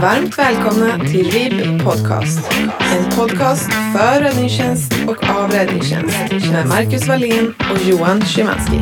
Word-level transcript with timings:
Varmt 0.00 0.38
välkomna 0.38 0.98
till 0.98 1.30
RIB 1.30 1.82
Podcast. 1.84 2.52
En 2.92 3.10
podcast 3.16 3.72
för 3.72 4.20
räddningstjänst 4.20 4.92
och 5.08 5.30
av 5.30 5.50
räddningstjänst 5.50 6.16
med 6.52 6.66
Marcus 6.68 7.08
Wallén 7.08 7.54
och 7.72 7.78
Johan 7.78 8.22
Szymanski. 8.22 8.80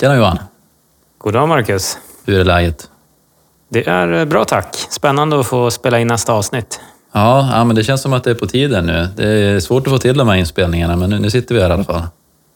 Tjena 0.00 0.16
Johan! 0.16 0.38
God 1.18 1.32
dag 1.32 1.48
Marcus. 1.48 1.98
Hur 2.24 2.40
är 2.40 2.44
läget? 2.44 2.90
Det 3.68 3.88
är 3.88 4.12
eh, 4.12 4.24
bra 4.24 4.44
tack. 4.44 4.76
Spännande 4.90 5.40
att 5.40 5.46
få 5.46 5.70
spela 5.70 5.98
in 5.98 6.06
nästa 6.06 6.32
avsnitt. 6.32 6.80
Ja, 7.12 7.48
ja, 7.52 7.64
men 7.64 7.76
det 7.76 7.84
känns 7.84 8.02
som 8.02 8.12
att 8.12 8.24
det 8.24 8.30
är 8.30 8.34
på 8.34 8.46
tiden 8.46 8.86
nu. 8.86 9.08
Det 9.16 9.28
är 9.28 9.60
svårt 9.60 9.86
att 9.86 9.92
få 9.92 9.98
till 9.98 10.16
de 10.16 10.28
här 10.28 10.36
inspelningarna, 10.36 10.96
men 10.96 11.10
nu, 11.10 11.18
nu 11.18 11.30
sitter 11.30 11.54
vi 11.54 11.60
här 11.60 11.70
i 11.70 11.72
alla 11.72 11.84
fall. 11.84 12.02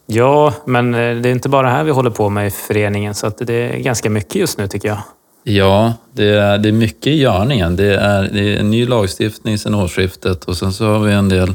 Ja, 0.07 0.55
men 0.65 0.95
eh, 0.95 1.17
det 1.17 1.29
är 1.29 1.33
inte 1.33 1.49
bara 1.49 1.71
här 1.71 1.85
vi 1.85 1.91
håller 1.91 2.11
på 2.11 2.29
med 2.29 2.47
i 2.47 2.51
föreningen, 2.51 3.15
så 3.15 3.27
att 3.27 3.39
det 3.39 3.55
är 3.55 3.79
ganska 3.79 4.11
mycket 4.11 4.35
just 4.35 4.59
nu 4.59 4.69
tycker 4.69 4.89
jag. 4.89 4.99
Ja, 5.45 5.93
det 6.13 6.29
är, 6.31 6.59
det 6.59 6.69
är 6.69 6.73
mycket 6.73 7.07
i 7.07 7.21
görningen. 7.21 7.77
Det 7.77 7.97
är, 7.97 8.31
det 8.33 8.55
är 8.55 8.61
en 8.61 8.71
ny 8.71 8.87
lagstiftning 8.87 9.59
sedan 9.59 9.75
årsskiftet 9.75 10.45
och 10.45 10.57
sen 10.57 10.73
så 10.73 10.87
har 10.87 10.99
vi 10.99 11.13
en 11.13 11.29
del 11.29 11.55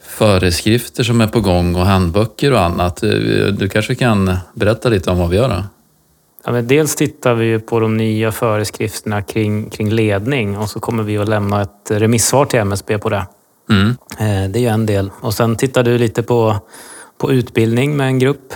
föreskrifter 0.00 1.04
som 1.04 1.20
är 1.20 1.26
på 1.26 1.40
gång 1.40 1.74
och 1.74 1.86
handböcker 1.86 2.52
och 2.52 2.60
annat. 2.60 2.96
Du 2.96 3.50
du 3.50 3.68
kanske 3.68 3.94
kan 3.94 4.36
berätta 4.54 4.88
lite 4.88 5.10
om 5.10 5.18
vad 5.18 5.30
vi 5.30 5.36
gör 5.36 5.48
då? 5.48 5.62
Ja, 6.44 6.52
men 6.52 6.66
dels 6.66 6.96
tittar 6.96 7.34
vi 7.34 7.58
på 7.58 7.80
de 7.80 7.96
nya 7.96 8.32
föreskrifterna 8.32 9.22
kring, 9.22 9.70
kring 9.70 9.90
ledning 9.90 10.58
och 10.58 10.70
så 10.70 10.80
kommer 10.80 11.02
vi 11.02 11.18
att 11.18 11.28
lämna 11.28 11.62
ett 11.62 11.90
remissvar 11.90 12.44
till 12.44 12.58
MSB 12.58 12.98
på 12.98 13.08
det. 13.08 13.26
Mm. 13.70 13.88
Eh, 14.18 14.50
Det 14.50 14.58
är 14.58 14.60
ju 14.60 14.66
en 14.68 14.86
del. 14.86 15.10
Och 15.20 15.34
sen 15.34 15.56
tittar 15.56 15.82
du 15.82 15.98
lite 15.98 16.22
på, 16.22 16.56
på 17.18 17.32
utbildning 17.32 17.96
med 17.96 18.06
en 18.06 18.18
grupp. 18.18 18.52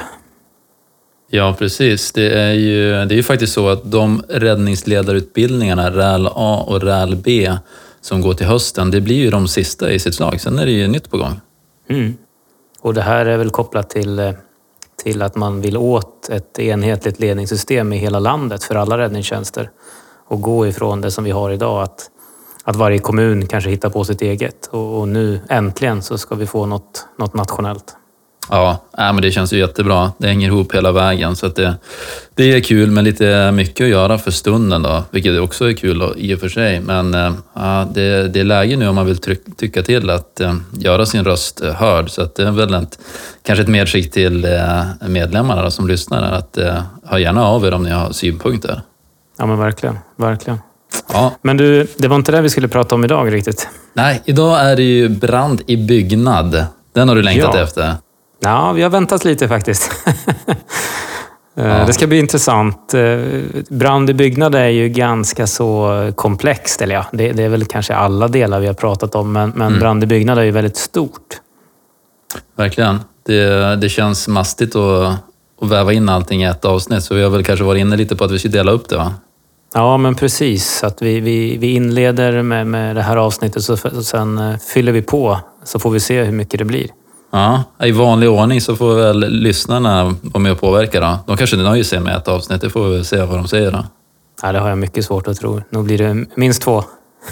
Ja, 1.30 1.54
precis. 1.58 2.12
Det 2.12 2.30
är, 2.40 2.52
ju, 2.52 2.90
det 2.92 3.14
är 3.14 3.16
ju 3.16 3.22
faktiskt 3.22 3.52
så 3.52 3.68
att 3.68 3.90
de 3.90 4.22
räddningsledarutbildningarna, 4.28 5.90
RÄL 5.90 6.26
A 6.34 6.64
och 6.66 6.82
RÄL 6.82 7.16
B, 7.16 7.52
som 8.00 8.20
går 8.20 8.34
till 8.34 8.46
hösten, 8.46 8.90
det 8.90 9.00
blir 9.00 9.16
ju 9.16 9.30
de 9.30 9.48
sista 9.48 9.90
i 9.90 9.98
sitt 9.98 10.14
slag. 10.14 10.40
Sen 10.40 10.58
är 10.58 10.66
det 10.66 10.72
ju 10.72 10.88
nytt 10.88 11.10
på 11.10 11.18
gång. 11.18 11.40
Mm. 11.88 12.16
Och 12.80 12.94
det 12.94 13.02
här 13.02 13.26
är 13.26 13.36
väl 13.36 13.50
kopplat 13.50 13.90
till, 13.90 14.18
eh, 14.18 14.30
till 15.02 15.22
att 15.22 15.36
man 15.36 15.60
vill 15.60 15.76
åt 15.76 16.28
ett 16.28 16.58
enhetligt 16.58 17.20
ledningssystem 17.20 17.92
i 17.92 17.96
hela 17.96 18.18
landet 18.18 18.64
för 18.64 18.74
alla 18.74 18.98
räddningstjänster. 18.98 19.70
Och 20.26 20.40
gå 20.40 20.66
ifrån 20.66 21.00
det 21.00 21.10
som 21.10 21.24
vi 21.24 21.30
har 21.30 21.50
idag, 21.50 21.82
att, 21.82 22.10
att 22.64 22.76
varje 22.76 22.98
kommun 22.98 23.46
kanske 23.46 23.70
hittar 23.70 23.90
på 23.90 24.04
sitt 24.04 24.22
eget. 24.22 24.66
Och, 24.66 24.98
och 24.98 25.08
nu 25.08 25.40
äntligen 25.48 26.02
så 26.02 26.18
ska 26.18 26.34
vi 26.34 26.46
få 26.46 26.66
något, 26.66 27.06
något 27.16 27.34
nationellt. 27.34 27.96
Ja, 28.50 28.78
men 28.96 29.16
det 29.22 29.30
känns 29.30 29.52
ju 29.52 29.58
jättebra. 29.58 30.12
Det 30.18 30.26
hänger 30.28 30.48
ihop 30.48 30.74
hela 30.74 30.92
vägen. 30.92 31.36
Så 31.36 31.48
det, 31.48 31.74
det 32.34 32.52
är 32.52 32.60
kul 32.60 32.90
med 32.90 33.04
lite 33.04 33.52
mycket 33.52 33.84
att 33.84 33.90
göra 33.90 34.18
för 34.18 34.30
stunden, 34.30 34.82
då, 34.82 35.04
vilket 35.10 35.40
också 35.40 35.68
är 35.68 35.72
kul 35.72 35.98
då, 35.98 36.16
i 36.16 36.34
och 36.34 36.40
för 36.40 36.48
sig. 36.48 36.80
Men 36.80 37.12
ja, 37.54 37.88
det, 37.94 38.28
det 38.28 38.40
är 38.40 38.44
läge 38.44 38.76
nu 38.76 38.88
om 38.88 38.94
man 38.94 39.06
vill 39.06 39.18
tryck, 39.18 39.40
tycka 39.56 39.82
till 39.82 40.10
att 40.10 40.40
eh, 40.40 40.54
göra 40.78 41.06
sin 41.06 41.24
röst 41.24 41.60
eh, 41.60 41.72
hörd. 41.74 42.10
Så 42.10 42.28
det 42.36 42.42
är 42.42 42.50
väl 42.50 42.74
ett, 42.74 42.98
kanske 43.42 43.62
ett 43.62 43.68
medskick 43.68 44.10
till 44.12 44.44
eh, 44.44 44.82
medlemmarna 45.08 45.62
då, 45.62 45.70
som 45.70 45.88
lyssnar, 45.88 46.22
att 46.32 46.58
eh, 46.58 46.82
hör 47.06 47.18
gärna 47.18 47.44
av 47.46 47.64
er 47.66 47.74
om 47.74 47.82
ni 47.82 47.90
har 47.90 48.12
synpunkter. 48.12 48.80
Ja 49.38 49.46
men 49.46 49.58
verkligen, 49.58 49.98
verkligen. 50.16 50.58
Ja, 51.12 51.32
Men 51.42 51.56
du, 51.56 51.86
det 51.96 52.08
var 52.08 52.16
inte 52.16 52.32
det 52.32 52.40
vi 52.40 52.48
skulle 52.50 52.68
prata 52.68 52.94
om 52.94 53.04
idag 53.04 53.32
riktigt. 53.32 53.68
nej, 53.92 54.22
idag 54.24 54.60
är 54.60 54.76
det 54.76 54.82
ju 54.82 55.08
brand 55.08 55.62
i 55.66 55.76
byggnad. 55.76 56.64
Den 56.92 57.08
har 57.08 57.16
du 57.16 57.22
längtat 57.22 57.50
Ja. 57.54 57.60
efter. 57.62 57.94
Ja, 58.40 58.72
vi 58.72 58.82
har 58.82 58.90
väntat 58.90 59.24
lite 59.24 59.48
faktiskt. 59.48 59.90
Eh, 61.56 61.86
Det 61.86 61.92
ska 61.92 62.06
bli 62.06 62.18
intressant. 62.18 62.94
Eh, 62.94 63.18
Brand 63.68 64.10
i 64.10 64.14
byggnad 64.14 64.54
är 64.54 64.68
ju 64.68 64.88
ganska 64.88 65.46
så 65.46 66.12
komplext. 66.16 66.82
Eller 66.82 66.94
ja, 66.94 67.06
det, 67.12 67.32
det 67.32 67.42
är 67.42 67.48
väl 67.48 67.64
kanske 67.64 67.94
alla 67.94 68.28
delar 68.28 68.60
vi 68.60 68.66
har 68.66 68.74
pratat 68.74 69.14
om, 69.14 69.32
men, 69.32 69.52
men 69.56 69.78
brand 69.78 70.02
i 70.02 70.06
byggnad 70.06 70.38
är 70.38 70.42
ju 70.42 70.50
väldigt 70.50 70.76
stort. 70.76 71.40
Verkligen. 72.56 73.00
Det, 73.26 73.76
det 73.76 73.88
känns 73.88 74.28
mastigt 74.28 74.76
att, 74.76 75.14
att 75.60 75.68
väva 75.68 75.92
in 75.92 76.08
allting 76.08 76.42
i 76.42 76.46
ett 76.46 76.64
avsnitt, 76.64 77.04
så 77.04 77.14
vi 77.14 77.22
har 77.22 77.30
väl 77.30 77.44
kanske 77.44 77.64
varit 77.64 77.80
inne 77.80 77.96
lite 77.96 78.16
på 78.16 78.24
att 78.24 78.30
vi 78.30 78.38
ska 78.38 78.48
dela 78.48 78.72
upp 78.72 78.88
det, 78.88 78.96
va? 78.96 79.14
Ja, 79.74 79.96
men 79.96 80.14
precis. 80.14 80.84
Att 80.84 81.02
vi, 81.02 81.20
vi, 81.20 81.56
vi 81.56 81.74
inleder 81.74 82.42
med, 82.42 82.66
med 82.66 82.96
det 82.96 83.02
här 83.02 83.16
avsnittet 83.16 83.68
och 83.68 84.04
sen 84.04 84.38
eh, 84.38 84.58
fyller 84.58 84.92
vi 84.92 85.02
på 85.02 85.38
så 85.64 85.78
får 85.78 85.90
vi 85.90 86.00
se 86.00 86.22
hur 86.22 86.32
mycket 86.32 86.58
det 86.58 86.64
blir. 86.64 86.86
Ja, 87.30 87.64
i 87.82 87.92
vanlig 87.92 88.30
ordning 88.30 88.60
så 88.60 88.76
får 88.76 88.94
väl 88.94 89.18
lyssnarna 89.18 90.16
vara 90.22 90.42
med 90.42 90.52
och 90.52 90.60
påverka 90.60 91.00
då. 91.00 91.18
De 91.26 91.36
kanske 91.36 91.56
nöjer 91.56 91.84
sig 91.84 92.00
med 92.00 92.16
ett 92.16 92.28
avsnitt, 92.28 92.60
det 92.60 92.70
får 92.70 92.88
vi 92.88 93.04
se 93.04 93.22
vad 93.22 93.38
de 93.38 93.48
säger 93.48 93.70
då. 93.70 93.84
Ja, 94.42 94.52
det 94.52 94.58
har 94.58 94.68
jag 94.68 94.78
mycket 94.78 95.04
svårt 95.04 95.28
att 95.28 95.36
tro. 95.36 95.62
Nu 95.70 95.82
blir 95.82 95.98
det 95.98 96.26
minst 96.34 96.62
två. 96.62 96.84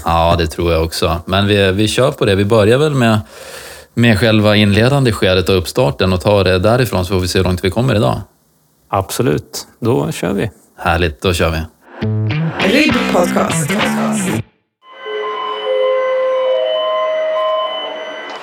Ja, 0.04 0.34
det 0.38 0.46
tror 0.46 0.72
jag 0.72 0.84
också. 0.84 1.20
Men 1.26 1.46
vi, 1.46 1.72
vi 1.72 1.88
kör 1.88 2.10
på 2.10 2.24
det. 2.24 2.34
Vi 2.34 2.44
börjar 2.44 2.78
väl 2.78 2.94
med, 2.94 3.20
med 3.94 4.18
själva 4.18 4.56
inledande 4.56 5.12
skedet 5.12 5.48
och 5.48 5.58
uppstarten 5.58 6.12
och 6.12 6.20
tar 6.20 6.44
det 6.44 6.58
därifrån 6.58 7.04
så 7.04 7.12
får 7.14 7.20
vi 7.20 7.28
se 7.28 7.38
hur 7.38 7.44
långt 7.44 7.64
vi 7.64 7.70
kommer 7.70 7.94
idag. 7.94 8.20
Absolut. 8.90 9.66
Då 9.80 10.12
kör 10.12 10.32
vi. 10.32 10.50
Härligt, 10.78 11.22
då 11.22 11.32
kör 11.32 11.50
vi. 11.50 11.58
RIB 12.68 12.94
Podcast. 13.12 13.68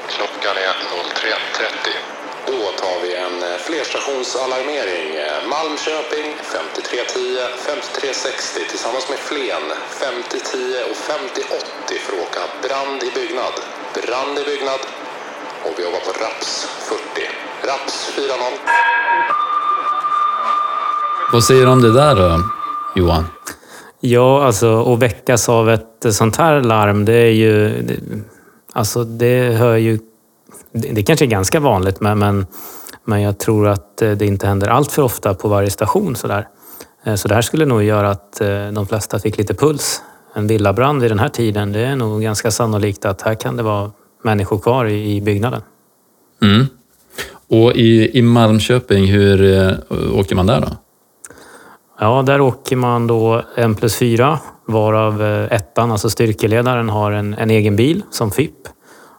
Klockan 0.09 0.55
är 0.67 0.73
03.30. 0.73 2.47
Då 2.47 2.51
tar 2.81 3.01
vi 3.03 3.15
en 3.15 3.37
eh, 3.51 3.57
Eh, 4.43 4.49
Malmköping 5.49 6.29
5310 6.53 7.37
5360 7.65 8.59
tillsammans 8.69 9.09
med 9.09 9.19
Flen 9.29 9.65
5010 10.01 10.57
och 10.91 10.97
5080 10.97 11.97
för 12.03 12.13
att 12.13 12.23
åka 12.27 12.41
brand 12.65 12.99
i 13.07 13.09
byggnad. 13.19 13.55
Brand 14.07 14.35
i 14.41 14.43
byggnad. 14.51 14.81
Och 15.65 15.73
vi 15.77 15.83
jobbar 15.83 15.99
på 16.07 16.11
RAPS 16.23 16.67
40. 16.89 17.27
RAPS 17.67 17.95
40. 18.05 18.27
Vad 21.33 21.43
säger 21.43 21.65
du 21.65 21.71
om 21.71 21.81
det 21.81 21.93
där 21.93 22.15
då, 22.15 22.43
Johan? 22.95 23.25
Ja, 23.99 24.45
alltså 24.45 24.93
att 24.93 24.99
väckas 24.99 25.49
av 25.49 25.69
ett 25.69 26.05
sånt 26.11 26.35
här 26.35 26.61
larm, 26.61 27.05
det 27.05 27.17
är 27.17 27.31
ju... 27.31 27.81
Det, 27.81 27.95
alltså 28.73 29.03
det 29.03 29.53
hör 29.53 29.75
ju... 29.75 29.99
Det, 30.71 30.87
det 30.87 31.03
kanske 31.03 31.25
är 31.25 31.27
ganska 31.27 31.59
vanligt, 31.59 32.01
men, 32.01 32.19
men, 32.19 32.47
men 33.05 33.21
jag 33.21 33.37
tror 33.37 33.67
att 33.67 34.01
eh, 34.01 34.11
det 34.11 34.25
inte 34.25 34.47
händer 34.47 34.67
allt 34.67 34.91
för 34.91 35.01
ofta 35.01 35.33
på 35.33 35.47
varje 35.47 35.69
station. 35.69 36.15
Så, 36.15 36.27
där. 36.27 36.47
Eh, 37.03 37.15
så 37.15 37.27
det 37.27 37.35
här 37.35 37.41
skulle 37.41 37.65
nog 37.65 37.83
göra 37.83 38.09
att 38.09 38.41
eh, 38.41 38.67
de 38.71 38.87
flesta 38.87 39.19
fick 39.19 39.37
lite 39.37 39.53
puls. 39.53 40.01
En 40.33 40.47
villabrand 40.47 41.01
vid 41.01 41.11
den 41.11 41.19
här 41.19 41.29
tiden, 41.29 41.71
det 41.71 41.79
är 41.79 41.95
nog 41.95 42.21
ganska 42.21 42.51
sannolikt 42.51 43.05
att 43.05 43.21
här 43.21 43.35
kan 43.35 43.57
det 43.57 43.63
vara 43.63 43.91
människor 44.23 44.59
kvar 44.59 44.85
i, 44.85 45.21
byggnaden. 45.21 45.61
Mm. 46.41 46.65
Och 47.47 47.71
i, 47.71 48.17
i 48.17 48.21
Malmköping, 48.21 49.05
hur 49.05 49.77
åker 50.19 50.35
man 50.35 50.47
där 50.47 50.61
då? 50.61 50.67
Ja, 51.99 52.21
där 52.21 52.41
åker 52.41 52.75
man 52.75 53.07
då 53.07 53.41
en 53.55 53.75
plus 53.75 53.95
fyra, 53.95 54.39
varav 54.65 55.21
ettan, 55.51 55.91
alltså 55.91 56.09
styrkeledaren, 56.09 56.89
har 56.89 57.11
en, 57.11 57.33
en 57.33 57.49
egen 57.49 57.75
bil 57.75 58.03
som 58.11 58.31
FIP. 58.31 58.67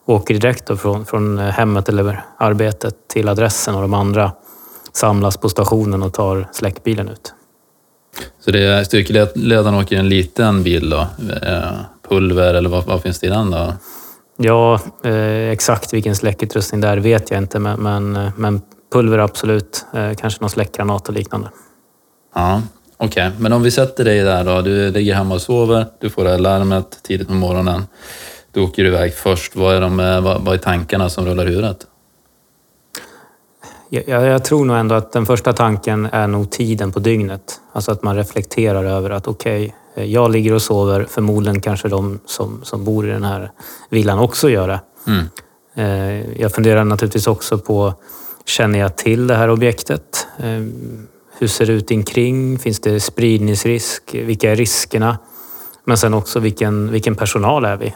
Åker 0.06 0.34
direkt 0.34 0.80
från, 0.80 1.06
från 1.06 1.38
hemmet 1.38 1.88
eller 1.88 2.24
arbetet 2.38 2.94
till 3.08 3.28
adressen 3.28 3.74
och 3.74 3.82
de 3.82 3.94
andra 3.94 4.32
samlas 4.92 5.36
på 5.36 5.48
stationen 5.48 6.02
och 6.02 6.12
tar 6.12 6.48
släckbilen 6.52 7.08
ut. 7.08 7.34
Så 8.40 8.50
det 8.50 8.64
är 8.64 8.84
styrkeledaren 8.84 9.74
åker 9.74 9.96
i 9.96 9.98
en 9.98 10.08
liten 10.08 10.62
bil 10.62 10.90
då? 10.90 11.06
Eh, 11.42 11.72
Pulver 12.08 12.54
eller 12.54 12.68
vad, 12.68 12.84
vad 12.84 13.02
finns 13.02 13.18
det 13.20 13.26
i 13.26 13.30
den 13.30 13.50
då? 13.50 13.72
Ja, 14.36 14.80
eh, 15.04 15.50
exakt 15.50 15.92
vilken 15.92 16.16
släckutrustning 16.16 16.80
där 16.80 16.96
vet 16.96 17.30
jag 17.30 17.38
inte, 17.38 17.58
men, 17.58 17.80
men, 17.80 18.16
eh, 18.16 18.32
men 18.36 18.62
pulver 18.92 19.18
absolut. 19.18 19.86
Eh, 19.94 20.14
kanske 20.14 20.40
någon 20.40 20.50
släckgranat 20.50 21.08
och 21.08 21.14
liknande. 21.14 21.48
Ja, 22.34 22.62
okej. 22.96 23.30
Men 23.38 23.52
om 23.52 23.62
vi 23.62 23.70
sätter 23.70 24.04
dig 24.04 24.20
där 24.20 24.44
då. 24.44 24.60
Du 24.60 24.90
ligger 24.90 25.14
hemma 25.14 25.34
och 25.34 25.42
sover, 25.42 25.86
du 26.00 26.10
får 26.10 26.24
det 26.24 26.30
här 26.30 26.38
larmet 26.38 26.98
tidigt 27.02 27.28
på 27.28 27.34
morgonen. 27.34 27.86
Du 28.54 28.60
åker 28.60 28.84
iväg 28.84 29.14
först. 29.14 29.56
Vad 29.56 29.76
är, 29.76 29.80
de, 29.80 30.00
eh, 30.00 30.20
vad, 30.20 30.54
är 30.54 30.58
tankarna 30.58 31.08
som 31.08 31.26
rullar 31.26 31.46
huvudet? 31.46 31.86
Jag, 33.88 34.08
jag 34.08 34.44
tror 34.44 34.64
nog 34.64 34.76
ändå 34.76 34.94
att 34.94 35.12
den 35.12 35.26
första 35.26 35.52
tanken 35.52 36.08
är 36.12 36.26
nog 36.26 36.50
tiden 36.50 36.92
på 36.92 36.98
dygnet. 36.98 37.60
Alltså 37.72 37.92
att 37.92 38.02
man 38.02 38.16
reflekterar 38.16 38.84
över 38.84 39.10
att 39.10 39.28
okej, 39.28 39.74
eh, 39.94 40.04
jag 40.04 40.30
ligger 40.30 40.52
och 40.54 40.62
sover. 40.62 41.06
Förmodligen 41.10 41.60
kanske 41.60 41.88
de 41.88 42.20
som, 42.26 42.60
som 42.64 42.84
bor 42.84 43.08
i 43.08 43.10
den 43.10 43.24
här 43.24 43.50
villan 43.90 44.18
också 44.18 44.50
gör 44.50 44.68
det. 44.68 44.80
Mm. 45.06 45.26
Eh, 45.74 46.40
Jag 46.40 46.52
funderar 46.52 46.84
naturligtvis 46.84 47.26
också 47.26 47.58
på, 47.58 47.94
känner 48.46 48.78
jag 48.78 48.96
till 48.96 49.26
det 49.26 49.34
här 49.34 49.50
objektet? 49.50 50.26
Hur 51.38 51.48
ser 51.48 51.66
det 51.66 51.72
ut 51.72 51.90
omkring? 51.90 52.58
Finns 52.58 52.80
det 52.80 53.00
spridningsrisk? 53.00 54.14
Vilka 54.14 54.52
är 54.52 54.56
riskerna? 54.56 55.18
Men 55.84 55.98
sen 55.98 56.14
också 56.14 56.40
vilken, 56.40 56.90
vilken 56.90 57.14
personal 57.14 57.64
är 57.64 57.76
vi? 57.76 57.94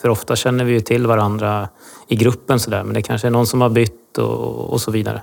För 0.00 0.08
ofta 0.08 0.36
känner 0.36 0.64
vi 0.64 0.72
ju 0.72 0.80
till 0.80 1.06
varandra 1.06 1.68
i 2.08 2.16
gruppen 2.16 2.60
sådär, 2.60 2.84
men 2.84 2.94
det 2.94 3.02
kanske 3.02 3.26
är 3.26 3.30
någon 3.30 3.46
som 3.46 3.60
har 3.60 3.70
bytt 3.70 4.18
och, 4.18 4.72
och 4.72 4.80
så 4.80 4.90
vidare. 4.90 5.22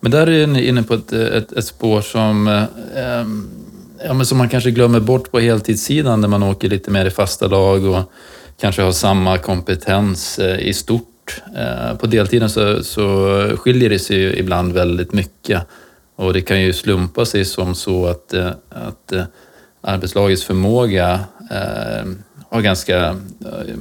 Men 0.00 0.10
där 0.10 0.28
är 0.28 0.46
ni 0.46 0.66
inne 0.66 0.82
på 0.82 0.94
ett, 0.94 1.12
ett, 1.12 1.52
ett 1.52 1.64
spår 1.64 2.00
som, 2.00 2.48
eh, 2.48 3.24
ja, 4.06 4.14
men 4.14 4.26
som 4.26 4.38
man 4.38 4.48
kanske 4.48 4.70
glömmer 4.70 5.00
bort 5.00 5.30
på 5.30 5.38
heltidssidan 5.38 6.20
när 6.20 6.28
man 6.28 6.42
åker 6.42 6.68
lite 6.68 6.90
mer 6.90 7.06
i 7.06 7.10
fasta 7.10 7.46
lag 7.46 7.84
och 7.84 8.12
kanske 8.60 8.82
har 8.82 8.92
samma 8.92 9.38
kompetens 9.38 10.38
eh, 10.38 10.58
i 10.58 10.74
stort. 10.74 11.42
Eh, 11.56 11.96
på 11.96 12.06
deltiden 12.06 12.50
så, 12.50 12.84
så 12.84 13.28
skiljer 13.56 13.90
det 13.90 13.98
sig 13.98 14.16
ju 14.16 14.36
ibland 14.36 14.72
väldigt 14.72 15.12
mycket 15.12 15.62
och 16.16 16.32
det 16.32 16.40
kan 16.40 16.60
ju 16.60 16.72
slumpa 16.72 17.24
sig 17.24 17.44
som 17.44 17.74
så 17.74 18.06
att, 18.06 18.34
eh, 18.34 18.50
att 18.70 19.12
eh, 19.12 19.24
arbetslagets 19.80 20.44
förmåga 20.44 21.20
eh, 21.50 22.04
har 22.50 22.60
ganska, 22.60 23.16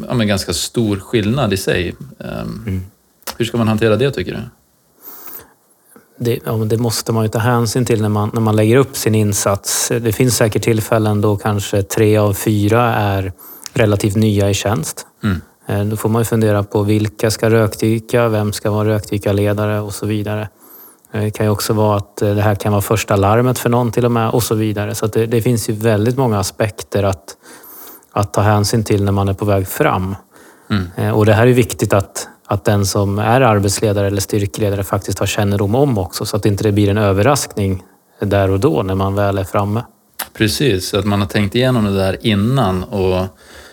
ja, 0.08 0.14
men 0.14 0.28
ganska 0.28 0.54
stor 0.54 1.00
skillnad 1.00 1.54
i 1.54 1.58
sig. 1.58 1.96
Mm. 2.20 2.82
Hur 3.38 3.46
ska 3.46 3.58
man 3.58 3.68
hantera 3.68 3.96
det 3.96 4.12
tycker 4.12 4.32
du? 4.32 4.40
Det, 6.20 6.40
ja, 6.46 6.54
det, 6.54 6.78
måste 6.78 7.12
man 7.12 7.24
ju 7.24 7.30
ta 7.30 7.40
hänsyn 7.40 7.86
till 7.86 8.02
när 8.02 8.10
man, 8.10 8.32
när 8.34 8.42
man 8.42 8.56
lägger 8.56 8.76
upp 8.76 8.98
sin 8.98 9.16
insats. 9.16 9.92
Det 10.02 10.12
finns 10.12 10.38
säkert 10.38 10.64
tillfällen 10.64 11.22
då 11.22 11.38
kanske 11.38 11.84
tre 11.84 12.18
av 12.18 12.34
fyra 12.34 12.96
är 12.96 13.32
relativt 13.74 14.16
nya 14.16 14.50
i 14.50 14.54
tjänst. 14.54 15.06
Mm. 15.24 15.90
Då 15.90 15.98
får 15.98 16.10
man 16.10 16.22
ju 16.22 16.26
fundera 16.26 16.64
på 16.64 16.84
vilka 16.84 17.32
ska 17.32 17.50
rökdyka, 17.50 18.28
vem 18.28 18.54
ska 18.54 18.72
vara 18.72 18.88
rökdykarledare 18.88 19.80
och 19.80 19.94
så 19.94 20.06
vidare. 20.06 20.50
Det 21.12 21.32
kan 21.32 21.46
ju 21.46 21.52
också 21.52 21.74
vara 21.74 21.98
att 21.98 22.18
det 22.18 22.42
här 22.42 22.56
kan 22.56 22.72
vara 22.72 22.82
första 22.82 23.16
larmet 23.16 23.60
för 23.60 23.70
någon 23.70 23.92
till 23.92 24.06
och 24.06 24.12
med 24.12 24.30
och 24.30 24.44
så 24.44 24.56
vidare. 24.56 24.96
Så 24.96 25.08
det, 25.08 25.26
det, 25.26 25.42
finns 25.42 25.70
ju 25.70 25.74
väldigt 25.74 26.18
många 26.18 26.40
aspekter 26.40 27.04
att, 27.04 27.38
att 28.18 28.34
ta 28.34 28.42
hänsyn 28.42 28.84
till 28.84 29.04
när 29.04 29.12
man 29.12 29.30
är 29.30 29.34
på 29.34 29.46
väg 29.46 29.68
fram. 29.68 30.16
Mm. 30.70 31.14
Och 31.14 31.26
det 31.26 31.34
här 31.34 31.48
är 31.48 31.54
viktigt 31.54 31.94
att, 31.94 32.28
att 32.46 32.66
den 32.66 32.86
som 32.86 33.20
är 33.20 33.42
arbetsledare 33.42 34.08
eller 34.08 34.22
styrkeledare 34.22 34.84
faktiskt 34.84 35.20
har 35.20 35.26
kännedom 35.26 35.76
om 35.76 35.98
också 35.98 36.26
så 36.26 36.38
att 36.38 36.46
inte 36.46 36.64
det 36.64 36.72
blir 36.72 36.90
en 36.90 36.98
överraskning 36.98 37.84
där 38.20 38.52
och 38.52 38.60
då 38.60 38.84
när 38.84 38.96
man 38.96 39.16
väl 39.16 39.38
är 39.38 39.44
framme. 39.44 39.84
Precis, 40.34 40.94
att 40.94 41.06
man 41.06 41.22
har 41.22 41.28
tänkt 41.28 41.56
igenom 41.56 41.86
det 41.86 41.96
där 41.96 42.18
innan 42.22 42.84
och 42.84 43.26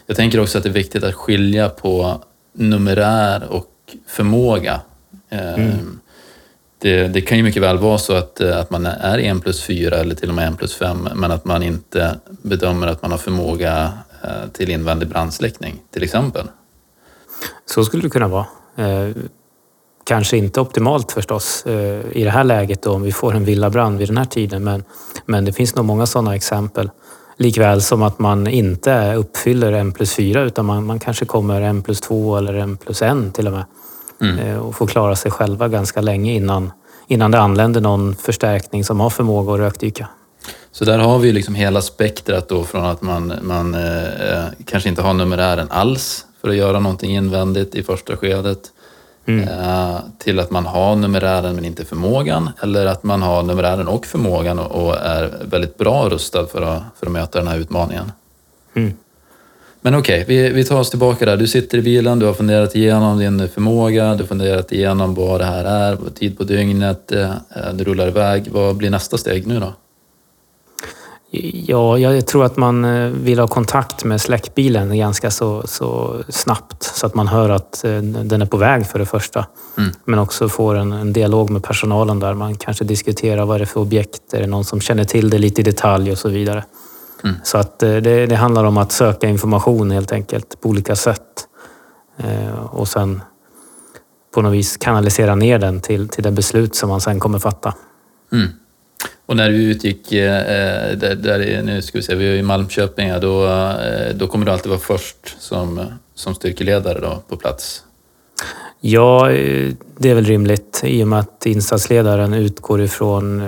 jag 0.07 0.17
tänker 0.17 0.41
också 0.41 0.59
att 0.59 0.65
det 0.65 0.71
är 0.71 0.75
viktigt 0.75 1.05
att 1.05 1.15
skilja 1.15 1.69
på 1.69 2.23
numerär 2.55 3.45
och 3.51 3.67
förmåga. 4.07 4.81
Mm 5.31 6.01
det, 6.85 7.09
det, 7.09 7.21
kan 7.21 7.39
ju 7.39 7.45
mycket 7.45 7.63
väl 7.63 7.79
vara 7.79 7.99
så 7.99 8.13
att, 8.13 8.41
eh, 8.41 8.59
att 8.59 8.71
man 8.71 8.87
är 8.87 9.19
en 9.19 9.41
plus 9.41 9.63
fyra 9.63 9.97
eller 9.97 10.15
till 10.15 10.29
och 10.29 10.35
med 10.35 10.47
en 10.47 10.57
plus 10.57 10.75
fem 10.75 11.09
men 11.15 11.31
att 11.31 11.45
man 11.45 11.63
inte 11.63 12.17
bedömer 12.43 12.87
att 12.87 13.03
man 13.03 13.11
har 13.11 13.19
förmåga 13.19 13.83
eh, 13.83 14.04
till 14.53 14.71
invändig 14.71 15.09
brandsläckning 15.09 15.83
till 15.91 16.03
exempel. 16.03 16.47
Så 17.67 17.85
skulle 17.85 18.03
det 18.03 18.11
kunna 18.11 18.29
vara. 18.29 18.47
Eh, 18.77 19.17
kanske 20.05 20.37
inte 20.37 20.61
optimalt 20.61 21.13
förstås 21.13 21.67
i 22.13 22.25
det 22.25 22.31
här 22.31 22.45
läget 22.45 22.83
då, 22.83 22.93
om 22.93 23.03
vi 23.03 23.13
får 23.13 23.35
en 23.35 23.45
villabrand 23.45 23.99
vid 23.99 24.09
den 24.09 24.17
här 24.17 24.25
tiden 24.25 24.65
men, 24.65 24.85
men 25.27 25.45
det 25.45 25.53
finns 25.53 25.75
nog 25.75 25.85
många 25.85 26.07
sådana 26.07 26.37
exempel. 26.37 26.91
Likväl 27.37 27.83
som 27.83 28.03
att 28.03 28.19
man 28.19 28.47
inte 28.47 29.15
uppfyller 29.15 29.73
en 29.73 29.93
plus 29.93 30.15
fyra 30.15 30.43
utan 30.43 30.67
man, 30.67 30.87
man 30.87 30.99
kanske 30.99 31.25
kommer 31.25 31.61
en 31.61 31.83
plus 31.83 32.01
två 32.01 32.37
eller 32.37 32.55
en 32.55 32.77
plus 32.77 33.03
en 33.03 33.33
till 33.33 33.47
och 33.47 33.53
med. 33.53 33.65
Mm. 34.21 34.39
Eh, 34.39 34.59
och 34.59 34.75
får 34.75 34.87
klara 34.87 35.17
sig 35.17 35.31
själva 35.31 35.69
ganska 35.69 36.01
länge 36.01 36.33
innan, 36.33 36.73
innan 37.09 37.31
det 37.31 37.39
anländer 37.39 37.81
någon 37.81 38.17
förstärkning 38.17 38.85
som 38.85 39.01
har 39.01 39.11
förmåga 39.11 39.53
att 39.53 39.59
rökdyka. 39.59 40.09
Så 40.75 40.85
där 40.85 40.99
har 40.99 41.19
vi 41.19 41.33
liksom 41.33 41.55
hela 41.55 41.83
spektrat 41.83 42.49
då 42.49 42.65
från 42.65 42.85
att 42.85 43.03
man, 43.03 43.33
man 43.43 43.75
eh, 43.75 44.45
kanske 44.65 44.89
inte 44.89 45.03
har 45.03 45.15
numerären 45.15 45.67
alls 45.71 46.27
för 46.41 46.49
att 46.49 46.57
göra 46.57 46.81
någonting 46.81 47.17
invändigt 47.17 47.75
i 47.75 47.83
första 47.83 48.17
skedet 48.17 48.59
mm. 49.27 49.49
eh, 49.49 49.97
till 50.19 50.41
att 50.41 50.51
man 50.51 50.67
har 50.67 50.97
numerären 50.97 51.55
men 51.55 51.65
inte 51.65 51.85
förmågan 51.85 52.51
eller 52.63 52.87
att 52.87 53.03
man 53.03 53.23
har 53.23 53.43
numerären 53.43 53.89
och 53.89 54.07
förmågan 54.07 54.59
och, 54.59 54.85
och 54.85 54.97
är 54.97 55.33
väldigt 55.45 55.79
bra 55.79 56.09
rustad 56.09 56.47
för 56.47 56.63
att, 56.63 56.83
för 56.99 57.07
att 57.07 57.13
möta 57.13 57.39
den 57.39 57.49
här 57.49 57.59
utmaningen. 57.59 58.13
Mm. 58.75 58.93
Men 59.81 59.95
okej, 59.95 60.23
okay, 60.23 60.37
vi, 60.37 60.51
vi 60.51 60.65
tar 60.65 60.81
oss 60.81 60.91
tillbaka 60.91 61.25
där. 61.25 61.37
Du 61.37 61.47
sitter 61.47 61.79
i 61.79 61.83
bilen, 61.83 62.19
du 62.19 62.27
har 62.27 62.35
funderat 62.35 62.77
igenom 62.77 63.19
din 63.19 63.49
förmåga, 63.49 64.15
du 64.15 64.23
har 64.23 64.29
funderat 64.29 64.73
igenom 64.73 65.15
vad 65.15 65.41
det 65.41 65.45
här 65.45 65.65
är, 65.65 65.99
tid 66.15 66.39
på 66.39 66.45
dygnet, 66.45 67.13
eh, 67.13 67.35
du 67.75 67.85
rullar 67.85 68.09
iväg. 68.09 68.49
Vad 68.51 68.77
blir 68.77 68.91
nästa 68.91 69.19
steg 69.19 69.47
nu 69.47 69.61
då? 69.61 69.73
Ja, 71.67 71.99
jag 71.99 72.27
tror 72.27 72.45
att 72.45 72.57
man 72.57 72.85
eh, 72.85 73.11
vill 73.11 73.39
ha 73.39 73.49
kontakt 73.49 74.05
med 74.05 74.21
släckbilen 74.21 74.99
ganska 74.99 75.31
så, 75.31 75.63
så 75.67 76.17
snabbt 76.29 76.83
så 76.83 77.07
att 77.07 77.15
man 77.15 77.29
hör 77.29 77.51
att 77.51 77.85
eh, 77.85 77.97
den 78.03 78.43
är 78.43 78.47
på 78.47 78.57
väg 78.57 78.87
för 78.87 78.99
det 78.99 79.07
första. 79.07 79.47
Mm. 79.79 79.91
Men 80.05 80.19
också 80.19 80.49
får 80.49 80.75
en, 80.75 80.93
en, 80.93 81.13
dialog 81.13 81.51
med 81.51 81.63
personalen 81.63 82.21
där 82.21 82.35
man 82.35 82.55
kanske 82.55 82.85
diskuterar 82.85 83.45
vad 83.45 83.61
det 83.61 83.65
är 83.65 83.67
för 83.67 83.81
objekt, 83.81 84.35
är 84.35 84.41
det 84.41 84.47
någon 84.47 84.65
som 84.65 84.81
känner 84.81 85.05
till 85.05 85.31
det 85.31 85.39
lite 85.39 85.61
i 85.61 85.65
detalj 85.65 86.13
och 86.13 86.19
så 86.19 86.29
vidare. 86.29 86.65
Mm. 87.25 87.37
Så 87.45 87.59
att 87.59 87.83
eh, 87.83 87.97
det, 87.97 88.27
det, 88.27 88.37
handlar 88.37 88.65
om 88.65 88.77
att 88.77 88.93
söka 88.93 89.29
information 89.29 89.91
helt 89.91 90.13
enkelt 90.13 90.61
på 90.61 90.69
olika 90.69 90.97
sätt. 90.97 91.49
Och 92.71 92.89
sen 92.89 93.21
på 94.35 94.43
något 94.43 94.53
vis 94.53 94.77
kanalisera 94.77 95.35
ner 95.35 95.59
den 95.59 95.81
till, 95.81 96.09
till 96.09 96.23
det 96.23 96.31
beslut 96.31 96.75
som 96.75 96.89
man 96.89 97.01
sen 97.01 97.21
kommer 97.21 97.39
fatta. 97.39 97.75
Mm. 98.33 98.49
Och 99.27 99.37
när 99.37 99.51
du 99.51 99.57
utgick, 99.57 100.13
eh, 100.13 100.97
där, 100.97 101.15
där, 101.15 101.63
nu 101.63 101.83
ska 101.83 101.99
vi 101.99 102.03
se, 102.03 102.15
vi 102.15 102.29
är 102.29 102.37
i 102.37 102.43
Malmköping, 102.43 103.21
då, 103.21 103.49
då 104.15 104.27
kommer 104.27 104.47
du 104.47 104.53
alltid 104.53 104.71
vara 104.71 104.81
först 104.81 105.37
som, 105.39 105.85
som 106.15 106.35
styrkeledare 106.35 107.01
då, 107.01 107.23
på 107.29 107.37
plats? 107.37 107.83
Ja, 108.81 109.29
det 109.99 110.11
är 110.11 110.15
väl 110.15 110.25
rimligt 110.25 110.81
i 110.85 111.03
och 111.03 111.09
med 111.09 111.19
att 111.19 111.47
insatsledaren 111.47 112.35
utgår 112.35 112.83
ifrån 112.83 113.43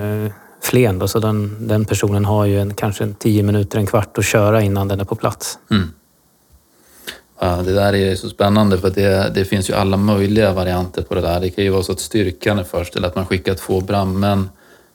Flen. 0.63 0.99
Då, 0.99 1.09
så 1.09 1.19
den, 1.19 1.69
den 1.69 1.85
personen 1.85 2.25
har 2.25 2.45
ju 2.45 2.61
en, 2.61 2.75
kanske 2.75 3.05
en 3.05 3.15
tio 3.15 3.43
minuter, 3.43 3.79
en 3.79 3.87
kvart 3.87 4.19
att 4.19 4.25
köra 4.25 4.63
innan 4.63 4.89
den 4.89 5.01
är 5.01 5.05
på 5.05 5.15
plats. 5.15 5.59
Mm. 5.71 5.91
Ja, 7.41 7.63
det 7.65 7.73
där 7.73 7.95
är 7.95 8.15
så 8.15 8.29
spännande 8.29 8.79
för 8.79 8.91
det, 8.91 9.33
det 9.35 9.45
finns 9.45 9.71
ju 9.71 9.75
alla 9.75 9.97
möjliga 9.97 10.53
varianter 10.53 11.03
på 11.03 11.15
det 11.15 11.21
där. 11.21 11.41
Det 11.41 11.51
kan 11.51 11.65
ju 11.65 11.71
vara 11.71 11.83
så 11.83 11.93
att 11.93 12.01
styrkan 12.01 12.59
är 12.59 12.65
först 12.65 12.97
eller 12.97 13.09
att 13.09 13.17
man 13.17 13.27
skickar 13.27 13.55
två 13.55 13.81
brandmän 13.81 14.49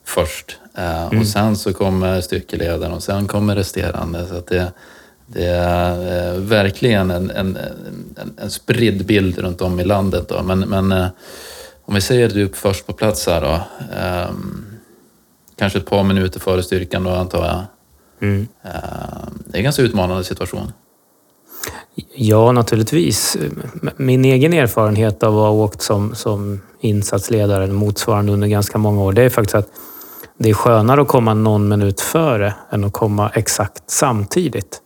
först 0.04 0.58
eh, 0.61 0.61
mm. 0.74 1.20
och 1.20 1.26
sen 1.26 1.56
så 1.56 1.72
kommer 1.72 2.20
styrkeledaren 2.20 2.92
och 2.92 3.02
sen 3.02 3.26
kommer 3.26 3.56
resterande. 3.56 4.26
Så 4.26 4.34
att 4.34 4.46
det, 4.46 4.72
det 5.26 5.46
är 5.46 6.34
eh, 6.34 6.40
verkligen 6.40 7.10
en, 7.10 7.30
en, 7.30 7.56
en, 8.16 8.34
en 8.36 8.50
spridd 8.50 9.06
bild 9.06 9.38
runt 9.38 9.60
om 9.60 9.80
i 9.80 9.84
landet. 9.84 10.28
Då. 10.28 10.42
Men, 10.42 10.60
men 10.60 10.92
eh, 10.92 11.06
om 11.84 11.94
vi 11.94 12.00
säger 12.00 12.26
att 12.26 12.34
du 12.34 12.42
är 12.42 12.48
först 12.52 12.86
på 12.86 12.92
plats 12.92 13.26
här 13.26 13.40
då. 13.40 13.60
Um, 14.28 14.66
kanske 15.56 15.78
ett 15.78 15.86
par 15.86 16.02
minuter 16.02 16.40
före 16.40 16.62
styrkan 16.62 17.04
då 17.04 17.10
antar 17.10 17.46
jag. 17.46 17.62
Mm. 18.28 18.48
Eh, 18.62 18.70
det 19.46 19.56
är 19.56 19.58
en 19.58 19.64
ganska 19.64 19.82
utmanande 19.82 20.24
situation. 20.24 20.72
Ja, 22.14 22.52
naturligtvis. 22.52 23.36
Min 23.96 24.24
egen 24.24 24.52
erfarenhet 24.52 25.22
av 25.22 25.38
att 25.38 25.44
ha 25.44 25.50
åkt 25.50 25.82
som, 25.82 26.14
som 26.14 26.60
insatsledare 26.80 27.66
motsvarande 27.66 28.32
under 28.32 28.48
ganska 28.48 28.78
många 28.78 29.02
år, 29.02 29.12
det 29.12 29.22
är 29.22 29.30
faktiskt 29.30 29.54
att 29.54 29.68
det 30.42 30.50
är 30.50 30.54
skönare 30.54 31.02
att 31.02 31.08
komma 31.08 31.34
någon 31.34 31.68
minut 31.68 32.00
före 32.00 32.54
än 32.70 32.84
att 32.84 32.92
komma 32.92 33.30
exakt 33.34 33.82
samtidigt. 33.86 34.80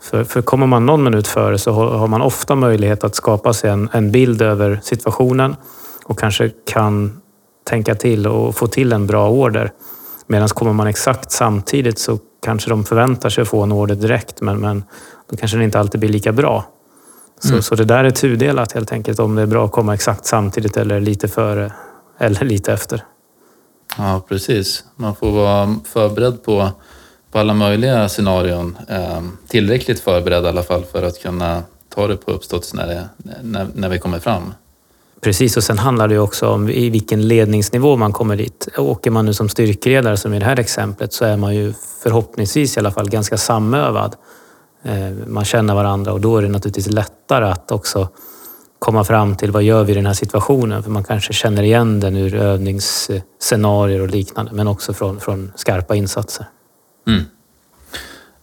För, 0.00 0.24
för 0.24 0.42
kommer 0.42 0.66
man 0.66 0.86
någon 0.86 1.04
minut 1.04 1.26
före 1.26 1.58
så 1.58 1.72
har 1.72 2.06
man 2.06 2.22
ofta 2.22 2.54
möjlighet 2.54 3.04
att 3.04 3.14
skapa 3.14 3.52
sig 3.52 3.70
en, 3.70 3.88
en 3.92 4.12
bild 4.12 4.42
över 4.42 4.80
situationen 4.82 5.56
och 6.04 6.18
kanske 6.18 6.50
kan 6.66 7.20
tänka 7.64 7.94
till 7.94 8.26
och 8.26 8.56
få 8.56 8.66
till 8.66 8.92
en 8.92 9.06
bra 9.06 9.30
order. 9.30 9.72
Medan 10.26 10.48
kommer 10.48 10.72
man 10.72 10.86
exakt 10.86 11.30
samtidigt 11.32 11.98
så 11.98 12.18
kanske 12.44 12.70
de 12.70 12.84
förväntar 12.84 13.28
sig 13.28 13.42
att 13.42 13.48
få 13.48 13.62
en 13.62 13.72
order 13.72 13.94
direkt 13.94 14.40
men, 14.40 14.58
men 14.58 14.84
då 15.30 15.36
kanske 15.36 15.56
den 15.56 15.64
inte 15.64 15.80
alltid 15.80 16.00
blir 16.00 16.10
lika 16.10 16.32
bra. 16.32 16.64
Så, 17.40 17.48
mm. 17.48 17.62
så 17.62 17.74
det 17.74 17.84
där 17.84 18.04
är 18.04 18.10
tudelat 18.10 18.72
helt 18.72 18.92
enkelt 18.92 19.18
om 19.18 19.34
det 19.34 19.42
är 19.42 19.46
bra 19.46 19.64
att 19.64 19.72
komma 19.72 19.94
exakt 19.94 20.26
samtidigt 20.26 20.76
eller 20.76 21.00
lite 21.00 21.28
före 21.28 21.72
eller 22.18 22.44
lite 22.44 22.72
efter. 22.72 23.04
Ja, 23.96 24.22
precis. 24.28 24.84
Man 24.96 25.16
får 25.16 25.30
vara 25.30 25.76
förberedd 25.84 26.42
på, 26.42 26.70
på 27.30 27.38
alla 27.38 27.54
möjliga 27.54 28.08
scenarion. 28.08 28.78
Eh, 28.88 29.22
tillräckligt 29.48 30.00
förberedd 30.00 30.44
i 30.44 30.48
alla 30.48 30.62
fall 30.62 30.84
för 30.84 31.02
att 31.02 31.22
kunna 31.22 31.62
ta 31.88 32.06
det 32.06 32.16
på 32.16 32.30
uppstått 32.30 32.70
när, 32.74 33.08
när, 33.42 33.66
när 33.74 33.88
vi 33.88 33.98
kommer 33.98 34.18
fram. 34.18 34.52
Precis, 35.20 35.56
och 35.56 35.64
sen 35.64 35.78
handlar 35.78 36.08
det 36.08 36.18
också 36.18 36.48
om 36.48 36.68
i 36.68 36.90
vilken 36.90 37.28
ledningsnivå 37.28 37.96
man 37.96 38.12
kommer 38.12 38.36
dit. 38.36 38.68
Åker 38.76 39.10
man 39.10 39.26
nu 39.26 39.34
som 39.34 39.48
styrkeledare, 39.48 40.16
som 40.16 40.34
i 40.34 40.38
det 40.38 40.44
här 40.44 40.60
exemplet, 40.60 41.12
så 41.12 41.24
är 41.24 41.36
man 41.36 41.54
ju 41.54 41.74
förhoppningsvis 42.02 42.76
i 42.76 42.80
alla 42.80 42.90
fall 42.90 43.10
ganska 43.10 43.36
samövad. 43.38 44.16
Ehm, 44.82 45.24
man 45.26 45.44
känner 45.44 45.74
varandra 45.74 46.12
och 46.12 46.20
då 46.20 46.36
är 46.36 46.42
det 46.42 46.48
naturligtvis 46.48 46.86
lättare 46.86 47.44
att 47.44 47.72
också 47.72 48.08
komma 48.78 49.04
fram 49.04 49.36
till 49.36 49.50
vad 49.50 49.62
gör 49.62 49.84
vi 49.84 49.92
i 49.92 49.94
den 49.94 50.06
här 50.06 50.14
situationen? 50.14 50.82
För 50.82 50.90
man 50.90 51.04
kanske 51.04 51.32
känner 51.32 51.62
igen 51.62 52.00
den 52.00 52.16
ur 52.16 52.34
övningsscenarier 52.34 54.00
och 54.00 54.08
liknande, 54.08 54.52
men 54.52 54.68
också 54.68 54.92
från, 54.92 55.20
från 55.20 55.52
skarpa 55.56 55.94
insatser. 55.94 56.46
Mm. 57.06 57.22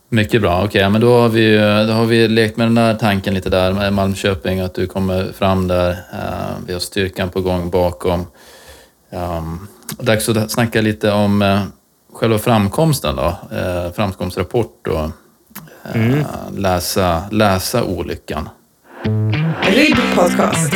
Mycket 0.09 0.41
bra. 0.41 0.63
Okej, 0.63 0.89
men 0.89 1.01
då 1.01 1.19
har, 1.19 1.29
vi, 1.29 1.57
då 1.87 1.93
har 1.93 2.05
vi 2.05 2.27
lekt 2.27 2.57
med 2.57 2.67
den 2.67 2.75
där 2.75 2.95
tanken 2.95 3.33
lite 3.33 3.49
där 3.49 3.73
med 3.73 3.93
Malmköping, 3.93 4.59
att 4.59 4.75
du 4.75 4.87
kommer 4.87 5.31
fram 5.31 5.67
där. 5.67 5.89
Eh, 5.89 6.55
vi 6.67 6.73
har 6.73 6.79
styrkan 6.79 7.29
på 7.29 7.41
gång 7.41 7.69
bakom. 7.69 8.25
Um, 9.09 9.67
dags 9.99 10.29
att 10.29 10.51
snacka 10.51 10.81
lite 10.81 11.11
om 11.11 11.41
eh, 11.41 11.61
själva 12.13 12.37
framkomsten 12.37 13.15
då. 13.15 13.37
Eh, 13.57 13.91
framkomstrapport 13.91 14.87
och 14.87 15.09
eh, 15.95 16.25
läsa, 16.55 17.23
läsa 17.31 17.83
olyckan. 17.83 18.49
RIB 19.69 19.97
Podcast. 20.15 20.73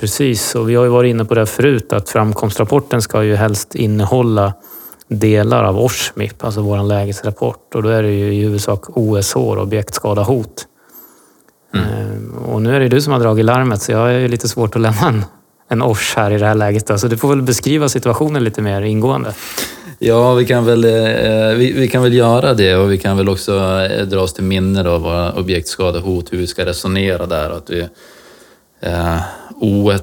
Precis, 0.00 0.54
och 0.54 0.70
vi 0.70 0.74
har 0.74 0.84
ju 0.84 0.90
varit 0.90 1.10
inne 1.10 1.24
på 1.24 1.34
det 1.34 1.46
förut 1.46 1.92
att 1.92 2.08
framkomstrapporten 2.08 3.02
ska 3.02 3.24
ju 3.24 3.36
helst 3.36 3.74
innehålla 3.74 4.54
delar 5.08 5.64
av 5.64 5.78
OSHMIP, 5.78 6.44
alltså 6.44 6.60
vår 6.60 6.82
lägesrapport. 6.82 7.74
Och 7.74 7.82
då 7.82 7.88
är 7.88 8.02
det 8.02 8.12
ju 8.12 8.34
i 8.34 8.42
huvudsak 8.42 8.96
OSH, 8.96 9.36
objektskada 9.36 10.22
hot. 10.22 10.66
Mm. 11.74 12.34
Och 12.34 12.62
nu 12.62 12.76
är 12.76 12.80
det 12.80 12.88
du 12.88 13.00
som 13.00 13.12
har 13.12 13.20
dragit 13.20 13.44
larmet 13.44 13.82
så 13.82 13.92
jag 13.92 13.98
har 13.98 14.08
ju 14.08 14.28
lite 14.28 14.48
svårt 14.48 14.76
att 14.76 14.82
lämna 14.82 15.08
en, 15.08 15.24
en 15.68 15.82
OSH 15.82 16.16
här 16.16 16.30
i 16.30 16.38
det 16.38 16.46
här 16.46 16.54
läget. 16.54 16.86
Då. 16.86 16.98
Så 16.98 17.08
du 17.08 17.16
får 17.16 17.28
väl 17.28 17.42
beskriva 17.42 17.88
situationen 17.88 18.44
lite 18.44 18.62
mer 18.62 18.82
ingående. 18.82 19.34
Ja, 20.06 20.34
vi 20.34 20.46
kan, 20.46 20.64
väl, 20.64 20.84
eh, 20.84 21.56
vi, 21.56 21.72
vi, 21.72 21.88
kan 21.88 22.02
väl 22.02 22.14
göra 22.14 22.54
det 22.54 22.76
och 22.76 22.92
vi 22.92 22.98
kan 22.98 23.16
väl 23.16 23.28
också 23.28 23.52
eh, 23.90 24.06
dra 24.06 24.20
oss 24.20 24.34
till 24.34 24.44
minne 24.44 24.82
då 24.82 24.98
våra 24.98 25.32
objektskadehot, 25.32 26.32
hur 26.32 26.38
vi 26.38 26.46
ska 26.46 26.66
resonera 26.66 27.26
där. 27.26 27.50
Att 27.50 27.70
vi, 27.70 27.88
eh, 28.80 29.18
O 29.60 29.90
eh, 29.92 29.98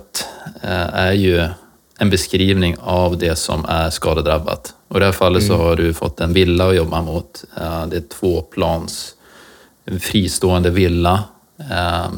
är 0.93 1.11
ju 1.11 1.47
en 1.97 2.09
beskrivning 2.09 2.75
av 2.79 3.17
det 3.17 3.35
som 3.35 3.65
är 3.65 3.89
skadedrabbat. 3.89 4.73
Och 4.87 4.97
I 4.97 4.99
det 4.99 5.05
här 5.05 5.11
fallet 5.11 5.43
mm. 5.43 5.57
så 5.57 5.63
har 5.63 5.75
du 5.75 5.93
fått 5.93 6.19
en 6.19 6.33
villa 6.33 6.69
att 6.69 6.75
jobba 6.75 7.01
mot. 7.01 7.43
Eh, 7.57 7.87
det 7.87 7.97
är 7.97 8.03
tvåplans, 8.19 9.15
en 9.85 9.99
fristående 9.99 10.69
villa. 10.69 11.23
Eh, 11.71 12.11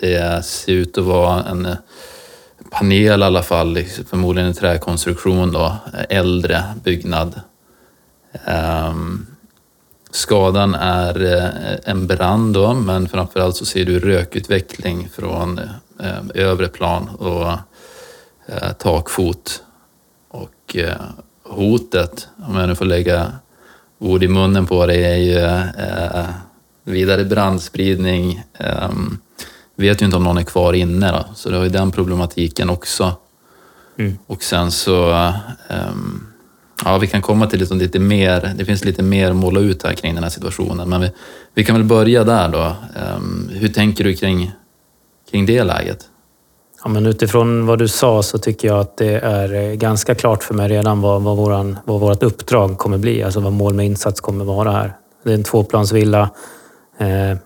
det 0.00 0.44
ser 0.44 0.72
ut 0.72 0.98
att 0.98 1.04
vara 1.04 1.44
en 1.44 1.68
panel 2.78 3.22
i 3.22 3.24
alla 3.24 3.42
fall, 3.42 3.84
förmodligen 4.10 4.48
en 4.48 4.54
träkonstruktion 4.54 5.52
då, 5.52 5.76
eh, 5.94 6.18
äldre 6.18 6.64
byggnad. 6.84 7.40
Um, 8.88 9.26
skadan 10.10 10.74
är 10.74 11.34
eh, 11.34 11.90
en 11.90 12.06
brand 12.06 12.54
då, 12.54 12.74
men 12.74 13.08
framförallt 13.08 13.56
så 13.56 13.64
ser 13.64 13.84
du 13.84 13.98
rökutveckling 13.98 15.08
från 15.08 15.60
um, 15.98 16.30
övre 16.34 16.68
plan 16.68 17.08
och 17.08 17.46
uh, 18.48 18.72
takfot. 18.78 19.62
Och 20.28 20.76
hotet, 21.42 22.28
om 22.46 22.56
jag 22.56 22.68
nu 22.68 22.74
får 22.74 22.84
lägga 22.84 23.32
ord 23.98 24.22
i 24.22 24.28
munnen 24.28 24.66
på 24.66 24.86
det, 24.86 25.04
är 25.04 25.16
ju 25.16 25.62
vidare 26.84 27.24
brandspridning, 27.24 28.42
um, 28.58 29.18
vet 29.76 30.02
ju 30.02 30.04
inte 30.04 30.16
om 30.16 30.24
någon 30.24 30.38
är 30.38 30.42
kvar 30.42 30.72
inne 30.72 31.12
då, 31.12 31.24
så 31.34 31.50
det 31.50 31.56
har 31.56 31.64
ju 31.64 31.70
den 31.70 31.90
problematiken 31.92 32.70
också. 32.70 33.12
Mm. 33.98 34.18
Och 34.26 34.42
sen 34.42 34.70
så, 34.70 35.08
um, 35.90 36.26
ja 36.84 36.98
vi 36.98 37.06
kan 37.06 37.22
komma 37.22 37.46
till 37.46 37.60
lite, 37.60 37.74
lite 37.74 37.98
mer, 37.98 38.54
det 38.56 38.64
finns 38.64 38.84
lite 38.84 39.02
mer 39.02 39.30
att 39.30 39.36
måla 39.36 39.60
ut 39.60 39.82
här 39.82 39.92
kring 39.92 40.14
den 40.14 40.22
här 40.22 40.30
situationen, 40.30 40.88
men 40.88 41.00
vi, 41.00 41.10
vi 41.54 41.64
kan 41.64 41.76
väl 41.76 41.84
börja 41.84 42.24
där 42.24 42.48
då. 42.48 42.72
Um, 43.16 43.50
hur 43.52 43.68
tänker 43.68 44.04
du 44.04 44.14
kring, 44.14 44.52
kring 45.30 45.46
det 45.46 45.64
läget? 45.64 46.08
Ja, 46.84 46.90
men 46.90 47.06
utifrån 47.06 47.66
vad 47.66 47.78
du 47.78 47.88
sa 47.88 48.22
så 48.22 48.38
tycker 48.38 48.68
jag 48.68 48.80
att 48.80 48.96
det 48.96 49.18
är 49.18 49.54
eh, 49.54 49.74
ganska 49.74 50.14
klart 50.14 50.44
för 50.44 50.54
mig 50.54 50.68
redan 50.68 51.00
vad, 51.00 51.22
vad, 51.22 51.36
våran, 51.36 51.78
vad 51.84 52.00
vårt 52.00 52.22
uppdrag 52.22 52.78
kommer 52.78 52.98
bli, 52.98 53.22
alltså 53.22 53.40
vad 53.40 53.52
mål 53.52 53.74
med 53.74 53.86
insats 53.86 54.20
kommer 54.20 54.44
vara 54.44 54.72
här. 54.72 54.92
Det 55.24 55.30
är 55.30 55.34
en 55.34 55.42
tvåplansvilla. 55.42 56.30
Eh, 56.98 57.38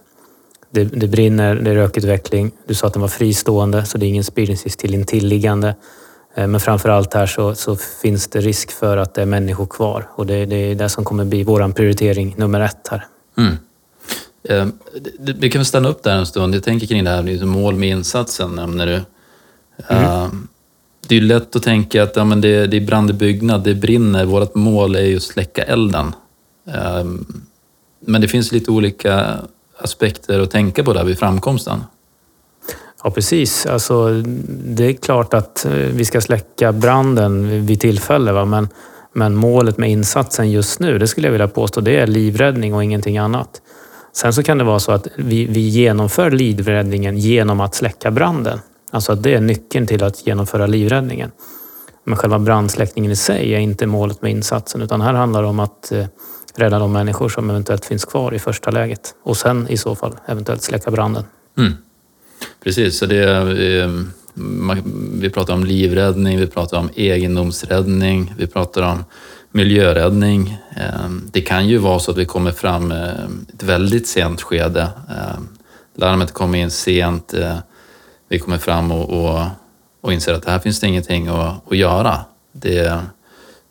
det, 0.71 0.85
det, 0.85 1.09
brinner, 1.09 1.55
det 1.55 1.71
är 1.71 1.75
rökutveckling. 1.75 2.51
Du 2.67 2.75
sa 2.75 2.87
att 2.87 2.93
den 2.93 3.03
var 3.03 3.09
fristående, 3.09 3.85
så 3.85 3.99
det 3.99 4.07
är 4.07 4.09
ingen 4.09 4.25
spridningsrisk 4.25 4.79
till 4.79 4.95
intilliggande. 4.95 5.75
Eh, 6.35 6.47
men 6.47 6.61
framför 6.61 6.89
allt 6.89 7.15
här 7.15 7.27
så, 7.27 7.55
så, 7.55 7.77
finns 7.77 8.29
det 8.29 8.41
risk 8.41 8.71
för 8.71 8.97
att 8.97 9.15
det 9.15 9.23
är 9.23 9.27
människor 9.27 9.67
kvar 9.67 10.09
och 10.15 10.27
det, 10.27 10.47
det 10.47 10.57
är 10.57 10.75
det 10.75 10.89
som 10.89 11.05
kommer 11.05 11.25
bli 11.25 11.43
vår 11.43 11.73
prioritering 11.73 12.35
nummer 12.39 12.61
ett 12.61 12.89
här. 12.91 13.07
Mm. 13.39 13.57
Eh, 14.45 14.67
vi 15.19 15.51
kan 15.51 15.59
väl 15.59 15.67
stanna 15.67 15.89
upp 15.89 16.03
där 16.03 16.17
en 16.17 16.27
stund. 16.27 16.55
Jag 16.55 16.63
tänker 16.63 16.87
kring 16.87 17.05
det 17.05 17.11
här 17.11 17.45
mål 17.45 17.75
med 17.75 17.89
insatsen, 17.89 18.55
nämner 18.55 18.87
du. 18.87 19.01
Mm. 19.89 20.05
Uh, 20.05 20.29
det 21.09 21.17
är 21.17 21.21
lätt 21.21 21.57
att 21.57 21.63
tänka 21.63 22.03
att 22.03 22.17
ja, 22.17 22.25
men 22.25 22.41
det, 22.41 22.67
det 22.67 22.77
är 22.77 22.81
brand 22.81 23.11
i 23.11 23.13
byggnad, 23.13 23.65
det 23.65 23.75
brinner. 23.75 24.25
Vårt 24.25 24.55
mål 24.55 24.97
är 24.97 25.05
ju 25.05 25.17
att 25.17 25.23
släcka 25.23 25.63
elden. 25.63 26.13
Men 28.01 28.21
det 28.21 28.29
finns 28.29 28.53
lite 28.53 28.71
olika 28.71 29.39
aspekter 29.83 30.41
att 30.41 30.51
tänka 30.51 30.85
på 30.85 30.93
där 30.93 31.05
vid 31.05 31.19
framkomsten? 31.19 31.81
Ja, 33.05 33.11
precis. 33.11 33.67
Alltså, 33.67 34.23
det 34.49 34.85
är 34.85 34.93
klart 34.93 35.35
att 35.35 35.65
eh, 35.65 35.73
vi 35.73 36.05
ska 36.05 36.21
släcka 36.21 36.73
branden 36.73 37.67
vid 37.67 37.81
tillfälle, 37.81 38.33
va? 38.33 38.45
Men, 38.45 38.69
men 39.13 39.35
målet 39.35 39.79
med 39.79 39.91
insatsen 39.91 40.51
just 40.51 40.81
nu, 40.81 40.99
det 40.99 41.09
skulle 41.09 41.27
jag 41.27 41.33
vilja 41.33 41.49
påstå, 41.49 41.81
det 41.81 41.97
är 41.97 42.07
livräddning 42.07 42.75
och 42.75 42.85
ingenting 42.85 43.19
annat. 43.19 43.63
Sen 44.13 44.33
så 44.33 44.43
kan 44.43 44.59
det 44.59 44.65
vara 44.65 44.81
så 44.81 44.93
att 44.93 45.07
vi, 45.17 45.45
vi 45.45 45.61
genomför 45.61 46.31
livräddningen 46.31 47.19
genom 47.19 47.61
att 47.61 47.75
släcka 47.75 48.11
branden. 48.11 48.61
Alltså 48.91 49.13
att 49.13 49.23
det 49.23 49.35
är 49.35 49.41
nyckeln 49.41 49.87
till 49.87 50.03
att 50.03 50.27
genomföra 50.27 50.67
livräddningen. 50.67 51.31
Men 52.05 52.17
själva 52.17 52.39
brandsläckningen 52.39 53.13
i 53.13 53.17
sig 53.17 53.55
är 53.55 53.59
inte 53.59 53.87
målet 53.87 54.23
med 54.23 54.31
insatsen, 54.31 54.83
utan 54.83 55.01
här 55.01 55.15
handlar 55.15 55.43
det 55.43 55.49
om 55.49 55.61
att 55.61 55.93
eh, 55.93 56.07
rädda 56.61 56.79
de 56.79 56.93
människor 56.93 57.29
som 57.29 57.51
eventuellt 57.51 57.85
finns 57.85 58.05
kvar 58.05 58.35
i 58.35 58.39
första 58.39 58.71
läget 58.71 59.15
och 59.23 59.37
sen 59.37 59.69
i 59.69 59.77
så 59.77 59.95
fall 59.95 60.17
eventuellt 60.27 60.63
släcka 60.63 60.91
branden. 60.91 61.25
Mm. 61.59 61.73
Precis, 62.65 62.99
så 62.99 63.07
det 63.07 63.31
eh, 63.83 63.91
vi 65.21 65.31
pratar 65.31 65.55
om 65.55 65.65
livräddning, 65.65 66.39
vi 66.39 66.47
pratar 66.47 66.79
om 66.79 66.91
egendomsräddning, 66.95 68.35
vi 68.39 68.47
pratar 68.47 68.83
om 68.83 69.05
miljöräddning. 69.51 70.59
Eh, 70.77 71.09
det 71.33 71.41
kan 71.41 71.69
ju 71.69 71.79
vara 71.79 71.99
så 71.99 72.11
att 72.11 72.17
vi 72.17 72.25
kommer 72.25 72.53
fram 72.53 72.93
i 72.93 72.95
ett 73.55 73.63
väldigt 73.63 74.09
sent 74.09 74.43
skede. 74.43 74.89
Larmet 75.95 76.33
kommer 76.33 76.59
in 76.59 76.71
sent, 76.71 77.35
vi 78.29 78.39
kommer 78.39 78.59
fram 78.59 78.93
och, 78.93 79.11
och, 79.11 79.47
och 80.01 80.13
inser 80.13 80.35
att 80.35 80.45
här 80.45 80.59
finns 80.59 80.81
det 80.81 80.87
ingenting 80.87 81.29
att, 81.29 81.73
att 81.73 81.77
göra. 81.77 82.19
Det, 82.53 83.01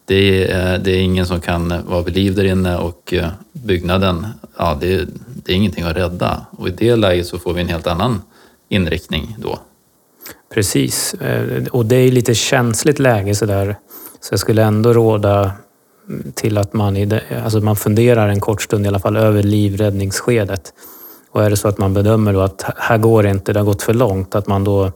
det 0.09 0.51
är, 0.51 0.77
det 0.77 0.91
är 0.91 1.01
ingen 1.01 1.25
som 1.25 1.41
kan 1.41 1.73
vara 1.85 2.01
vid 2.01 2.15
liv 2.15 2.35
där 2.35 2.43
inne 2.43 2.77
och 2.77 3.13
eh, 3.13 3.27
byggnaden, 3.51 4.27
ja, 4.57 4.77
det, 4.81 5.07
det 5.43 5.51
är 5.51 5.55
ingenting 5.55 5.83
att 5.83 5.97
rädda. 5.97 6.45
Och 6.51 6.67
i 6.67 6.71
det 6.71 6.95
läget 6.95 7.27
så 7.27 7.37
får 7.37 7.53
vi 7.53 7.61
en 7.61 7.67
helt 7.67 7.87
annan 7.87 8.21
inriktning 8.69 9.35
då. 9.39 9.59
Precis, 10.53 11.13
eh, 11.13 11.63
och 11.71 11.85
det 11.85 11.95
är 11.95 12.11
lite 12.11 12.35
känsligt 12.35 12.99
läge 12.99 13.35
sådär. 13.35 13.75
Så 14.21 14.33
jag 14.33 14.39
skulle 14.39 14.63
ändå 14.63 14.93
råda 14.93 15.51
till 16.33 16.57
att 16.57 16.73
man, 16.73 16.97
i 16.97 17.05
det, 17.05 17.21
alltså 17.43 17.59
man 17.59 17.75
funderar 17.75 18.29
en 18.29 18.39
kort 18.39 18.61
stund 18.61 18.85
i 18.85 18.87
alla 18.87 18.99
fall 18.99 19.17
över 19.17 19.43
livräddningsskedet. 19.43 20.73
Och 21.31 21.43
är 21.43 21.49
det 21.49 21.57
så 21.57 21.67
att 21.67 21.77
man 21.77 21.93
bedömer 21.93 22.33
då 22.33 22.41
att 22.41 22.65
här 22.77 22.97
går 22.97 23.23
det 23.23 23.29
inte, 23.29 23.53
det 23.53 23.59
har 23.59 23.65
gått 23.65 23.81
för 23.81 23.93
långt, 23.93 24.35
att 24.35 24.47
man 24.47 24.63
då 24.63 24.91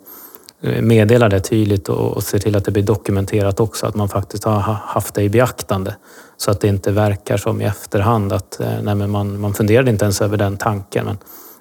meddela 0.64 1.30
det 1.30 1.40
tydligt 1.40 1.90
och 1.90 2.24
se 2.24 2.40
till 2.40 2.56
att 2.56 2.66
det 2.66 2.72
blir 2.72 2.84
dokumenterat 2.84 3.60
också, 3.60 3.86
att 3.86 3.96
man 3.96 4.10
faktiskt 4.10 4.44
har 4.44 4.60
haft 4.86 5.14
det 5.14 5.24
i 5.24 5.30
beaktande. 5.30 5.96
Så 6.38 6.52
att 6.52 6.62
det 6.62 6.68
inte 6.68 6.92
verkar 6.92 7.38
som 7.38 7.62
i 7.62 7.66
efterhand 7.66 8.34
att 8.34 8.60
eh, 8.60 8.82
nej, 8.82 8.96
man, 8.96 9.40
man 9.40 9.54
funderade 9.54 9.90
inte 9.90 10.06
ens 10.06 10.22
över 10.22 10.38
den 10.38 10.58
tanken. 10.58 11.06
Men, 11.06 11.18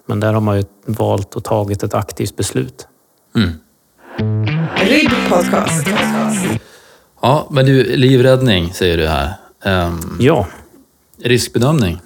men 0.06 0.20
där 0.20 0.32
har 0.32 0.40
man 0.40 0.56
ju 0.56 0.64
valt 0.86 1.36
och 1.36 1.44
tagit 1.44 1.82
ett 1.82 1.94
aktivt 1.94 2.36
beslut. 2.36 2.86
Mm. 3.36 3.50
Ja, 7.22 7.48
men 7.50 7.66
du, 7.66 7.96
livräddning 7.96 8.72
säger 8.72 8.98
du 8.98 9.06
här. 9.06 9.32
Um, 9.86 10.16
ja. 10.20 10.46
Riskbedömning? 11.22 12.00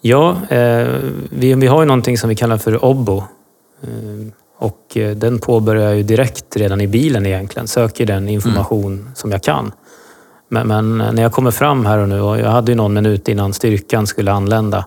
Ja, 0.00 0.36
eh, 0.48 0.88
vi, 1.30 1.54
vi 1.54 1.66
har 1.66 1.82
ju 1.82 1.86
någonting 1.86 2.18
som 2.18 2.28
vi 2.28 2.36
kallar 2.36 2.58
för 2.58 2.84
OBBO. 2.84 3.16
Eh, 3.82 3.88
och 4.62 4.96
eh, 4.96 5.16
den 5.16 5.38
påbörjar 5.38 5.82
jag 5.82 5.96
ju 5.96 6.02
direkt 6.02 6.56
redan 6.56 6.80
i 6.80 6.86
bilen 6.86 7.26
egentligen. 7.26 7.68
Söker 7.68 8.06
den 8.06 8.28
information 8.28 8.92
mm. 8.92 9.14
som 9.14 9.30
jag 9.30 9.42
kan. 9.42 9.72
Men, 10.48 10.68
men, 10.68 10.98
när 10.98 11.22
jag 11.22 11.32
kommer 11.32 11.50
fram 11.50 11.86
här 11.86 11.98
och 11.98 12.08
nu, 12.08 12.20
och 12.20 12.38
jag 12.38 12.50
hade 12.50 12.72
ju 12.72 12.76
någon 12.76 12.92
minut 12.92 13.28
innan 13.28 13.52
styrkan 13.52 14.06
skulle 14.06 14.32
anlända, 14.32 14.84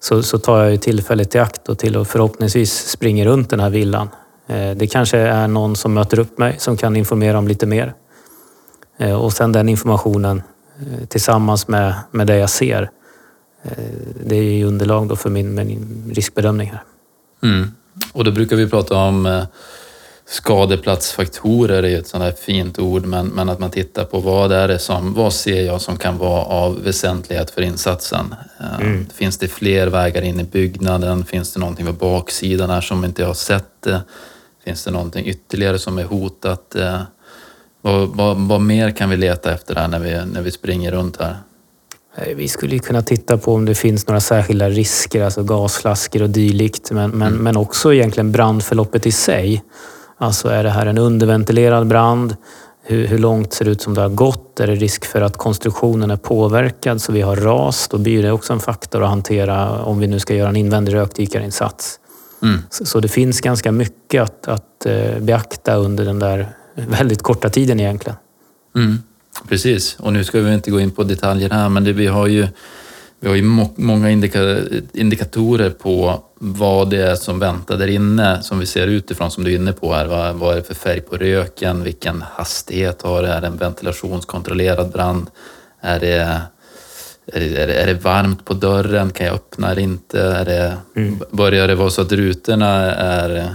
så, 0.00 0.22
så 0.22 0.38
tar 0.38 0.62
jag 0.62 0.70
ju 0.70 0.76
tillfället 0.76 1.34
i 1.34 1.38
akt 1.38 1.68
och 1.68 1.78
till 1.78 1.96
och 1.96 2.08
förhoppningsvis 2.08 2.88
springer 2.88 3.24
runt 3.24 3.50
den 3.50 3.60
här 3.60 3.70
villan. 3.70 4.08
Eh, 4.46 4.70
det 4.70 4.86
kanske 4.86 5.18
är 5.18 5.48
någon 5.48 5.76
som 5.76 5.94
möter 5.94 6.18
upp 6.18 6.38
mig 6.38 6.56
som 6.58 6.76
kan 6.76 6.96
informera 6.96 7.38
om 7.38 7.48
lite 7.48 7.66
mer. 7.66 7.94
Eh, 8.98 9.14
och 9.14 9.32
sen 9.32 9.52
den 9.52 9.68
informationen 9.68 10.42
tillsammans 11.08 11.68
med, 11.68 11.94
med 12.10 12.26
det 12.26 12.36
jag 12.36 12.50
ser. 12.50 12.90
Det 14.24 14.36
är 14.36 14.42
ju 14.42 14.64
underlag 14.64 15.08
då 15.08 15.16
för 15.16 15.30
min, 15.30 15.54
min 15.54 16.12
riskbedömning 16.14 16.70
här. 16.70 16.82
Mm. 17.42 17.72
Och 18.12 18.24
då 18.24 18.30
brukar 18.30 18.56
vi 18.56 18.68
prata 18.68 18.96
om 18.96 19.26
eh, 19.26 19.44
skadeplatsfaktorer 20.26 21.82
är 21.82 21.88
ju 21.88 21.98
ett 21.98 22.06
sånt 22.08 22.24
här 22.24 22.32
fint 22.32 22.78
ord, 22.78 23.06
men, 23.06 23.26
men 23.26 23.48
att 23.48 23.58
man 23.58 23.70
tittar 23.70 24.04
på 24.04 24.20
vad 24.20 24.52
är 24.52 24.68
det 24.68 24.78
som, 24.78 25.14
vad 25.14 25.32
ser 25.32 25.62
jag 25.62 25.80
som 25.80 25.96
kan 25.96 26.18
vara 26.18 26.42
av 26.44 26.82
väsentlighet 26.82 27.50
för 27.50 27.62
insatsen? 27.62 28.34
Eh, 28.60 28.80
Mm. 28.80 29.06
Finns 29.14 29.38
det 29.38 29.48
fler 29.48 29.86
vägar 29.86 30.22
in 30.22 30.40
i 30.40 30.44
byggnaden? 30.44 31.24
Finns 31.24 31.52
det 31.52 31.60
någonting 31.60 31.86
på 31.86 31.92
baksidan 31.92 32.70
här 32.70 32.80
som 32.80 33.04
inte 33.04 33.22
jag 33.22 33.28
har 33.28 33.34
sett? 33.34 33.86
Finns 34.64 34.84
det 34.84 34.90
någonting 34.90 35.26
ytterligare 35.26 35.78
som 35.78 35.98
är 35.98 36.04
hotat? 36.04 36.74
Eh, 36.74 37.00
Vad, 37.80 38.08
vad, 38.08 38.36
vad 38.36 38.60
mer 38.60 38.90
kan 38.90 39.10
vi 39.10 39.16
leta 39.16 39.52
efter 39.54 39.74
här 39.74 39.88
när 39.88 39.98
vi, 39.98 40.24
när 40.32 40.42
vi 40.42 40.50
springer 40.50 40.92
runt 40.92 41.16
här? 41.20 41.36
Eh, 42.18 42.36
Vi 42.36 42.48
skulle 42.48 42.78
kunna 42.78 43.02
titta 43.02 43.38
på 43.38 43.54
om 43.54 43.64
det 43.64 43.74
finns 43.74 44.06
några 44.06 44.20
särskilda 44.20 44.68
risker, 44.68 45.22
alltså 45.24 45.42
gasflaskor 45.42 46.22
och 46.22 46.30
dylikt, 46.30 46.90
men, 46.90 47.10
men, 47.10 47.34
men 47.34 47.56
också 47.56 47.94
egentligen 47.94 48.32
brandförloppet 48.32 49.06
i 49.06 49.12
sig. 49.12 49.64
Alltså 50.18 50.48
är 50.48 50.64
det 50.64 50.70
här 50.70 50.86
en 50.86 50.98
underventilerad 50.98 51.86
brand? 51.86 52.36
Hur, 52.82 53.06
hur 53.06 53.18
långt 53.18 53.52
ser 53.52 53.64
det 53.64 53.70
ut 53.70 53.82
som 53.82 53.94
det 53.94 54.00
har 54.00 54.08
gått? 54.08 54.60
Är 54.60 54.66
det 54.66 54.74
risk 54.74 55.04
för 55.04 55.20
att 55.20 55.36
konstruktionen 55.36 56.10
är 56.10 56.16
påverkad 56.16 57.00
så 57.00 57.12
vi 57.12 57.20
har 57.20 57.36
ras? 57.36 57.88
Då 57.88 57.98
blir 57.98 58.22
det 58.22 58.32
också 58.32 58.52
en 58.52 58.60
faktor 58.60 59.02
att 59.02 59.08
hantera 59.08 59.82
om 59.82 59.98
vi 59.98 60.06
nu 60.06 60.18
ska 60.18 60.34
göra 60.34 60.48
en 60.48 60.56
invändig 60.56 60.94
rökdykarinsats. 60.94 62.00
Mm. 62.42 62.58
Så, 62.70 62.84
så 62.84 63.00
det 63.00 63.08
finns 63.08 63.40
ganska 63.40 63.72
mycket 63.72 64.22
att, 64.22 64.48
att 64.48 64.86
eh, 64.86 65.18
beakta 65.20 65.76
under 65.76 66.04
den 66.04 66.18
där 66.18 66.48
väldigt 66.74 67.22
korta 67.22 67.48
tiden 67.48 67.80
egentligen. 67.80 68.16
Mm, 68.76 68.98
precis, 69.48 69.96
och 69.98 70.12
nu 70.12 70.24
ska 70.24 70.40
vi 70.40 70.54
inte 70.54 70.70
gå 70.70 70.80
in 70.80 70.90
på 70.90 71.04
detaljer 71.04 71.50
här, 71.50 71.68
men 71.68 71.84
det, 71.84 71.92
vi 71.92 72.06
har 72.06 72.26
ju, 72.26 72.48
vi 73.20 73.28
har 73.28 73.34
ju 73.34 73.42
må, 73.42 73.70
många 73.76 74.10
indika, 74.10 74.58
indikatorer 74.92 75.70
på 75.70 76.22
vad 76.38 76.90
det 76.90 77.02
är 77.02 77.14
som 77.14 77.38
väntar 77.38 77.76
där 77.76 77.86
inne, 77.86 78.42
som 78.42 78.58
vi 78.58 78.66
ser 78.66 78.86
utifrån, 78.86 79.30
som 79.30 79.44
du 79.44 79.52
är 79.52 79.56
inne 79.56 79.72
på 79.72 79.92
här. 79.94 80.06
Vad, 80.06 80.34
vad 80.34 80.52
är 80.52 80.56
det 80.56 80.62
för 80.62 80.74
färg 80.74 81.00
på 81.00 81.16
röken? 81.16 81.82
Vilken 81.82 82.22
hastighet 82.22 83.02
har 83.02 83.22
det? 83.22 83.28
Är 83.28 83.40
det 83.40 83.46
en 83.46 83.56
ventilationskontrollerad 83.56 84.92
brand? 84.92 85.30
Är 85.80 86.00
det, 86.00 86.40
är 87.32 87.40
det, 87.40 87.56
är 87.56 87.66
det, 87.66 87.74
är 87.74 87.86
det 87.86 87.94
varmt 87.94 88.44
på 88.44 88.54
dörren? 88.54 89.10
Kan 89.10 89.26
jag 89.26 89.34
öppna 89.34 89.70
eller 89.70 89.82
inte? 89.82 90.20
Är 90.22 90.44
det, 90.44 90.76
Börjar 91.30 91.68
det 91.68 91.74
vara 91.74 91.90
så 91.90 92.02
att 92.02 92.12
rutorna 92.12 92.94
är 92.94 93.54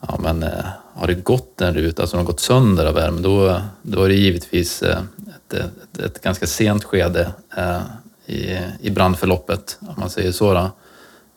ja, 0.00 0.18
men, 0.22 0.42
eh, 0.42 0.64
har 0.98 1.06
det 1.06 1.14
gått 1.14 1.60
en 1.60 1.74
ruta 1.74 2.06
som 2.06 2.18
har 2.18 2.26
gått 2.26 2.40
sönder 2.40 2.86
av 2.86 2.94
värme, 2.94 3.20
då, 3.20 3.60
då 3.82 4.02
är 4.02 4.08
det 4.08 4.14
givetvis 4.14 4.82
eh, 4.82 4.98
ett, 5.28 5.54
ett, 5.54 5.98
ett 6.04 6.22
ganska 6.22 6.46
sent 6.46 6.84
skede 6.84 7.30
eh, 7.56 7.80
i, 8.26 8.58
i 8.80 8.90
brandförloppet, 8.90 9.78
om 9.80 9.94
man 9.96 10.10
säger 10.10 10.32
så. 10.32 10.54
Då. 10.54 10.70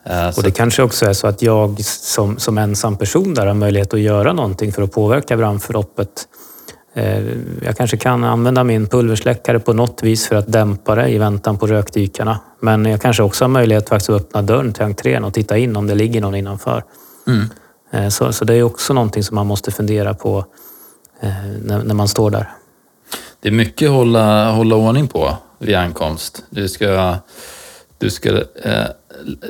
Eh, 0.03 0.27
Och 0.37 0.43
det 0.43 0.51
kanske 0.51 0.83
också 0.83 1.05
är 1.05 1.13
så 1.13 1.27
att 1.27 1.41
jag 1.41 1.85
som, 1.85 2.39
som 2.39 2.57
ensam 2.57 2.97
person 2.97 3.33
där 3.33 3.45
har 3.45 3.53
möjlighet 3.53 3.93
att 3.93 3.99
göra 3.99 4.33
någonting 4.33 4.71
för 4.71 4.81
att 4.81 4.91
påverka 4.91 5.37
brandförloppet. 5.37 6.27
Jag 7.61 7.77
kanske 7.77 7.97
kan 7.97 8.23
använda 8.23 8.63
min 8.63 8.87
pulversläckare 8.87 9.59
på 9.59 9.73
något 9.73 10.03
vis 10.03 10.27
för 10.27 10.35
att 10.35 10.51
dämpa 10.51 10.95
det 10.95 11.07
i 11.09 11.17
väntan 11.17 11.57
på 11.57 11.67
rökdykarna. 11.67 12.39
Men 12.59 12.85
jag 12.85 13.01
kanske 13.01 13.23
också 13.23 13.43
har 13.43 13.49
möjlighet 13.49 13.89
faktiskt 13.89 14.09
att 14.09 14.21
öppna 14.21 14.41
dörren 14.41 14.73
till 14.73 14.83
entrén 14.83 15.23
och 15.23 15.33
titta 15.33 15.57
in 15.57 15.75
om 15.75 15.87
det 15.87 15.95
ligger 15.95 16.21
någon 16.21 16.35
innanför. 16.35 16.83
Mm. 17.27 17.45
Eh, 17.91 18.09
Så, 18.09 18.33
så 18.33 18.45
det 18.45 18.53
är 18.53 18.63
också 18.63 18.93
någonting 18.93 19.23
som 19.23 19.35
man 19.35 19.47
måste 19.47 19.71
fundera 19.71 20.13
på 20.13 20.45
eh, 21.21 21.29
när, 21.63 21.83
när 21.83 21.95
man 21.95 22.07
står 22.07 22.31
där. 22.31 22.49
Det 23.39 23.47
är 23.49 23.53
mycket 23.53 23.89
att 23.89 23.95
hålla, 23.95 24.51
hålla 24.51 24.75
ordning 24.75 25.07
på 25.07 25.37
vid 25.59 25.75
ankomst. 25.75 26.43
Du 26.49 26.69
ska, 26.69 27.15
du 27.97 28.09
ska 28.09 28.29
eh, 28.63 28.85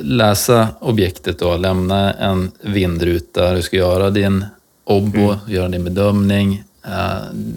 läsa 0.01 0.67
objektet 0.79 1.41
och 1.41 1.60
lämna 1.60 2.13
en 2.13 2.51
vindruta. 2.62 3.53
Du 3.53 3.62
ska 3.62 3.77
göra 3.77 4.10
din 4.10 4.45
obbo, 4.83 5.36
göra 5.48 5.67
din 5.67 5.83
bedömning. 5.83 6.63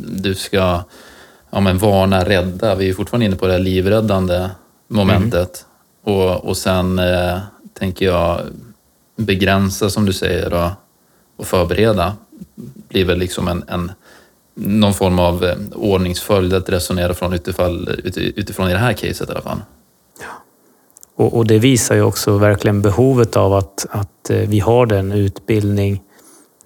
Du 0.06 0.34
ska 0.34 0.84
ja, 1.50 1.60
men 1.60 1.78
varna, 1.78 2.24
rädda. 2.24 2.74
Vi 2.74 2.88
är 2.88 2.94
fortfarande 2.94 3.26
inne 3.26 3.36
på 3.36 3.46
det 3.46 3.52
här 3.52 3.58
livräddande 3.58 4.48
momentet. 4.88 5.66
Och, 6.04 6.44
och 6.44 6.56
sen 6.56 6.98
eh, 6.98 7.38
tänker 7.78 8.06
jag 8.06 8.40
begränsa, 9.16 9.90
som 9.90 10.06
du 10.06 10.12
säger, 10.12 10.52
och, 10.52 10.70
och 11.36 11.46
förbereda. 11.46 12.16
blir 12.88 13.04
väl 13.04 13.18
liksom 13.18 13.48
en, 13.48 13.64
en 13.68 13.92
någon 14.54 14.94
form 14.94 15.18
av 15.18 15.44
eh, 15.44 15.56
ordningsföljd 15.74 16.54
att 16.54 16.68
resonera 16.68 17.14
från 17.14 17.32
utifall, 17.32 17.88
utifrån 18.14 18.68
i 18.68 18.72
det 18.72 18.78
här 18.78 18.92
caset 18.92 19.28
i 19.28 19.32
alla 19.32 19.40
fall. 19.40 19.58
Och, 21.16 21.36
och 21.36 21.46
det 21.46 21.58
visar 21.58 21.94
ju 21.94 22.02
också 22.02 22.38
verkligen 22.38 22.82
behovet 22.82 23.36
av 23.36 23.52
att, 23.52 23.86
att 23.90 24.30
eh, 24.30 24.36
vi 24.36 24.60
har 24.60 24.86
den 24.86 25.12
utbildning 25.12 26.02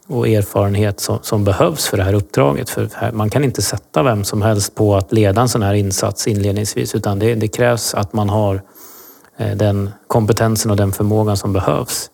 och 0.07 0.29
erfarenhet 0.29 1.01
som, 1.01 1.19
som 1.23 1.45
behövs 1.45 1.87
för 1.87 1.97
det 1.97 2.03
här 2.03 2.15
uppdraget. 2.15 2.71
För 2.71 2.89
här, 2.95 3.13
man 3.13 3.31
kan 3.31 3.45
inte 3.45 3.63
sätta 3.63 4.03
vem 4.03 4.25
som 4.25 4.43
helst 4.43 4.75
på 4.75 4.97
att 4.97 5.13
leda 5.13 5.41
en 5.41 5.49
sån 5.49 5.63
här 5.63 5.75
insats 5.75 6.27
inledningsvis 6.27 6.95
utan 6.95 7.19
det, 7.19 7.35
det 7.35 7.49
krävs 7.49 7.95
att 7.95 8.13
man 8.13 8.29
har 8.29 8.63
eh, 9.37 9.57
den 9.57 9.91
kompetensen 10.07 10.71
och 10.71 10.77
den 10.77 10.93
förmågan 10.93 11.37
som 11.37 11.53
behövs. 11.53 12.11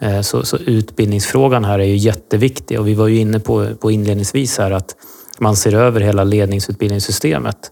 Eh, 0.00 0.20
Så, 0.20 0.44
så 0.44 0.56
utbildningsfrågan 0.56 1.64
här 1.64 1.78
är 1.78 1.84
ju 1.84 1.96
jätteviktig 1.96 2.80
och 2.80 2.88
vi 2.88 2.94
var 2.94 3.08
ju 3.08 3.16
inne 3.16 3.40
på, 3.40 3.74
på 3.80 3.90
inledningsvis 3.90 4.58
här 4.58 4.70
att 4.70 4.96
man 5.38 5.56
ser 5.56 5.74
över 5.74 6.00
hela 6.00 6.24
ledningsutbildningssystemet. 6.24 7.70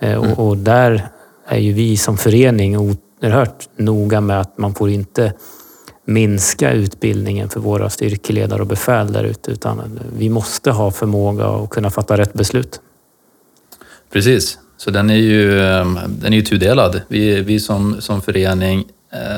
Eh, 0.00 0.14
Och, 0.14 0.48
och 0.48 0.56
där 0.56 1.08
är 1.46 1.58
ju 1.58 1.72
vi 1.72 1.96
som 1.96 2.16
förening 2.16 2.78
oerhört 2.78 3.68
noga 3.76 4.20
med 4.20 4.40
att 4.40 4.58
man 4.58 4.74
får 4.74 4.90
inte 4.90 5.32
minska 6.06 6.72
utbildningen 6.72 7.48
för 7.48 7.60
våra 7.60 7.90
styrkeledare 7.90 8.60
och 8.60 8.66
befäl 8.66 9.12
där 9.12 9.24
ute 9.24 9.50
utan 9.50 10.00
vi 10.18 10.28
måste 10.28 10.70
ha 10.70 10.90
förmåga 10.90 11.46
att 11.46 11.70
kunna 11.70 11.90
fatta 11.90 12.16
rätt 12.16 12.32
beslut. 12.32 12.80
Precis, 14.12 14.58
så 14.76 14.90
den 14.90 15.10
är 15.10 15.14
ju, 15.14 15.60
eh, 15.60 15.86
den 16.08 16.32
är 16.32 16.36
ju 16.36 16.42
tudelad. 16.42 17.00
Vi, 17.08 17.40
vi 17.42 17.60
som, 17.60 18.00
som 18.00 18.22
förening 18.22 18.84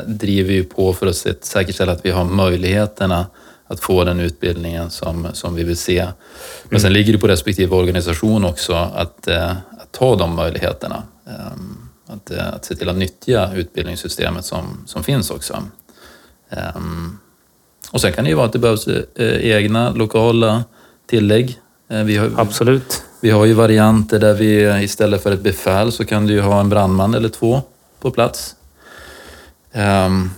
driver 0.06 0.52
ju 0.52 0.64
på 0.64 0.92
för 0.92 1.06
att 1.06 1.44
säkerställa 1.44 1.92
att 1.92 2.04
vi 2.06 2.10
har 2.10 2.24
möjligheterna 2.24 3.26
att 3.68 3.80
få 3.80 4.04
den 4.04 4.20
utbildningen 4.20 4.90
som, 4.90 5.26
som 5.32 5.54
vi 5.54 5.64
vill 5.64 5.76
se. 5.76 6.06
Men 6.68 6.80
sen 6.80 6.92
ligger 6.92 7.12
det 7.12 7.18
på 7.18 7.28
respektive 7.28 7.76
organisation 7.76 8.44
också 8.44 8.72
att, 8.74 9.28
eh, 9.28 9.50
att 9.50 9.92
ta 9.92 10.16
de 10.16 10.34
möjligheterna. 10.36 11.02
Ehm, 11.26 11.76
Att, 12.08 12.30
eh, 12.30 12.48
att 12.48 12.64
se 12.64 12.74
till 12.74 12.88
att 12.88 12.96
nyttja 12.96 13.52
utbildningssystemet 13.54 14.44
som, 14.44 14.84
som 14.86 15.04
finns 15.04 15.30
också. 15.30 15.62
Och 17.92 18.00
sen 18.00 18.12
kan 18.12 18.24
det 18.24 18.30
ju 18.30 18.36
vara 18.36 18.46
att 18.46 18.52
det 18.52 18.58
behövs 18.58 18.86
eh, 18.88 19.50
egna 19.50 19.90
lokala 19.90 20.64
tillägg. 21.06 21.60
Eh, 21.88 22.02
Vi 22.02 22.16
har, 22.16 22.30
Absolut. 22.36 23.02
vi 23.20 23.30
har 23.30 23.44
ju 23.44 23.52
varianter 23.52 24.18
där 24.18 24.34
vi 24.34 24.82
istället 24.84 25.22
för 25.22 25.32
ett 25.32 25.40
befäl 25.40 25.92
så 25.92 26.04
kan 26.04 26.26
du 26.26 26.32
ju 26.32 26.40
ha 26.40 26.60
en 26.60 26.68
brandman 26.68 27.14
eller 27.14 27.28
två 27.28 27.62
på 28.00 28.10
plats. 28.10 28.55
Ehm, 29.76 30.30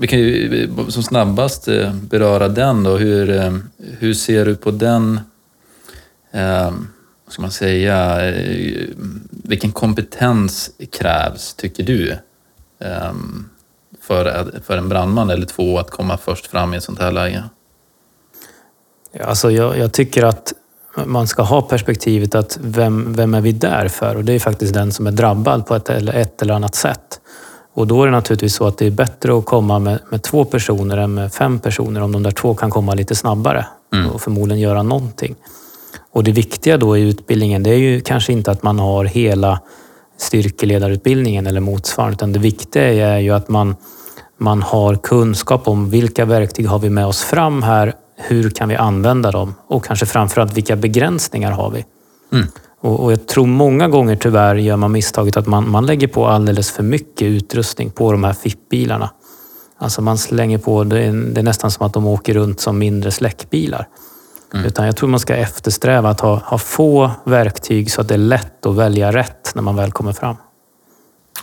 vi 0.00 0.06
kan 0.06 0.18
ju 0.18 0.70
som 0.88 1.02
snabbast 1.02 1.68
eh, 1.68 1.94
beröra 1.94 2.48
den 2.48 2.82
då. 2.82 2.96
Hur, 2.96 3.30
eh, 3.30 3.56
hur 3.98 4.14
ser 4.14 4.44
du 4.44 4.56
på 4.56 4.70
den, 4.70 5.20
ehm, 6.32 6.88
vad 7.24 7.32
ska 7.32 7.42
man 7.42 7.50
säga, 7.50 8.28
eh, 8.30 8.88
vilken 9.30 9.72
kompetens 9.72 10.70
krävs 10.92 11.54
tycker 11.54 11.82
du 11.82 12.18
ehm, 12.80 13.48
för, 14.00 14.50
för 14.64 14.78
en 14.78 14.88
brandman 14.88 15.30
eller 15.30 15.46
två 15.46 15.78
att 15.78 15.90
komma 15.90 16.16
först 16.16 16.46
fram 16.46 16.74
i 16.74 16.76
ett 16.76 16.84
sånt 16.84 17.00
här 17.00 17.12
läge? 17.12 17.44
Alltså 19.20 19.50
jag, 19.50 19.78
jag 19.78 19.92
tycker 19.92 20.24
att 20.24 20.52
man 21.06 21.26
ska 21.26 21.42
ha 21.42 21.62
perspektivet 21.62 22.34
att 22.34 22.58
vem, 22.62 23.12
vem 23.12 23.34
är 23.34 23.40
vi 23.40 23.52
där 23.52 23.88
för? 23.88 24.16
Och 24.16 24.24
det 24.24 24.32
är 24.32 24.38
faktiskt 24.38 24.74
den 24.74 24.92
som 24.92 25.06
är 25.06 25.12
drabbad 25.12 25.66
på 25.66 25.74
ett 25.74 25.90
eller, 25.90 26.14
ett 26.14 26.42
eller 26.42 26.54
annat 26.54 26.74
sätt. 26.74 27.20
Och 27.78 27.86
då 27.86 28.02
är 28.02 28.06
det 28.06 28.12
naturligtvis 28.12 28.54
så 28.54 28.66
att 28.66 28.78
det 28.78 28.86
är 28.86 28.90
bättre 28.90 29.38
att 29.38 29.44
komma 29.44 29.78
med, 29.78 29.98
med 30.10 30.22
två 30.22 30.44
personer 30.44 30.96
än 30.96 31.14
med 31.14 31.32
fem 31.32 31.58
personer 31.58 32.00
om 32.00 32.12
de 32.12 32.22
där 32.22 32.30
två 32.30 32.54
kan 32.54 32.70
komma 32.70 32.94
lite 32.94 33.14
snabbare 33.14 33.66
och 34.12 34.20
förmodligen 34.20 34.60
göra 34.60 34.82
någonting. 34.82 35.34
Och 36.12 36.24
det 36.24 36.32
viktiga 36.32 36.76
då 36.76 36.96
i 36.96 37.02
utbildningen 37.02 37.62
det 37.62 37.70
är 37.70 37.78
ju 37.78 38.00
kanske 38.00 38.32
inte 38.32 38.50
att 38.50 38.62
man 38.62 38.78
har 38.78 39.04
hela 39.04 39.60
styrkeledarutbildningen 40.16 41.46
eller 41.46 41.60
motsvarande 41.60 42.14
utan 42.14 42.32
det 42.32 42.38
viktiga 42.38 43.12
är 43.14 43.18
ju 43.18 43.30
att 43.30 43.48
man, 43.48 43.76
man 44.38 44.62
har 44.62 44.94
kunskap 44.94 45.68
om 45.68 45.90
vilka 45.90 46.24
verktyg 46.24 46.66
har 46.66 46.78
vi 46.78 46.90
med 46.90 47.06
oss 47.06 47.22
fram 47.22 47.62
här, 47.62 47.94
hur 48.16 48.50
kan 48.50 48.68
vi 48.68 48.76
använda 48.76 49.30
dem 49.30 49.54
och 49.68 49.84
kanske 49.84 50.06
framförallt 50.06 50.56
vilka 50.56 50.76
begränsningar 50.76 51.52
har 51.52 51.70
vi? 51.70 51.84
Och, 52.80 53.00
och 53.00 53.12
jag 53.12 53.26
tror 53.26 53.46
många 53.46 53.88
gånger 53.88 54.16
tyvärr 54.16 54.54
gör 54.54 54.76
man 54.76 54.92
misstaget 54.92 55.36
att 55.36 55.46
man, 55.46 55.70
man 55.70 55.86
lägger 55.86 56.08
på 56.08 56.26
alldeles 56.26 56.70
för 56.70 56.82
mycket 56.82 57.22
utrustning 57.22 57.90
på 57.90 58.12
de 58.12 58.24
här 58.24 58.32
FIP-bilarna. 58.32 59.10
Alltså 59.78 60.02
man 60.02 60.18
slänger 60.18 60.58
på, 60.58 60.84
det 60.84 61.00
är, 61.00 61.12
det 61.12 61.40
är 61.40 61.44
nästan 61.44 61.70
som 61.70 61.86
att 61.86 61.92
de 61.92 62.06
åker 62.06 62.34
runt 62.34 62.60
som 62.60 62.78
mindre 62.78 63.10
släckbilar. 63.10 63.88
Utan 64.66 64.86
jag 64.86 64.96
tror 64.96 65.08
man 65.08 65.20
ska 65.20 65.36
eftersträva 65.36 66.10
att 66.10 66.20
ha, 66.20 66.34
ha 66.44 66.58
få 66.58 67.10
verktyg 67.24 67.90
så 67.90 68.00
att 68.00 68.08
det 68.08 68.14
är 68.14 68.18
lätt 68.18 68.66
att 68.66 68.76
välja 68.76 69.12
rätt 69.12 69.52
när 69.54 69.62
man 69.62 69.76
väl 69.76 69.92
kommer 69.92 70.12
fram. 70.12 70.36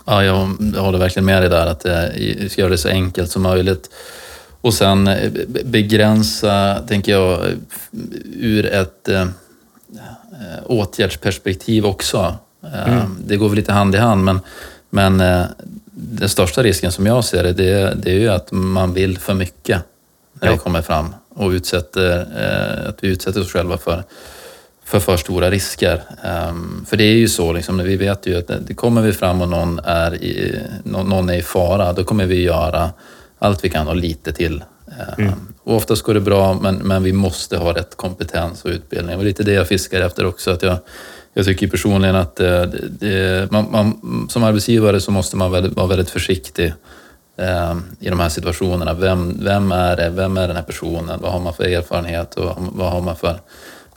Ja, 0.04 0.24
jag, 0.24 0.48
jag 0.74 0.82
håller 0.82 0.98
verkligen 0.98 1.26
med 1.26 1.42
dig 1.42 1.50
där 1.50 1.66
att 1.66 1.84
eh, 1.84 2.58
göra 2.58 2.68
det 2.68 2.78
så 2.78 2.88
enkelt 2.88 3.30
som 3.30 3.42
möjligt. 3.42 3.90
Och 4.60 4.74
sen 4.74 5.06
eh, 5.08 5.30
be- 5.48 5.64
begränsa, 5.64 6.82
tänker 6.88 7.12
jag, 7.12 7.40
ur 8.34 8.66
ett 8.66 9.08
eh, 9.08 9.26
åtgärdsperspektiv 10.66 11.86
också. 11.86 12.34
Eh, 12.74 13.04
Det 13.26 13.36
går 13.36 13.48
väl 13.48 13.56
lite 13.56 13.72
hand 13.72 13.94
i 13.94 13.98
hand, 13.98 14.24
men, 14.24 14.40
men 14.90 15.20
eh, 15.20 15.44
den 15.92 16.28
största 16.28 16.62
risken 16.62 16.92
som 16.92 17.06
jag 17.06 17.24
ser 17.24 17.42
det, 17.42 17.52
det, 17.52 17.94
det 18.02 18.10
är 18.10 18.18
ju 18.18 18.28
att 18.28 18.52
man 18.52 18.92
vill 18.94 19.18
för 19.18 19.34
mycket 19.34 19.80
när 20.40 20.48
det 20.48 20.54
Ja. 20.54 20.58
kommer 20.58 20.82
fram 20.82 21.14
och 21.28 21.48
utsätter, 21.50 22.18
eh, 22.20 22.88
att 22.88 23.04
vi 23.04 23.08
utsätter 23.08 23.40
oss 23.40 23.52
själva 23.52 23.78
för, 23.78 24.02
för 24.84 25.00
för 25.00 25.16
stora 25.16 25.50
risker. 25.50 26.02
Ehm, 26.24 26.84
för 26.88 26.96
det 26.96 27.04
är 27.04 27.14
ju 27.16 27.28
så, 27.28 27.52
liksom, 27.52 27.78
vi 27.78 27.96
vet 27.96 28.26
ju 28.26 28.38
att 28.38 28.46
det, 28.46 28.58
det 28.66 28.74
kommer 28.74 29.02
vi 29.02 29.12
fram 29.12 29.40
och 29.42 29.48
någon 29.48 29.78
är, 29.84 30.14
i, 30.14 30.60
någon, 30.84 31.28
är 31.28 31.34
i 31.34 31.42
fara, 31.42 31.92
då 31.92 32.04
kommer 32.04 32.26
vi 32.26 32.42
göra 32.42 32.90
allt 33.38 33.64
vi 33.64 33.68
kan 33.70 33.88
och 33.88 33.96
lite 33.96 34.32
till. 34.32 34.64
Ehm, 35.18 35.32
och 35.66 35.76
oftast 35.76 36.02
går 36.02 36.14
det 36.14 36.20
bra, 36.20 36.58
men, 36.62 36.76
men 36.76 37.02
vi 37.02 37.12
måste 37.12 37.56
ha 37.56 37.74
rätt 37.74 37.96
kompetens 37.96 38.64
och 38.64 38.70
utbildning. 38.70 39.16
Och 39.16 39.24
lite 39.24 39.42
det 39.42 39.52
jag 39.52 39.68
fiskar 39.68 40.00
efter 40.00 40.26
också. 40.26 40.50
Att 40.50 40.62
jag, 40.62 40.78
jag 41.34 41.44
tycker 41.44 41.68
personligen 41.68 42.16
att 42.16 42.40
eh, 42.40 42.62
det, 42.62 42.88
det, 42.88 43.50
man, 43.50 43.70
man, 43.70 44.26
som 44.30 44.44
arbetsgivare 44.44 45.00
så 45.00 45.10
måste 45.10 45.36
man 45.36 45.52
väldigt, 45.52 45.76
vara 45.76 45.86
väldigt 45.86 46.10
försiktig 46.10 46.74
eh, 47.36 47.76
i 48.00 48.08
de 48.08 48.20
här 48.20 48.28
situationerna. 48.28 48.94
Vem, 48.94 49.44
vem 49.44 49.72
är 49.72 49.96
det? 49.96 50.10
Vem 50.10 50.36
är 50.36 50.46
den 50.46 50.56
här 50.56 50.62
personen? 50.62 51.20
Vad 51.22 51.32
har 51.32 51.40
man 51.40 51.54
för 51.54 51.64
erfarenhet 51.64 52.34
och 52.34 52.56
vad 52.58 52.92
har 52.92 53.00
man 53.00 53.16
för 53.16 53.40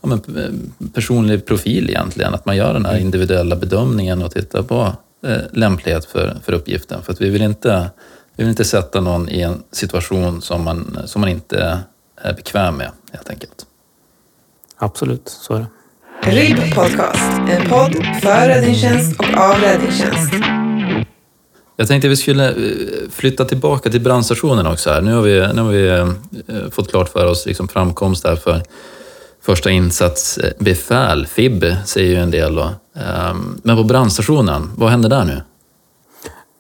ja, 0.02 0.08
men, 0.08 0.22
eh, 0.38 0.90
personlig 0.94 1.46
profil 1.46 1.90
egentligen? 1.90 2.34
Att 2.34 2.46
man 2.46 2.58
gör 2.58 2.74
den 2.74 2.86
här 2.86 2.98
individuella 2.98 3.56
bedömningen 3.56 4.24
och 4.24 4.32
tittar 4.32 4.64
på 4.64 4.94
eh, 5.28 5.38
lämplighet 5.52 6.06
för, 6.06 6.38
för 6.44 6.54
uppgiften. 6.54 7.02
För 7.02 7.14
att 7.14 7.22
vi 7.22 7.30
vill 7.30 7.42
inte 7.42 7.90
vi 8.40 8.44
vill 8.44 8.50
inte 8.50 8.66
sätta 8.66 9.02
någon 9.02 9.30
i 9.30 9.42
en 9.42 9.64
situation 9.72 10.42
som 10.42 10.64
man, 10.64 11.00
som 11.06 11.22
man 11.22 11.30
inte 11.30 11.80
är 12.16 12.34
bekväm 12.34 12.76
med, 12.76 12.92
helt 13.12 13.30
enkelt. 13.30 13.66
Absolut, 14.78 15.30
så 15.30 15.54
är 15.54 15.60
det. 15.60 16.32
RIB 16.32 16.76
Podcast, 16.76 17.32
en 17.50 17.70
podd 17.70 17.96
för 18.22 18.48
räddningstjänst 18.48 19.20
och 19.20 19.38
av 19.38 19.56
räddningstjänst. 19.56 20.34
Jag 21.76 21.88
tänkte 21.88 22.08
vi 22.08 22.16
skulle 22.16 22.50
eh, 22.50 22.56
flytta 23.12 23.46
tillbaka 23.46 23.90
till 23.90 24.02
brandstationen 24.02 24.68
också. 24.68 24.90
Här. 24.90 25.02
Nu 25.02 25.14
har 25.14 25.22
vi, 25.22 25.54
nu 25.54 25.62
har 25.62 25.72
vi 25.72 25.88
eh, 25.88 26.70
fått 26.72 26.90
klart 26.90 27.10
för 27.10 27.26
oss 27.26 27.46
liksom 27.46 27.68
framkomst 27.68 28.24
där 28.24 28.36
för 28.36 28.62
första 29.42 29.70
insatsbefäl, 29.70 31.28
FIB, 31.28 31.66
säger 31.86 32.10
ju 32.10 32.22
en 32.24 32.32
del. 32.32 32.56
Då. 32.56 32.70
Ehm, 32.96 33.62
Men 33.64 33.76
på 33.76 33.84
brandstationen, 33.84 34.72
vad 34.76 34.90
händer 34.90 35.10
där 35.10 35.26
nu? 35.26 35.42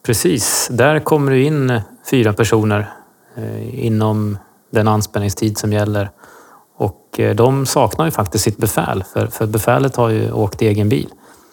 Precis, 0.10 0.68
där 0.72 1.00
kommer 1.00 1.32
det 1.32 1.40
in 1.40 1.82
fyra 2.12 2.34
personer 2.34 2.90
eh, 3.38 3.86
inom 3.86 4.38
den 4.72 4.88
anspänningstid 4.88 5.58
som 5.58 5.74
gäller. 5.74 6.10
Och 6.78 7.20
eh, 7.20 7.36
de 7.36 7.66
saknar 7.66 8.06
ju 8.06 8.12
faktiskt 8.12 8.44
sitt 8.44 8.58
befäl, 8.58 9.04
för, 9.14 9.28
för 9.28 9.46
befälet 9.46 9.96
har 9.96 10.10
ju 10.10 10.32
åkt 10.32 10.62
egen 10.62 10.90
bil. 10.90 11.08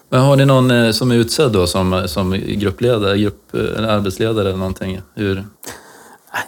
Men 0.08 0.20
har 0.20 0.36
ni 0.36 0.44
någon 0.44 0.70
eh, 0.70 0.90
som 0.90 1.10
är 1.10 1.14
utsedd 1.14 1.52
då 1.52 1.66
som, 1.66 2.02
som 2.08 2.30
gruppledare, 2.46 3.18
grupp, 3.18 3.54
eller 3.54 3.88
arbetsledare 3.88 4.48
eller 4.48 4.58
någonting? 4.58 5.00
Hur? 5.14 5.44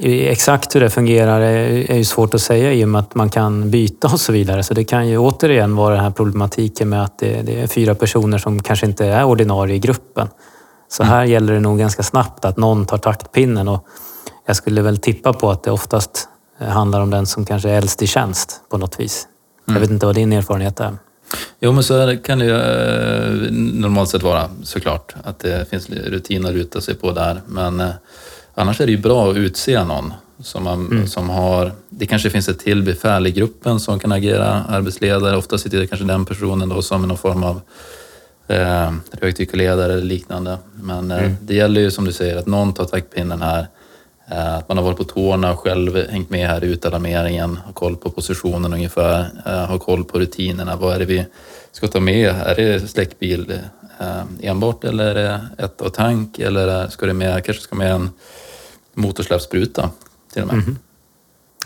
Exakt 0.00 0.74
hur 0.74 0.80
det 0.80 0.90
fungerar 0.90 1.40
är 1.40 1.90
är 1.90 1.96
ju 1.96 2.04
svårt 2.04 2.34
att 2.34 2.42
säga 2.42 2.72
i 2.72 2.84
och 2.84 2.88
med 2.88 2.98
att 2.98 3.14
man 3.14 3.30
kan 3.30 3.70
byta 3.70 4.08
och 4.12 4.20
så 4.20 4.32
vidare. 4.32 4.62
Så 4.62 4.74
det 4.74 4.84
kan 4.84 5.08
ju 5.08 5.18
återigen 5.18 5.76
vara 5.76 5.94
den 5.94 6.04
här 6.04 6.10
problematiken 6.10 6.88
med 6.88 7.04
att 7.04 7.18
det, 7.18 7.42
det 7.42 7.60
är 7.60 7.66
fyra 7.66 7.94
personer 7.94 8.38
som 8.38 8.62
kanske 8.62 8.86
inte 8.86 9.06
är 9.06 9.24
ordinarie 9.24 9.76
i 9.76 9.78
gruppen. 9.78 10.28
Så 10.88 11.02
här 11.02 11.24
gäller 11.24 11.52
det 11.52 11.60
nog 11.60 11.78
ganska 11.78 12.02
snabbt 12.02 12.44
att 12.44 12.56
någon 12.56 12.86
tar 12.86 12.98
taktpinnen 12.98 13.68
och 13.68 13.86
jag 14.46 14.56
skulle 14.56 14.82
väl 14.82 14.98
tippa 14.98 15.32
på 15.32 15.50
att 15.50 15.62
det 15.62 15.70
oftast 15.70 16.28
eh, 16.58 16.68
handlar 16.68 17.00
om 17.00 17.10
den 17.10 17.26
som 17.26 17.44
kanske 17.44 17.70
är 17.70 17.78
äldst 17.78 18.02
i 18.02 18.06
tjänst 18.06 18.60
på 18.70 18.78
något 18.78 19.00
vis. 19.00 19.28
Jag 19.64 19.80
vet 19.80 19.90
inte 19.90 20.06
vad 20.06 20.14
din 20.14 20.32
erfarenhet 20.32 20.80
är. 20.80 20.96
Jo, 21.60 21.72
men 21.72 21.84
så 21.84 22.16
kan 22.24 22.38
det 22.38 22.44
ju 22.44 22.56
eh, 22.56 23.52
normalt 23.52 24.10
sett 24.10 24.22
vara 24.22 24.50
såklart. 24.62 25.14
Att 25.24 25.38
det 25.38 25.70
finns 25.70 25.90
rutiner 25.90 26.48
att 26.48 26.54
luta 26.54 26.80
sig 26.80 26.94
på 26.94 27.12
där. 27.12 27.40
Men 27.46 27.80
eh, 27.80 27.90
annars 28.54 28.80
är 28.80 28.86
det 28.86 28.92
ju 28.92 28.98
bra 28.98 29.30
att 29.30 29.36
utse 29.36 29.84
någon 29.84 30.12
som, 30.42 30.64
man, 30.64 31.08
som 31.08 31.30
har... 31.30 31.72
Det 31.88 32.06
kanske 32.06 32.30
finns 32.30 32.48
ett 32.48 32.58
till 32.58 32.82
befäl 32.82 33.26
i 33.26 33.30
gruppen 33.30 33.80
som 33.80 33.98
kan 33.98 34.12
agera 34.12 34.64
arbetsledare. 34.68 35.36
Ofta 35.36 35.58
sitter 35.58 35.78
det 35.78 35.86
kanske 35.86 36.06
den 36.06 36.24
personen 36.24 36.68
då 36.68 36.82
som 36.82 37.08
någon 37.08 37.18
form 37.18 37.44
av 37.44 37.60
eh, 38.48 38.92
rökdykarledare 39.10 39.92
eller 39.92 40.02
liknande. 40.02 40.58
Men 40.74 41.10
eh, 41.10 41.32
det 41.40 41.54
gäller 41.54 41.80
ju 41.80 41.90
som 41.90 42.04
du 42.04 42.12
säger 42.12 42.36
att 42.36 42.46
någon 42.46 42.74
tar 42.74 42.84
taktpinnen 42.84 43.42
här. 43.42 43.66
Eh, 44.30 44.54
att 44.54 44.68
man 44.68 44.78
har 44.78 44.84
varit 44.84 44.96
på 44.96 45.04
tårna 45.04 45.52
och 45.52 45.58
själv 45.58 46.10
hängt 46.10 46.30
med 46.30 46.48
här 46.48 46.64
i 46.64 46.66
utalarmeringen, 46.66 47.58
har 47.66 47.72
koll 47.72 47.96
på 47.96 48.10
positionen 48.10 48.72
ungefär, 48.72 49.30
eh, 49.46 49.52
har 49.52 49.78
koll 49.78 50.04
på 50.04 50.18
rutinerna. 50.18 50.76
Vad 50.76 50.94
är 50.94 50.98
det 50.98 51.04
vi 51.04 51.26
ska 51.72 51.86
ta 51.88 52.00
med? 52.00 52.34
Är 52.46 52.54
det 52.54 52.88
släckbil 52.88 53.60
eh, 54.00 54.22
enbart 54.40 54.84
eller 54.84 55.06
är 55.06 55.14
det 55.14 55.64
ett 55.64 55.80
och 55.80 55.94
tank? 55.94 56.38
Eller 56.38 56.88
ska 56.88 57.06
det 57.06 57.12
med, 57.12 57.44
kanske 57.44 57.62
ska 57.62 57.76
med 57.76 57.92
en 57.92 58.10
motorsläppsspruta 58.94 59.90
till 60.32 60.42
och 60.42 60.48
med? 60.48 60.76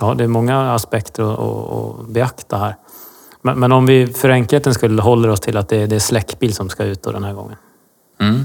Ja, 0.01 0.15
det 0.15 0.25
är 0.25 0.29
många 0.29 0.73
aspekter 0.73 1.23
att, 1.33 1.39
att, 1.39 2.01
att 2.01 2.09
beakta 2.09 2.57
här. 2.57 2.77
Men, 3.43 3.61
men 3.61 3.73
om 3.73 3.87
vi 3.87 4.07
för 4.07 4.29
enkelhetens 4.29 4.77
skull 4.77 5.01
håller 5.01 5.29
oss 5.29 5.41
till 5.41 5.57
att 5.57 5.69
det 5.69 5.77
är, 5.77 5.87
det 5.87 5.97
är 5.97 6.01
släckbil 6.01 6.55
som 6.55 6.69
ska 6.69 6.85
ut 6.85 7.03
då 7.03 7.13
den 7.13 7.25
här 7.25 7.33
gången. 7.33 7.57
Mm. 8.21 8.45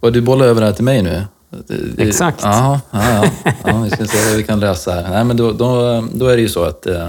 Och 0.00 0.12
du 0.12 0.20
bollar 0.20 0.46
över 0.46 0.60
det 0.60 0.66
här 0.66 0.74
till 0.74 0.84
mig 0.84 1.02
nu? 1.02 1.22
Exakt. 1.98 2.40
Ja, 2.42 2.80
ja, 2.90 3.24
ja. 3.44 3.52
ja, 3.64 3.80
vi 3.82 3.90
ska 3.90 4.06
se 4.06 4.28
vad 4.28 4.36
vi 4.36 4.42
kan 4.42 4.60
lösa 4.60 4.92
här. 4.92 5.10
Nej, 5.10 5.24
men 5.24 5.36
då, 5.36 5.52
då, 5.52 6.04
då 6.14 6.26
är 6.26 6.36
det 6.36 6.42
ju 6.42 6.48
så 6.48 6.64
att 6.64 6.86
eh, 6.86 7.08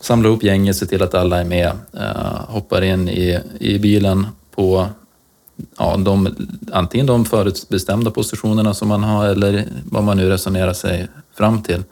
samla 0.00 0.28
ihop 0.28 0.42
gänget, 0.42 0.76
se 0.76 0.86
till 0.86 1.02
att 1.02 1.14
alla 1.14 1.40
är 1.40 1.44
med, 1.44 1.70
eh, 1.92 2.40
hoppar 2.48 2.82
in 2.82 3.08
i, 3.08 3.40
i 3.60 3.78
bilen 3.78 4.26
på 4.54 4.86
ja, 5.78 5.96
de, 5.96 6.36
antingen 6.72 7.06
de 7.06 7.24
förutbestämda 7.24 8.10
positionerna 8.10 8.74
som 8.74 8.88
man 8.88 9.02
har 9.02 9.26
eller 9.26 9.64
vad 9.84 10.04
man 10.04 10.16
nu 10.16 10.28
resonerar 10.28 10.72
sig 10.72 11.08
fram 11.34 11.62
till. 11.62 11.82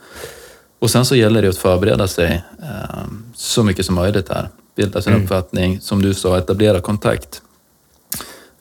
Och 0.79 0.91
sen 0.91 1.05
så 1.05 1.17
gäller 1.17 1.43
det 1.43 1.49
att 1.49 1.59
förbereda 1.59 2.09
sig 2.09 2.45
eh, 2.63 3.05
så 3.35 3.63
mycket 3.63 3.87
som 3.87 3.95
möjligt 3.95 4.29
här. 4.29 4.49
Bilda 4.77 5.03
sin 5.03 5.15
uppfattning, 5.15 5.81
som 5.81 6.03
du 6.03 6.15
sa, 6.15 6.39
etablera 6.39 6.81
kontakt 6.81 7.43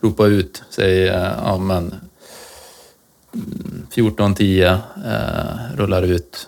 ropa 0.01 0.25
ut, 0.25 0.63
säg 0.69 1.07
eh, 1.07 1.31
ja, 1.43 1.57
men 1.57 1.95
14.10 3.95 4.77
eh, 5.05 5.77
rullar 5.77 6.01
ut 6.01 6.47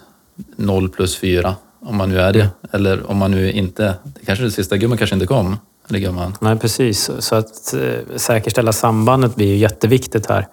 0 0.56 0.89
plus 0.89 1.17
4 1.17 1.56
om 1.80 1.95
man 1.95 2.10
nu 2.10 2.19
är 2.19 2.34
det. 2.34 2.49
Eller 2.71 3.12
om 3.12 3.17
man 3.17 3.32
nu 3.32 3.51
inte, 3.51 3.93
det 4.03 4.25
kanske 4.25 4.45
det 4.45 4.51
sista 4.51 4.77
gumman 4.77 4.97
kanske 4.97 5.13
inte 5.13 5.27
kom. 5.27 5.58
Eller 5.89 5.99
gumman. 5.99 6.36
Nej, 6.39 6.58
precis. 6.60 7.12
Så 7.19 7.36
att 7.36 7.73
eh, 7.73 8.17
säkerställa 8.17 8.73
sambandet 8.73 9.36
blir 9.36 9.47
ju 9.47 9.56
jätteviktigt 9.56 10.25
här. 10.25 10.47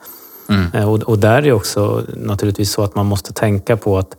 Mm. 0.49 0.67
Eh, 0.75 0.89
Och, 0.89 1.03
och 1.03 1.19
där 1.19 1.37
är 1.37 1.43
det 1.43 1.53
också 1.53 2.03
naturligtvis 2.17 2.73
så 2.73 2.83
att 2.83 2.95
man 2.95 3.07
måste 3.07 3.33
tänka 3.33 3.77
på 3.77 3.99
att 3.99 4.17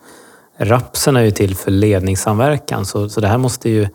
rapsen 0.58 1.16
är 1.16 1.22
ju 1.22 1.32
till 1.32 1.56
för 1.56 1.72
ledningssamverkan. 1.72 2.86
Så, 2.86 3.10
så 3.10 3.22
det 3.22 3.28
här 3.28 3.38
måste 3.38 3.70
ju 3.70 3.88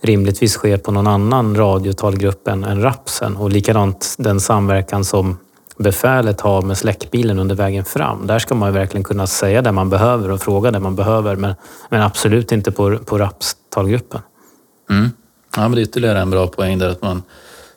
rimligtvis 0.00 0.56
ske 0.56 0.78
på 0.78 0.92
någon 0.92 1.06
annan 1.06 1.56
radiotalgrupp 1.56 2.48
än, 2.48 2.64
än 2.64 2.82
rapsen. 2.82 3.36
Och 3.36 3.50
likadant 3.50 4.14
den 4.18 4.40
samverkan 4.40 5.04
som 5.04 5.38
befälet 5.76 6.40
har 6.40 6.62
med 6.62 6.78
släckbilen 6.78 7.38
under 7.38 7.54
vägen 7.54 7.84
fram. 7.84 8.26
Där 8.26 8.38
ska 8.38 8.54
man 8.54 8.68
ju 8.68 8.72
verkligen 8.72 9.04
kunna 9.04 9.26
säga 9.26 9.62
det 9.62 9.72
man 9.72 9.90
behöver 9.90 10.30
och 10.30 10.40
fråga 10.40 10.70
det 10.70 10.80
man 10.80 10.96
behöver. 10.96 11.36
Men, 11.36 11.54
men 11.88 12.02
absolut 12.02 12.52
inte 12.52 12.72
på, 12.72 12.98
på 12.98 13.18
rapstalgruppen. 13.18 14.20
Mm. 14.90 15.10
Ja, 15.56 15.62
men 15.62 15.72
det 15.72 15.80
är 15.80 15.82
ytterligare 15.82 16.20
en 16.20 16.30
bra 16.30 16.46
poäng 16.46 16.78
där 16.78 16.88
att 16.88 17.02
man 17.02 17.22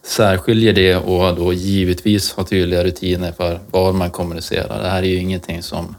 särskiljer 0.03 0.73
det 0.73 0.95
och 0.95 1.35
då 1.35 1.53
givetvis 1.53 2.33
har 2.33 2.43
tydliga 2.43 2.83
rutiner 2.83 3.31
för 3.31 3.59
var 3.71 3.93
man 3.93 4.09
kommunicerar. 4.09 4.81
Det 4.81 4.89
här 4.89 5.03
är 5.03 5.07
ju 5.07 5.17
ingenting 5.17 5.63
som, 5.63 5.95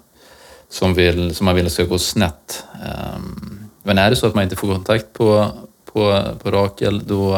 som, 0.76 0.94
vill, 0.94 1.34
som 1.34 1.44
man 1.44 1.54
vill 1.54 1.70
ska 1.70 1.84
gå 1.84 1.98
snett. 1.98 2.64
Ehm, 2.74 3.60
Men 3.82 3.98
är 3.98 4.10
det 4.10 4.16
så 4.16 4.26
att 4.26 4.34
man 4.34 4.44
inte 4.44 4.56
får 4.56 4.74
kontakt 4.74 5.12
på, 5.12 5.46
på, 5.92 6.22
på 6.42 6.50
Rakel, 6.50 7.02
då 7.06 7.34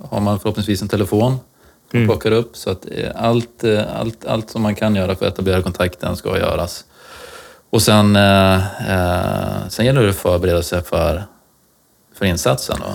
har 0.00 0.20
man 0.20 0.40
förhoppningsvis 0.40 0.82
en 0.82 0.88
telefon 0.88 1.38
som 1.90 2.06
plockar 2.06 2.32
upp. 2.32 2.56
Så 2.56 2.70
att 2.70 2.86
eh, 2.90 3.10
allt, 3.14 3.64
eh, 3.64 4.00
allt, 4.00 4.24
allt 4.24 4.50
som 4.50 4.62
man 4.62 4.74
kan 4.74 4.94
göra 4.94 5.14
för 5.14 5.26
att 5.26 5.32
etablera 5.32 5.62
kontakten 5.62 6.16
ska 6.16 6.38
göras. 6.38 6.84
Och 7.70 7.82
sen, 7.82 8.16
eh, 8.16 8.60
sen 9.68 9.86
gäller 9.86 10.02
det 10.02 10.10
att 10.10 10.16
förbereda 10.16 10.62
sig 10.62 10.82
för, 10.82 11.22
för 12.18 12.24
insatsen. 12.24 12.76
Då. 12.80 12.92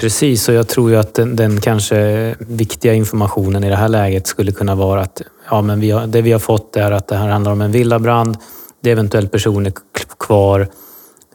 Precis, 0.00 0.48
och 0.48 0.54
jag 0.54 0.68
tror 0.68 0.90
ju 0.90 0.96
att 0.96 1.14
den, 1.14 1.36
den 1.36 1.60
kanske 1.60 2.34
viktiga 2.38 2.94
informationen 2.94 3.64
i 3.64 3.68
det 3.70 3.76
här 3.76 3.88
läget 3.88 4.26
skulle 4.26 4.52
kunna 4.52 4.74
vara 4.74 5.00
att 5.00 5.22
ja, 5.50 5.62
men 5.62 5.80
vi 5.80 5.90
har, 5.90 6.06
det 6.06 6.22
vi 6.22 6.32
har 6.32 6.38
fått 6.38 6.76
är 6.76 6.90
att 6.90 7.08
det 7.08 7.16
här 7.16 7.28
handlar 7.28 7.52
om 7.52 7.60
en 7.60 7.72
villabrand. 7.72 8.36
Det 8.84 8.90
är 8.90 8.92
eventuellt 8.92 9.32
personer 9.32 9.72
kvar. 10.18 10.60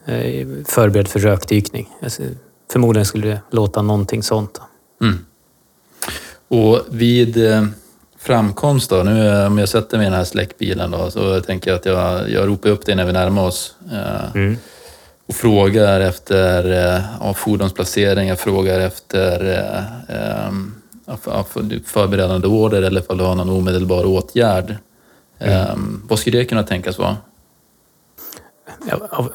Eh, 0.06 0.48
förberedd 0.66 1.08
för 1.08 1.20
rökdykning. 1.20 1.90
Alltså, 2.04 2.24
Förmodligen 2.72 3.06
skulle 3.06 3.28
det 3.28 3.42
låta 3.52 3.82
någonting 3.82 4.24
sånt. 4.24 4.62
Mm. 5.02 5.26
Och 6.48 6.82
vid, 6.90 7.52
eh, 7.52 7.66
framkomst 8.18 8.90
då. 8.90 9.04
Nu 9.04 9.28
eh, 9.28 9.48
om 9.48 9.58
jag 9.58 9.70
sätter 9.70 9.98
mig 9.98 10.08
i 10.08 10.10
den 10.10 10.18
här 10.18 10.26
släckbilen 10.26 10.92
då, 10.92 11.12
så 11.12 11.42
tänker 11.42 11.72
jag 11.72 11.78
att 11.78 11.86
jag, 11.86 12.30
jag 12.30 12.48
ropar 12.48 12.70
upp 12.70 12.86
dig 12.86 12.96
när 12.96 13.06
vi 13.06 13.14
närmar 13.14 13.44
oss. 13.44 13.76
Mm. 14.36 14.58
och 15.28 15.36
frågar 15.36 16.00
efter 16.00 16.64
ja, 17.20 17.34
fordonsplacering, 17.34 18.28
jag 18.28 18.40
frågar 18.40 18.80
efter 18.80 19.44
ehm, 20.10 20.74
ja, 21.06 21.18
för- 21.18 21.86
förberedande 21.86 22.48
order 22.48 22.82
eller 22.82 23.02
ifall 23.02 23.18
du 23.18 23.24
har 23.24 23.36
någon 23.36 23.50
omedelbar 23.50 24.06
åtgärd. 24.06 24.76
Ehm, 25.40 26.04
vad 26.10 26.20
skulle 26.20 26.38
det 26.38 26.46
kunna 26.46 26.64
tänkas 26.64 26.98
vara? 26.98 27.18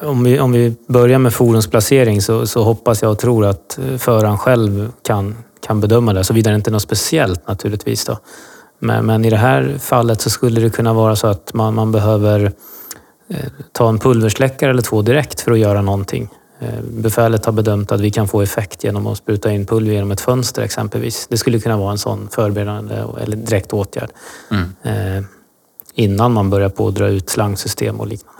Om 0.01 0.23
vi, 0.23 0.39
om 0.39 0.51
vi 0.51 0.75
börjar 0.87 1.19
med 1.19 1.33
fordonsplacering 1.33 2.21
så, 2.21 2.47
så 2.47 2.63
hoppas 2.63 3.01
jag 3.01 3.11
och 3.11 3.19
tror 3.19 3.45
att 3.45 3.77
eh, 3.77 3.97
föraren 3.97 4.37
själv 4.37 4.91
kan, 5.01 5.35
kan 5.67 5.81
bedöma 5.81 6.13
det, 6.13 6.23
såvida 6.23 6.49
det 6.49 6.55
inte 6.55 6.69
är 6.69 6.71
något 6.71 6.81
speciellt 6.81 7.47
naturligtvis. 7.47 8.05
Då. 8.05 8.17
Men, 8.79 9.05
men 9.05 9.25
i 9.25 9.29
det 9.29 9.37
här 9.37 9.77
fallet 9.79 10.21
så 10.21 10.29
skulle 10.29 10.61
det 10.61 10.69
kunna 10.69 10.93
vara 10.93 11.15
så 11.15 11.27
att 11.27 11.53
man, 11.53 11.73
man 11.73 11.91
behöver 11.91 12.51
eh, 13.29 13.37
ta 13.71 13.89
en 13.89 13.99
pulversläckare 13.99 14.69
eller 14.71 14.81
två 14.81 15.01
direkt 15.01 15.41
för 15.41 15.51
att 15.51 15.59
göra 15.59 15.81
någonting. 15.81 16.29
Eh, 16.59 16.81
Befälet 16.83 17.45
har 17.45 17.53
bedömt 17.53 17.91
att 17.91 18.01
vi 18.01 18.11
kan 18.11 18.27
få 18.27 18.41
effekt 18.41 18.83
genom 18.83 19.07
att 19.07 19.17
spruta 19.17 19.51
in 19.51 19.65
pulver 19.65 19.93
genom 19.93 20.11
ett 20.11 20.21
fönster 20.21 20.61
exempelvis. 20.61 21.27
Det 21.29 21.37
skulle 21.37 21.59
kunna 21.59 21.77
vara 21.77 21.91
en 21.91 21.97
sån 21.97 22.29
förberedande 22.31 22.95
eller 23.21 23.37
direkt 23.37 23.73
åtgärd. 23.73 24.09
Mm. 24.51 25.17
Eh, 25.17 25.23
innan 25.93 26.33
man 26.33 26.49
börjar 26.49 26.69
på 26.69 26.87
att 26.87 26.95
dra 26.95 27.07
ut 27.07 27.29
slangsystem 27.29 27.99
och 27.99 28.07
liknande. 28.07 28.34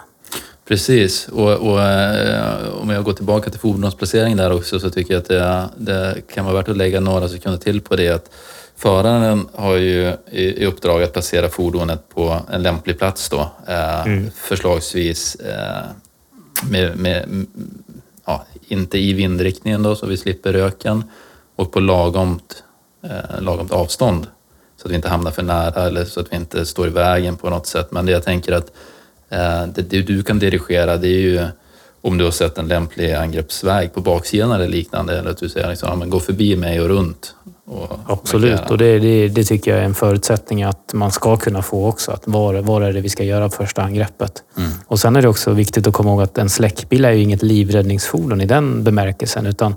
Precis, 0.68 1.28
och, 1.28 1.54
och 1.54 1.82
eh, 1.82 2.68
om 2.82 2.90
jag 2.90 3.04
går 3.04 3.14
tillbaka 3.14 3.50
till 3.50 3.60
fordonsplacering 3.60 4.38
där 4.38 4.52
också 4.52 4.80
så 4.80 4.90
tycker 4.90 5.14
jag 5.14 5.22
att 5.22 5.28
det, 5.28 5.70
det 5.78 6.22
kan 6.34 6.46
vara 6.46 6.56
värt 6.56 6.70
att 6.70 6.78
lägga 6.78 7.00
några 7.00 7.30
sekunder 7.30 7.60
till 7.60 7.82
på 7.82 7.96
det. 7.96 8.10
Att 8.10 8.32
föraren 8.76 9.48
har 9.54 9.76
ju 9.76 10.14
i, 10.32 10.44
i 10.44 10.66
uppdrag 10.66 11.04
att 11.04 11.14
placera 11.14 11.50
fordonet 11.50 12.10
på 12.10 12.40
en 12.52 12.64
lämplig 12.64 12.98
plats 12.98 13.30
då. 13.30 13.52
Eh, 13.68 14.22
Förslagsvis 14.36 15.36
eh, 15.36 15.84
med, 16.70 16.98
med, 16.98 17.24
mm, 17.24 17.48
ja, 18.26 18.46
inte 18.68 18.98
i 18.98 19.14
vindriktningen 19.14 19.84
då 19.84 19.96
så 19.96 20.06
vi 20.06 20.18
slipper 20.18 20.54
röken 20.54 21.04
och 21.56 21.72
på 21.72 21.80
lagomt, 21.80 22.64
eh, 23.04 23.42
lagomt 23.42 23.72
avstånd. 23.72 24.28
Så 24.78 24.88
att 24.88 24.92
vi 24.92 24.96
inte 24.96 25.10
hamnar 25.10 25.32
för 25.32 25.44
nära 25.44 25.88
eller 25.88 26.06
så 26.06 26.20
att 26.20 26.32
vi 26.32 26.36
inte 26.36 26.66
står 26.66 26.88
i 26.88 26.90
vägen 26.90 27.36
på 27.36 27.50
något 27.50 27.68
sätt. 27.68 27.92
Men 27.92 28.06
det 28.06 28.12
jag 28.12 28.24
tänker 28.24 28.54
att 28.54 28.72
Det, 29.76 29.82
det 29.82 30.02
du 30.02 30.24
kan 30.24 30.40
dirigera 30.40 30.98
det 30.98 31.08
är 31.08 31.22
ju 31.22 31.48
om 32.02 32.18
du 32.18 32.24
har 32.24 32.32
sett 32.32 32.58
en 32.58 32.68
lämplig 32.68 33.14
angreppsväg 33.14 33.94
på 33.94 34.02
baksidan 34.02 34.52
eller 34.52 34.68
liknande. 34.68 35.20
Eller 35.20 35.32
att 35.32 35.38
du 35.38 35.50
säger 35.50 35.70
liksom, 35.70 35.90
ja, 35.90 35.96
men 35.96 36.10
gå 36.10 36.20
förbi 36.20 36.56
mig 36.56 36.82
och 36.82 36.88
runt. 36.88 37.36
Och 37.68 38.00
Absolut, 38.08 38.52
markera. 38.52 38.70
och 38.70 38.78
det, 38.78 39.00
det, 39.00 39.28
det 39.28 39.44
tycker 39.44 39.72
jag 39.72 39.80
är 39.80 39.84
en 39.84 39.94
förutsättning 39.94 40.64
att 40.64 40.94
man 40.94 41.12
ska 41.12 41.38
kunna 41.38 41.62
få 41.62 41.88
också. 41.88 42.12
Att 42.12 42.28
var, 42.28 42.54
var 42.54 42.82
är 42.82 42.94
det 42.94 43.02
vi 43.02 43.10
ska 43.10 43.24
göra 43.24 43.50
första 43.50 43.82
angreppet? 43.82 44.44
Mm. 44.58 44.70
Och 44.88 45.00
Sen 45.00 45.16
är 45.16 45.22
det 45.22 45.28
också 45.28 45.52
viktigt 45.52 45.88
att 45.88 45.94
komma 45.94 46.10
ihåg 46.10 46.22
att 46.22 46.38
en 46.38 46.50
släckbil 46.50 47.06
är 47.06 47.12
ju 47.12 47.22
inget 47.22 47.44
livräddningsfordon 47.44 48.42
i 48.42 48.46
den 48.46 48.84
bemärkelsen. 48.84 49.46
Utan 49.46 49.76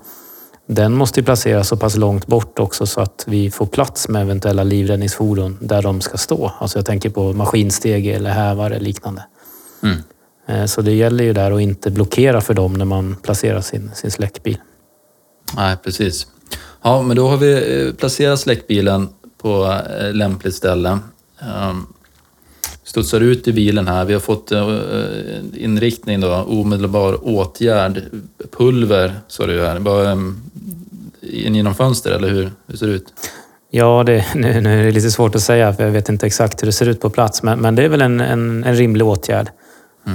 den 0.67 0.95
måste 0.95 1.23
placeras 1.23 1.69
så 1.69 1.77
pass 1.77 1.97
långt 1.97 2.27
bort 2.27 2.59
också 2.59 2.87
så 2.87 3.01
att 3.01 3.25
vi 3.27 3.51
får 3.51 3.67
plats 3.67 4.09
med 4.09 4.23
eventuella 4.23 4.63
livräddningsfordon 4.63 5.59
där 5.61 5.83
de 5.83 6.01
ska 6.01 6.17
stå. 6.17 6.53
Alltså 6.59 6.79
jag 6.79 6.87
tänker 6.87 7.11
på 7.11 7.33
maskinstege 7.33 8.17
eller 8.17 8.31
hävare 8.31 8.77
eller 8.77 8.85
liknande. 8.85 9.23
Mm. 9.83 9.97
Eh, 10.47 10.67
Så 10.67 10.83
det 10.83 10.93
gäller 10.93 11.25
ju 11.25 11.33
där 11.33 11.53
att 11.53 11.61
inte 11.61 11.91
blockera 11.91 12.41
för 12.41 12.55
dem 12.55 12.75
när 12.75 12.85
man 12.85 13.17
placerar 13.23 13.61
sin, 13.61 13.91
sin 13.95 14.11
släckbil. 14.11 14.59
Nej, 15.57 15.77
precis. 15.85 16.27
Ja, 16.83 17.03
men 17.03 17.17
då 17.17 17.29
har 17.29 17.37
vi 17.37 17.83
eh, 17.87 17.95
placerat 17.95 18.41
släckbilen 18.41 19.09
på 19.43 19.81
eh, 20.01 20.13
lämpligt 20.13 20.55
ställe. 20.55 20.99
Um, 21.71 21.87
studsar 22.85 23.21
ut 23.21 23.49
i 23.49 23.53
bilen 23.53 23.89
här. 23.89 24.05
Vi 24.05 24.13
har 24.13 24.21
fått 24.21 24.53
inriktning 25.55 26.21
då, 26.21 26.35
omedelbar 26.35 27.29
åtgärd, 27.29 28.03
pulver, 28.51 29.15
sa 29.29 29.47
du 29.47 29.67
här. 29.67 29.81
Bara, 29.81 30.13
um, 30.13 30.43
in 31.23 31.55
genom 31.55 31.75
fönster, 31.75 32.11
eller 32.11 32.29
hur, 32.29 32.53
hur 32.67 32.77
ser 32.77 32.87
det 32.87 32.93
ut? 32.93 33.13
Ja, 33.71 34.03
det, 34.07 34.25
nu, 34.35 34.61
nu 34.61 34.81
är 34.81 34.85
det 34.85 34.91
lite 34.91 35.11
svårt 35.11 35.35
att 35.35 35.43
säga 35.43 35.75
för 35.75 35.85
jag 35.85 35.91
vet 35.91 36.09
inte 36.09 36.27
exakt 36.27 36.63
hur 36.63 36.67
det 36.67 36.73
ser 36.73 36.89
ut 36.89 37.01
på 37.01 37.11
plats. 37.11 37.43
Men, 37.43 37.61
men 37.61 37.75
det 37.75 37.83
är 37.85 37.89
väl 37.89 38.03
en, 38.03 38.21
en, 38.21 38.65
en 38.65 38.75
rimlig 38.77 39.07
åtgärd. 39.07 39.51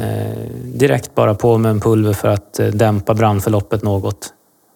Eh, 0.02 0.50
direkt 0.66 1.16
bara 1.16 1.36
på 1.36 1.58
med 1.58 1.72
en 1.72 1.80
pulver 1.80 2.14
för 2.14 2.28
att 2.28 2.60
eh, 2.60 2.68
dämpa 2.68 3.14
brandförloppet 3.14 3.84
något. 3.84 4.34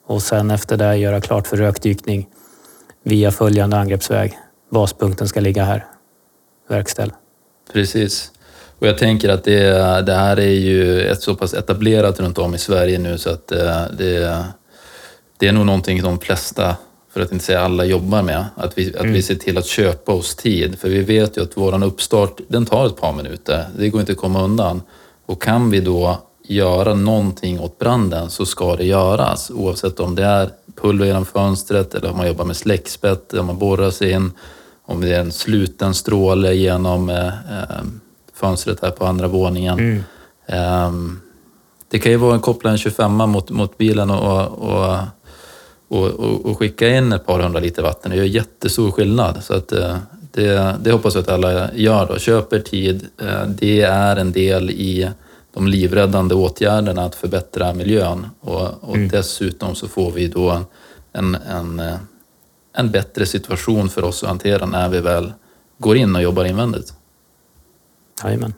Och 0.07 0.23
sen 0.23 0.51
efter 0.51 0.77
det 0.77 0.97
göra 0.97 1.21
klart 1.21 1.47
för 1.47 1.57
rökdykning 1.57 2.27
via 3.03 3.31
följande 3.31 3.77
angreppsväg. 3.77 4.37
Baspunkten 4.71 5.27
ska 5.27 5.39
ligga 5.39 5.63
här. 5.63 5.85
Verkställ. 6.69 7.13
Precis. 7.73 8.31
Och 8.79 8.87
jag 8.87 8.97
tänker 8.97 9.29
att 9.29 9.43
det, 9.43 10.01
det 10.01 10.13
här 10.13 10.39
är 10.39 10.51
ju 10.51 11.01
ett 11.01 11.21
så 11.21 11.35
pass 11.35 11.53
etablerat 11.53 12.19
runt 12.19 12.37
om 12.37 12.55
i 12.55 12.57
Sverige 12.57 12.99
nu 12.99 13.17
så 13.17 13.29
att 13.29 13.51
eh, 13.51 13.83
det, 13.97 14.43
det 15.37 15.47
är 15.47 15.51
nog 15.51 15.65
någonting 15.65 16.01
de 16.01 16.19
flesta, 16.19 16.75
för 17.13 17.21
att 17.21 17.31
inte 17.31 17.45
säga 17.45 17.61
alla, 17.61 17.85
jobbar 17.85 18.21
med. 18.21 18.45
Att 18.55 18.77
vi, 18.77 18.97
att 18.97 19.05
vi 19.05 19.21
ser 19.21 19.35
till 19.35 19.57
att 19.57 19.65
köpa 19.65 20.11
oss 20.11 20.35
tid. 20.35 20.79
För 20.79 20.89
vi 20.89 21.01
vet 21.01 21.37
ju 21.37 21.43
att 21.43 21.57
våran 21.57 21.83
uppstart, 21.83 22.39
den 22.47 22.65
tar 22.65 22.87
ett 22.87 22.97
par 22.97 23.13
minuter. 23.13 23.65
Det 23.77 23.89
går 23.89 24.01
inte 24.01 24.11
att 24.11 24.17
komma 24.17 24.43
undan. 24.43 24.81
Och 25.27 25.41
kan 25.41 25.69
vi 25.69 25.79
då 25.79 26.17
göra 26.43 26.93
någonting 26.93 27.59
åt 27.59 27.79
branden 27.79 28.29
så 28.29 28.45
ska 28.45 28.75
det 28.75 28.85
göras. 28.85 29.51
Oavsett 29.51 29.99
om 29.99 30.15
det 30.15 30.23
är 30.23 30.49
pulver 30.75 31.05
genom 31.05 31.25
fönstret 31.25 31.95
eller 31.95 32.11
om 32.11 32.17
man 32.17 32.27
jobbar 32.27 32.45
med 32.45 32.55
släckspett, 32.55 33.33
om 33.33 33.45
man 33.45 33.57
borrar 33.57 33.91
sig 33.91 34.11
in, 34.11 34.31
om 34.85 35.01
det 35.01 35.15
är 35.15 35.19
en 35.19 35.31
sluten 35.31 35.93
stråle 35.93 36.53
genom 36.53 37.09
eh, 37.09 37.27
eh, 37.27 37.83
fönstret 38.33 38.81
här 38.81 38.91
på 38.91 39.05
andra 39.05 39.27
våningen. 39.27 40.03
Ehm, 40.47 41.19
det 41.89 41.99
kan 41.99 42.11
ju 42.11 42.17
vara 42.17 42.33
en 42.33 42.39
koppla 42.39 42.71
en 42.71 42.77
25 42.77 43.11
mot, 43.11 43.49
mot 43.49 43.77
bilen 43.77 44.09
och, 44.09 44.47
och, 44.47 44.99
och, 45.87 46.07
och, 46.07 46.45
och 46.45 46.57
skicka 46.57 46.97
in 46.97 47.13
ett 47.13 47.25
par 47.25 47.39
hundra 47.39 47.59
liter 47.59 47.83
vatten. 47.83 48.11
Det 48.11 48.17
gör 48.17 48.23
jättestor 48.23 48.91
skillnad. 48.91 49.43
Så 49.43 49.53
att, 49.53 49.71
eh, 49.71 49.97
det, 50.37 50.75
det 50.81 50.91
hoppas 50.91 51.15
jag 51.15 51.21
att 51.21 51.29
alla 51.29 51.73
gör 51.73 52.07
då. 52.07 52.19
Köper 52.19 52.59
tid. 52.59 53.07
Eh, 53.21 53.45
Det 53.47 53.81
är 53.81 54.15
en 54.15 54.31
del 54.31 54.69
i 54.69 55.09
de 55.53 55.67
livräddande 55.67 56.35
åtgärderna 56.35 57.05
att 57.05 57.15
förbättra 57.15 57.73
miljön. 57.73 58.27
Och, 58.39 58.83
och 58.83 58.97
dessutom 58.97 59.75
så 59.75 59.87
får 59.87 60.11
vi 60.11 60.27
då 60.27 60.61
en, 61.13 61.35
en, 61.35 61.79
eh, 61.79 61.95
en 62.73 62.91
bättre 62.91 63.25
situation 63.25 63.89
för 63.89 64.03
oss 64.03 64.23
att 64.23 64.29
hantera 64.29 64.65
när 64.65 64.89
vi 64.89 65.01
väl 65.01 65.33
går 65.77 65.97
in 65.97 66.15
och 66.15 66.21
jobbar 66.21 66.45
invändigt. 66.45 66.93
Jajamän. 68.23 68.53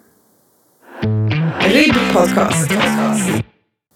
RIB 1.59 1.95
Podcast. 2.13 2.71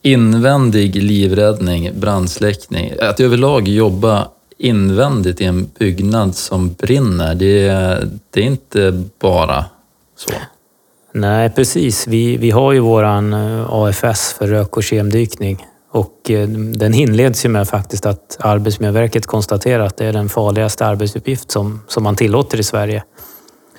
Invändig 0.01 0.95
livräddning, 0.95 1.91
brandsläckning. 1.99 2.93
Att 3.01 3.19
överlag 3.19 3.67
jobba 3.67 4.27
invändigt 4.57 5.41
i 5.41 5.45
en 5.45 5.69
byggnad 5.79 6.35
som 6.35 6.73
brinner, 6.73 7.35
det, 7.35 7.67
det 8.29 8.39
är 8.39 8.45
inte 8.45 9.03
bara 9.19 9.65
så. 10.17 10.31
Nej, 11.13 11.49
precis. 11.49 12.07
Vi, 12.07 12.37
vi 12.37 12.51
har 12.51 12.71
ju 12.71 12.79
våran 12.79 13.33
eh, 13.33 13.65
AFS 13.69 14.33
för 14.33 14.47
rök 14.47 14.77
och 14.77 14.83
kemdykning. 14.83 15.67
Och 15.91 16.31
eh, 16.31 16.47
den 16.47 16.93
inleds 16.93 17.45
ju 17.45 17.49
med 17.49 17.67
faktiskt 17.67 18.05
att 18.05 18.37
Arbetsmiljöverket 18.39 19.25
konstaterar 19.25 19.85
att 19.85 19.97
det 19.97 20.05
är 20.05 20.13
den 20.13 20.29
farligaste 20.29 20.85
arbetsuppgift 20.85 21.51
som, 21.51 21.81
som 21.87 22.03
man 22.03 22.15
tillåter 22.15 22.59
i 22.59 22.63
Sverige. 22.63 23.03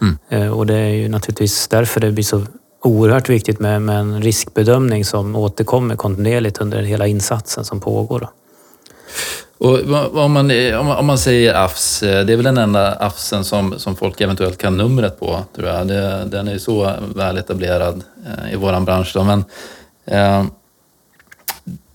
Mm. 0.00 0.18
Eh, 0.28 0.58
Och 0.58 0.66
det 0.66 0.74
är 0.74 0.88
ju 0.88 1.08
naturligtvis 1.08 1.68
därför 1.68 2.00
det 2.00 2.12
blir 2.12 2.24
så 2.24 2.42
oerhört 2.82 3.28
viktigt 3.28 3.60
med, 3.60 3.82
med 3.82 4.00
en 4.00 4.22
riskbedömning 4.22 5.04
som 5.04 5.36
återkommer 5.36 5.96
kontinuerligt 5.96 6.58
under 6.58 6.82
hela 6.82 7.06
insatsen 7.06 7.64
som 7.64 7.80
pågår. 7.80 8.20
Då. 8.20 8.30
Och 9.58 9.78
vad 9.84 10.18
om, 10.18 10.32
man, 10.32 10.50
om, 10.74 11.06
man, 11.06 11.18
säger 11.18 11.54
AFS, 11.54 12.02
eh, 12.02 12.26
det 12.26 12.32
är 12.32 12.36
väl 12.36 12.44
den 12.44 12.58
enda 12.58 12.94
AFSen 12.94 13.44
som, 13.44 13.78
som 13.78 13.96
folk 13.96 14.20
eventuellt 14.20 14.58
kan 14.58 14.76
numret 14.76 15.20
på, 15.20 15.44
tror 15.56 15.68
jag. 15.68 15.88
Det, 15.88 16.24
den 16.24 16.48
är 16.48 16.58
så 16.58 16.92
väl 17.14 17.38
etablerad 17.38 18.02
eh, 18.26 18.52
i 18.52 18.56
våran 18.56 18.84
bransch. 18.84 19.12
Då. 19.14 19.24
Men, 19.24 19.44
eh, 20.04 20.44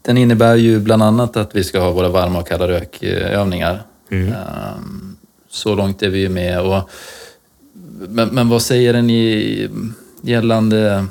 den 0.01 0.17
innebär 0.17 0.55
ju 0.55 0.79
bland 0.79 1.03
annat 1.03 1.37
att 1.37 1.55
vi 1.55 1.63
ska 1.63 1.79
ha 1.79 1.91
våra 1.91 2.09
varma 2.09 2.39
och 2.39 2.47
kalla 2.47 2.67
rökövningar. 2.67 3.81
Mm. 4.11 4.27
Eh, 4.27 4.35
så 5.49 5.75
långt 5.75 6.03
är 6.03 6.09
vi 6.09 6.19
ju 6.19 6.29
med. 6.29 6.61
Och, 6.61 6.89
men, 8.09 8.29
men 8.29 8.49
vad 8.49 8.61
säger 8.61 8.93
den 8.93 9.09
i 9.09 9.69
gällande 10.21 11.05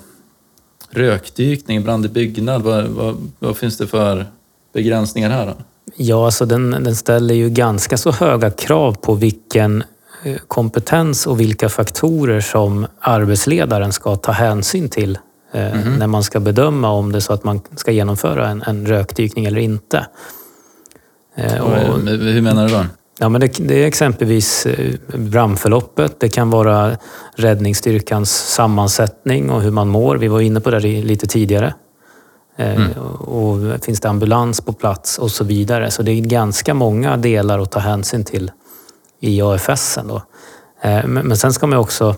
rökdykning, 0.91 1.83
brand 1.83 2.07
i 2.07 2.09
byggnad? 2.09 2.63
Vad, 2.63 2.85
vad, 2.85 3.31
vad 3.39 3.57
finns 3.57 3.79
det 3.79 3.87
för 3.87 4.27
begränsningar 4.73 5.31
här? 5.31 5.47
Då? 5.47 5.55
Ja, 6.01 6.25
alltså 6.25 6.47
den, 6.47 6.71
den 6.71 6.97
ställer 6.97 7.35
ju 7.35 7.51
ganska 7.51 7.97
så 7.97 8.11
höga 8.11 8.51
krav 8.51 8.93
på 8.93 9.15
vilken 9.15 9.85
eh, 10.25 10.37
kompetens 10.49 11.27
och 11.27 11.41
vilka 11.41 11.69
faktorer 11.69 12.41
som 12.41 12.87
arbetsledaren 13.01 13.93
ska 13.93 14.17
ta 14.17 14.33
hänsyn 14.33 14.89
till 14.89 15.19
eh, 15.53 15.75
när 15.99 16.07
man 16.07 16.23
ska 16.23 16.41
bedöma 16.41 16.91
om 16.91 17.13
det 17.13 17.19
är 17.19 17.21
så 17.21 17.33
att 17.33 17.45
man 17.45 17.61
ska 17.77 17.91
genomföra 17.91 18.49
en, 18.49 18.63
en 18.63 18.87
rökdykning 18.87 19.45
eller 19.45 19.61
inte. 19.61 20.07
Eh, 21.37 21.61
och, 21.61 21.99
hur 22.09 22.43
menar 22.43 22.69
du 22.69 22.75
då? 22.75 22.85
Ja, 23.21 23.29
men 23.29 23.41
det, 23.41 23.59
det 23.59 23.83
är 23.83 23.87
exempelvis 23.87 24.67
brandförloppet. 25.15 26.21
Det 26.21 26.29
kan 26.29 26.51
vara 26.51 26.97
räddningsstyrkans 27.37 28.31
sammansättning 28.31 29.51
och 29.51 29.63
hur 29.63 29.71
man 29.71 29.89
mår. 29.89 30.17
Vi 30.17 30.29
var 30.29 30.41
inne 30.41 30.61
på 30.61 30.71
det 30.71 30.81
lite 30.81 31.27
tidigare. 31.27 31.75
Eh, 32.59 32.77
mm. 32.77 32.99
Och 33.19 33.85
finns 33.85 34.01
det 34.01 34.09
ambulans 34.09 34.61
på 34.61 34.73
plats 34.73 35.19
och 35.19 35.31
så 35.31 35.45
vidare. 35.45 35.91
Så 35.91 36.03
det 36.03 36.13
är 36.13 36.21
ganska 36.21 36.75
många 36.75 37.17
delar 37.17 37.59
att 37.59 37.71
ta 37.71 37.81
hänsyn 37.81 38.25
till 38.25 38.51
i 39.21 39.43
AFS. 39.43 39.99
Då. 40.05 40.23
Eh, 40.83 41.07
men 41.07 41.37
sen 41.37 41.53
ska 41.53 41.67
man 41.67 41.79
också 41.79 42.17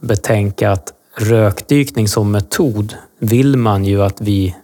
betänka 0.00 0.70
att 0.70 0.92
rökdykning 1.16 2.08
som 2.08 2.30
metod 2.30 2.94
vill 3.18 3.56
man 3.56 3.84
ju 3.84 4.02
att 4.02 4.20
vi 4.20 4.56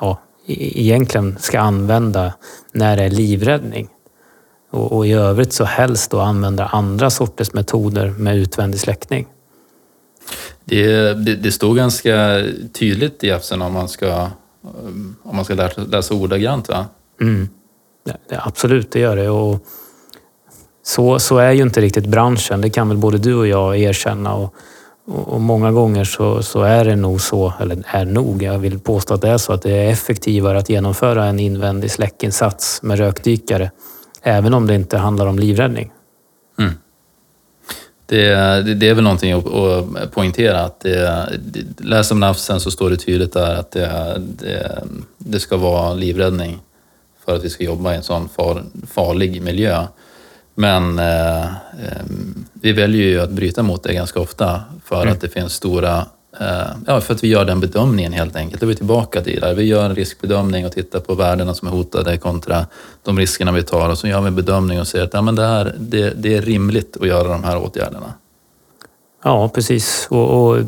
ja, 0.00 0.18
egentligen 0.46 1.36
ska 1.40 1.60
använda 1.60 2.32
när 2.72 2.96
det 2.96 3.02
är 3.02 3.10
livräddning. 3.10 3.88
Och, 4.70 4.92
och 4.92 5.06
i 5.06 5.12
övrigt 5.12 5.52
så 5.52 5.64
helst 5.64 6.10
då 6.10 6.20
använda 6.20 6.66
andra 6.66 7.10
sorters 7.10 7.52
metoder 7.52 8.10
med 8.10 8.36
utvändig 8.36 8.80
släckning. 8.80 9.26
Det, 10.64 11.14
det, 11.14 11.36
det 11.36 11.52
står 11.52 11.74
ganska 11.74 12.42
tydligt 12.72 13.24
i 13.24 13.28
EFSen 13.28 13.62
om 13.62 13.72
man 13.72 13.88
ska, 13.88 14.28
om 15.22 15.36
man 15.36 15.44
ska 15.44 15.54
läsa, 15.54 15.84
läsa 15.84 16.14
ordagrant 16.14 16.68
va? 16.68 16.86
Mm. 17.20 17.48
Ja, 18.04 18.40
absolut, 18.44 18.92
det 18.92 19.00
gör 19.00 19.16
det. 19.16 19.28
Och 19.28 19.66
så, 20.82 21.18
så 21.18 21.38
är 21.38 21.52
ju 21.52 21.62
inte 21.62 21.80
riktigt 21.80 22.06
branschen, 22.06 22.60
det 22.60 22.70
kan 22.70 22.88
väl 22.88 22.98
både 22.98 23.18
du 23.18 23.34
och 23.34 23.46
jag 23.46 23.78
erkänna. 23.78 24.34
Och, 24.34 24.54
och, 25.06 25.28
och 25.28 25.40
många 25.40 25.72
gånger 25.72 26.04
så, 26.04 26.42
så, 26.42 26.62
är 26.62 26.84
det 26.84 26.96
nog 26.96 27.20
så, 27.20 27.52
eller 27.60 27.82
är 27.86 28.04
nog, 28.04 28.42
jag 28.42 28.58
vill 28.58 28.78
påstå 28.78 29.14
att 29.14 29.22
det 29.22 29.28
är 29.28 29.38
så, 29.38 29.52
att 29.52 29.62
det 29.62 29.72
är 29.72 29.90
effektivare 29.90 30.58
att 30.58 30.68
genomföra 30.68 31.24
en 31.24 31.38
invändig 31.38 31.90
släckinsats 31.90 32.82
med 32.82 32.98
rökdykare 32.98 33.70
Även 34.26 34.54
om 34.54 34.66
det 34.66 34.74
inte 34.74 34.98
handlar 34.98 35.26
om 35.26 35.38
livräddning. 35.38 35.92
Mm. 36.58 36.72
Det, 38.06 38.34
det, 38.62 38.74
det, 38.74 38.88
är 38.88 38.94
väl 38.94 39.04
någonting 39.04 39.32
att, 39.32 39.46
att 39.46 40.10
poängtera. 40.12 40.60
Att 40.60 40.80
det, 40.80 41.26
läs 41.78 42.10
om 42.10 42.20
nafsen 42.20 42.60
så 42.60 42.70
står 42.70 42.90
det 42.90 42.96
tydligt 42.96 43.32
där 43.32 43.54
att 43.54 43.70
det, 43.70 44.22
det, 44.38 44.84
det, 45.18 45.40
ska 45.40 45.56
vara 45.56 45.94
livräddning 45.94 46.58
för 47.24 47.36
att 47.36 47.44
vi 47.44 47.50
ska 47.50 47.64
jobba 47.64 47.92
i 47.92 47.96
en 47.96 48.02
sån 48.02 48.28
far, 48.28 48.62
farlig 48.86 49.42
miljö. 49.42 49.86
Men 50.54 50.98
eh, 50.98 51.46
vi 52.52 52.72
väljer 52.72 53.06
ju 53.06 53.20
att 53.20 53.30
bryta 53.30 53.62
mot 53.62 53.82
det 53.82 53.94
ganska 53.94 54.20
ofta 54.20 54.62
för 54.84 55.02
mm. 55.02 55.12
att 55.14 55.20
det 55.20 55.28
finns 55.28 55.52
stora 55.52 56.06
Eh, 56.06 56.23
ja, 56.86 57.00
för 57.00 57.14
att 57.14 57.24
vi 57.24 57.28
gör 57.28 57.44
den 57.44 57.60
bedömningen 57.60 58.12
helt 58.12 58.36
enkelt. 58.36 58.60
Då 58.60 58.66
är 58.66 58.68
vi 58.68 58.74
tillbaka 58.76 59.22
till 59.22 59.40
det. 59.40 59.54
Vi 59.54 59.62
gör 59.62 59.84
en 59.84 59.94
riskbedömning 59.94 60.66
och 60.66 60.72
tittar 60.72 61.00
på 61.00 61.14
värdena 61.14 61.54
som 61.54 61.68
är 61.68 61.72
hotade 61.72 62.16
kontra 62.16 62.66
de 63.02 63.18
riskerna 63.18 63.52
vi 63.52 63.62
tar 63.62 63.88
och 63.88 63.98
så 63.98 64.08
gör 64.08 64.20
vi 64.20 64.28
en 64.28 64.34
bedömning 64.34 64.80
och 64.80 64.86
säger 64.86 65.04
att 65.04 65.14
ja, 65.14 65.22
men 65.22 65.34
det, 65.34 65.46
här, 65.46 65.74
det, 65.78 66.10
det 66.10 66.36
är 66.36 66.42
rimligt 66.42 66.96
att 67.00 67.08
göra 67.08 67.28
de 67.28 67.44
här 67.44 67.58
åtgärderna. 67.58 68.14
Ja, 69.24 69.48
precis. 69.48 70.06
Och, 70.10 70.48
och 70.48 70.58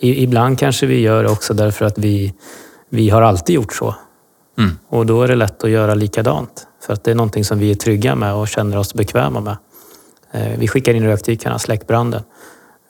ibland 0.00 0.58
kanske 0.58 0.86
vi 0.86 1.00
gör 1.00 1.22
det 1.22 1.30
också 1.30 1.54
därför 1.54 1.84
att 1.84 1.98
vi, 1.98 2.34
vi 2.88 3.10
har 3.10 3.22
alltid 3.22 3.54
gjort 3.54 3.74
så. 3.74 3.94
Mm. 4.58 4.78
Och 4.88 5.06
då 5.06 5.22
är 5.22 5.28
det 5.28 5.34
lätt 5.34 5.64
att 5.64 5.70
göra 5.70 5.94
likadant. 5.94 6.66
För 6.86 6.92
att 6.92 7.04
det 7.04 7.10
är 7.10 7.14
någonting 7.14 7.44
som 7.44 7.58
vi 7.58 7.70
är 7.70 7.74
trygga 7.74 8.14
med 8.14 8.34
och 8.34 8.48
känner 8.48 8.76
oss 8.76 8.94
bekväma 8.94 9.40
med. 9.40 9.56
Eh, 10.32 10.58
vi 10.58 10.68
skickar 10.68 10.94
in 10.94 11.04
rökdykarna, 11.04 11.58
släck 11.58 11.86
branden. 11.86 12.22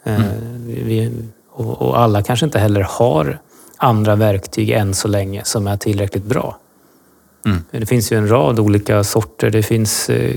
Eh, 0.04 0.14
mm. 0.14 0.66
Vi, 0.66 1.12
och, 1.54 1.82
och, 1.82 1.98
alla 1.98 2.22
kanske 2.22 2.46
inte 2.46 2.58
heller 2.58 2.80
har 2.80 3.38
andra 3.76 4.16
verktyg 4.16 4.70
än 4.70 4.94
så 4.94 5.08
länge 5.08 5.44
som 5.44 5.66
är 5.66 5.76
tillräckligt 5.76 6.24
bra. 6.24 6.58
Mm. 7.46 7.64
Det 7.70 7.86
finns 7.86 8.12
ju 8.12 8.16
en 8.16 8.28
rad 8.28 8.58
olika 8.58 9.04
sorter. 9.04 9.50
Det 9.50 9.62
finns 9.62 10.10
eh, 10.10 10.34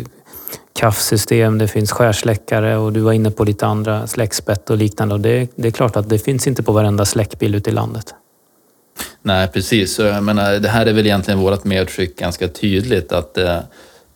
kaffsystem, 0.73 1.57
det 1.57 1.67
finns 1.67 1.91
skärsläckare 1.91 2.77
och 2.77 2.93
du 2.93 2.99
var 2.99 3.13
inne 3.13 3.31
på 3.31 3.43
lite 3.43 3.65
andra 3.65 4.07
släckspett 4.07 4.69
och 4.69 4.77
liknande. 4.77 5.15
Och 5.15 5.21
det, 5.21 5.51
det 5.55 5.67
är 5.67 5.71
klart 5.71 5.95
att 5.95 6.09
det 6.09 6.19
finns 6.19 6.47
inte 6.47 6.63
på 6.63 6.71
varenda 6.71 7.05
släckbil 7.05 7.55
ute 7.55 7.69
i 7.69 7.73
landet. 7.73 8.13
Nej, 9.21 9.47
precis. 9.47 9.99
Jag 9.99 10.23
menar, 10.23 10.53
det 10.53 10.69
här 10.69 10.85
är 10.85 10.93
väl 10.93 11.05
egentligen 11.05 11.39
vårt 11.39 11.63
medskick 11.63 12.19
ganska 12.19 12.47
tydligt 12.47 13.11
att 13.11 13.37
eh, 13.37 13.59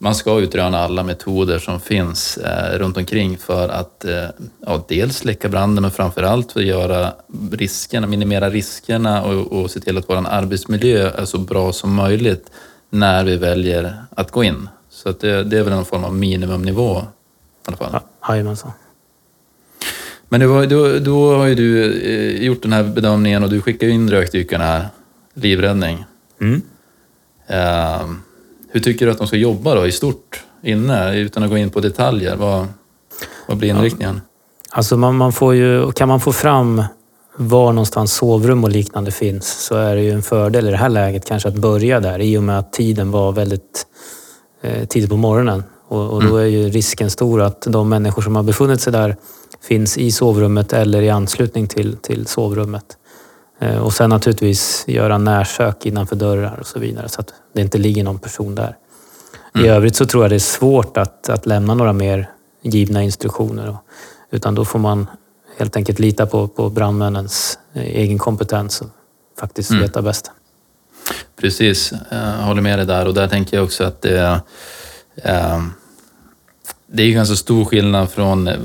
man 0.04 0.16
ska 0.16 0.40
utröna 0.40 0.80
alla 0.80 1.04
metoder 1.04 1.60
som 1.60 1.80
finns 1.80 2.38
eh, 2.38 2.78
runt 2.78 2.98
omkring 2.98 3.38
för 3.38 3.70
att 3.70 4.06
eh, 4.06 4.26
ja, 4.66 4.86
dels 4.88 5.18
släcka 5.18 5.50
branden 5.50 5.82
men 5.82 5.92
framför 5.92 6.24
allt 6.24 6.52
för 6.52 6.60
att 6.60 6.66
göra 6.66 7.14
riskerna, 7.52 8.08
minimera 8.08 8.50
riskerna 8.50 9.24
och, 9.24 9.62
och 9.62 9.72
se 9.72 9.80
till 9.80 9.98
att 9.98 10.10
vår 10.10 10.28
arbetsmiljö 10.28 11.10
är 11.10 11.26
så 11.26 11.38
bra 11.38 11.74
som 11.74 11.94
möjligt 11.94 12.52
när 12.90 13.24
vi 13.24 13.38
väljer 13.38 13.96
att 14.10 14.32
gå 14.32 14.44
in. 14.44 14.70
Så 14.90 15.10
att 15.10 15.20
det, 15.20 15.44
det 15.44 15.58
är 15.58 15.64
väl 15.64 15.74
en 15.74 15.86
form 15.86 16.04
av 16.04 16.16
minimumnivå 16.16 16.98
i 16.98 17.04
alla 17.68 17.78
fall. 17.78 18.00
Jajamensan. 18.30 18.72
Men 20.30 20.42
då, 20.42 20.66
då, 20.66 21.00
då 21.00 21.36
har 21.36 21.48
ju 21.48 21.56
du 21.56 22.02
eh, 22.02 22.44
gjort 22.46 22.62
den 22.62 22.74
här 22.74 22.84
bedömningen 22.84 23.44
och 23.44 23.50
du 23.50 23.62
skickar 23.62 23.88
in 23.88 24.12
rökdykarna 24.12 24.64
här, 24.64 24.88
livräddning. 25.34 26.06
Mm. 26.42 26.62
Hur 28.72 28.80
tycker 28.80 29.06
du 29.06 29.12
att 29.12 29.18
de 29.18 29.28
ska 29.28 29.38
jobba 29.38 29.76
då 29.76 29.88
i 29.88 29.92
stort 29.92 30.44
inne, 30.64 31.16
utan 31.18 31.44
att 31.44 31.50
gå 31.50 31.58
in 31.58 31.70
på 31.70 31.80
detaljer? 31.80 32.36
Vad, 32.36 32.68
vad 33.48 33.58
blir 33.58 33.70
inriktningen? 33.70 34.22
Alltså 34.70 34.98
man, 34.98 35.16
man 35.16 35.34
får 35.34 35.56
ju, 35.56 35.92
kan 35.92 36.08
man 36.08 36.20
få 36.20 36.32
fram 36.32 36.84
var 37.36 37.74
någonstans 37.74 38.14
sovrum 38.14 38.64
och 38.64 38.70
liknande 38.70 39.12
finns 39.12 39.66
så 39.66 39.76
är 39.76 39.96
det 39.96 40.02
ju 40.02 40.12
en 40.12 40.24
fördel 40.24 40.68
i 40.68 40.72
det 40.72 40.78
här 40.78 40.90
läget 40.90 41.26
kanske 41.26 41.50
att 41.50 41.56
börja 41.56 42.00
där 42.00 42.20
i 42.20 42.38
och 42.38 42.44
med 42.44 42.60
att 42.60 42.74
tiden 42.74 43.12
var 43.12 43.32
väldigt 43.32 43.88
eh, 44.62 44.86
tidigt 44.86 45.10
på 45.10 45.18
morgonen. 45.18 45.64
Och, 45.88 46.10
och 46.10 46.22
då 46.22 46.30
mm. 46.30 46.42
är 46.42 46.46
ju 46.46 46.70
risken 46.70 47.10
stor 47.10 47.42
att 47.42 47.62
de 47.62 47.90
människor 47.90 48.22
som 48.22 48.36
har 48.36 48.44
befunnit 48.44 48.82
sig 48.82 48.94
där 48.94 49.16
finns 49.62 49.98
i 49.98 50.12
sovrummet 50.12 50.74
eller 50.74 51.02
i 51.02 51.10
anslutning 51.10 51.68
till, 51.68 51.98
till 51.98 52.28
sovrummet. 52.28 52.98
Eh, 53.62 53.78
och 53.78 53.93
sen 53.93 54.10
naturligtvis 54.10 54.84
göra 54.88 55.17
närsök 55.17 55.86
innanför 55.86 56.15
dörrar 56.15 56.58
och 56.60 56.67
så 56.67 56.80
vidare 56.80 57.10
så 57.10 57.21
att 57.21 57.34
det 57.54 57.62
inte 57.62 57.78
ligger 57.78 58.04
någon 58.04 58.19
person 58.19 58.56
där. 58.56 58.78
Mm. 59.56 59.65
I 59.65 59.69
övrigt 59.69 59.95
så 59.95 60.06
tror 60.06 60.24
jag 60.24 60.32
det 60.32 60.36
är 60.36 60.39
svårt 60.39 60.97
att, 60.97 61.30
att 61.30 61.45
lämna 61.45 61.74
några 61.74 61.93
mer 61.93 62.30
givna 62.62 63.04
instruktioner. 63.04 63.78
Utan 64.32 64.56
då 64.56 64.65
får 64.65 64.80
man 64.80 65.08
helt 65.58 65.76
enkelt 65.76 66.00
lita 66.00 66.26
på, 66.26 66.47
på 66.47 66.69
brandmännens 66.69 67.60
eh, 67.74 67.84
egen 67.84 68.17
kompetens 68.17 68.82
och 68.82 68.88
faktiskt 69.39 69.71
mm. 69.71 69.82
veta 69.82 70.02
bäst. 70.02 70.32
Precis, 71.36 71.93
jag 72.10 72.17
håller 72.17 72.62
med 72.62 72.80
dig 72.80 72.86
där 72.86 73.08
och 73.08 73.13
där 73.13 73.28
tänker 73.28 73.58
jag 73.58 73.63
också 73.63 73.84
att 73.84 74.02
det, 74.02 74.41
eh, 75.15 75.63
det 76.94 77.04
är 77.04 77.12
ganska 77.12 77.36
stor 77.36 77.66
skillnad 77.66 78.10
från 78.10 78.48
eh, 78.48 78.56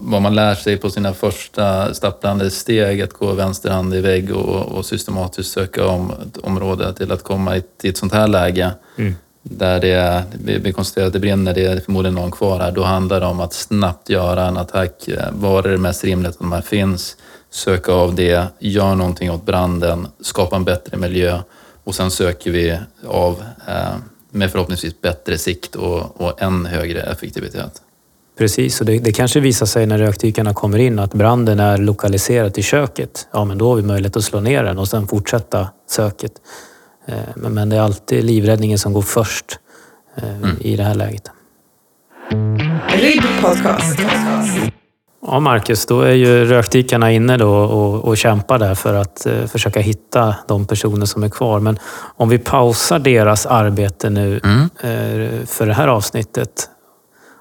vad 0.00 0.22
man 0.22 0.34
lär 0.34 0.54
sig 0.54 0.76
på 0.76 0.90
sina 0.90 1.14
första 1.14 1.94
stapplande 1.94 2.50
steg, 2.50 3.02
att 3.02 3.12
gå 3.12 3.32
vänsterhand 3.32 3.94
i 3.94 4.00
vägg 4.00 4.36
och, 4.36 4.62
och 4.62 4.86
systematiskt 4.86 5.52
söka 5.52 5.86
om 5.86 6.10
ett 6.10 6.36
område 6.36 6.92
till 6.94 7.12
att 7.12 7.22
komma 7.22 7.56
i, 7.56 7.62
till 7.80 7.90
ett 7.90 7.96
sånt 7.96 8.12
här 8.12 8.28
läge. 8.28 8.70
Mm. 8.96 9.14
Där 9.42 9.80
det, 9.80 10.24
vi 10.62 10.72
konstaterar 10.72 11.06
att 11.06 11.12
det 11.12 11.18
brinner, 11.18 11.54
det 11.54 11.64
är 11.64 11.80
förmodligen 11.80 12.14
någon 12.14 12.30
kvar 12.30 12.60
här. 12.60 12.72
Då 12.72 12.82
handlar 12.82 13.20
det 13.20 13.26
om 13.26 13.40
att 13.40 13.52
snabbt 13.52 14.08
göra 14.08 14.46
en 14.46 14.56
attack. 14.56 15.08
Var 15.32 15.62
är 15.62 15.68
det 15.68 15.78
mest 15.78 16.04
rimligt 16.04 16.30
att 16.30 16.38
de 16.38 16.52
här 16.52 16.60
finns? 16.60 17.16
Söka 17.50 17.92
av 17.92 18.14
det, 18.14 18.46
gör 18.58 18.94
någonting 18.94 19.30
åt 19.30 19.46
branden, 19.46 20.08
skapa 20.20 20.56
en 20.56 20.64
bättre 20.64 20.96
miljö 20.96 21.40
och 21.84 21.94
sen 21.94 22.10
söker 22.10 22.50
vi 22.50 22.78
av 23.06 23.42
eh, 23.68 23.96
med 24.38 24.50
förhoppningsvis 24.50 25.00
bättre 25.00 25.38
sikt 25.38 25.74
och, 25.74 26.20
och 26.20 26.42
än 26.42 26.66
högre 26.66 27.00
effektivitet. 27.00 27.82
Precis, 28.38 28.80
och 28.80 28.86
det, 28.86 28.98
det, 28.98 29.12
kanske 29.12 29.40
visar 29.40 29.66
sig 29.66 29.86
när 29.86 29.98
rökdykarna 29.98 30.54
kommer 30.54 30.78
in 30.78 30.98
att 30.98 31.14
branden 31.14 31.60
är 31.60 31.78
lokaliserad 31.78 32.54
till 32.54 32.64
köket. 32.64 33.28
Ja, 33.32 33.44
men 33.44 33.58
då 33.58 33.68
har 33.68 33.76
vi 33.76 33.82
möjlighet 33.82 34.16
att 34.16 34.24
slå 34.24 34.40
ner 34.40 34.64
den 34.64 34.78
och 34.78 34.88
sen 34.88 35.06
fortsätta 35.06 35.68
söket. 35.90 36.32
Eh, 37.06 37.14
men, 37.36 37.54
men 37.54 37.68
det 37.68 37.76
är 37.76 37.80
alltid 37.80 38.24
livräddningen 38.24 38.78
som 38.78 38.92
går 38.92 39.02
först 39.02 39.58
eh, 40.16 40.36
mm. 40.36 40.56
i 40.60 40.76
det 40.76 40.82
här 40.82 40.94
läget. 40.94 41.30
RIB 42.88 43.22
Podcast. 43.40 43.98
Ja, 45.26 45.40
Marcus, 45.40 45.86
då 45.86 46.00
är 46.00 46.12
ju 46.12 46.44
rökdykarna 46.44 47.12
inne 47.12 47.36
då 47.36 47.54
och, 47.54 48.04
och 48.04 48.16
kämpar 48.16 48.58
där 48.58 48.74
för 48.74 48.94
att 48.94 49.26
eh, 49.26 49.46
försöka 49.46 49.80
hitta 49.80 50.34
de 50.48 50.66
personer 50.66 51.06
som 51.06 51.22
är 51.22 51.28
kvar. 51.28 51.60
Men 51.60 51.78
om 52.16 52.28
vi 52.28 52.38
pausar 52.38 52.98
deras 52.98 53.46
arbete 53.46 54.10
nu 54.10 54.40
mm. 54.44 54.60
eh, 54.60 55.46
för 55.46 55.66
det 55.66 55.74
här 55.74 55.88
avsnittet 55.88 56.68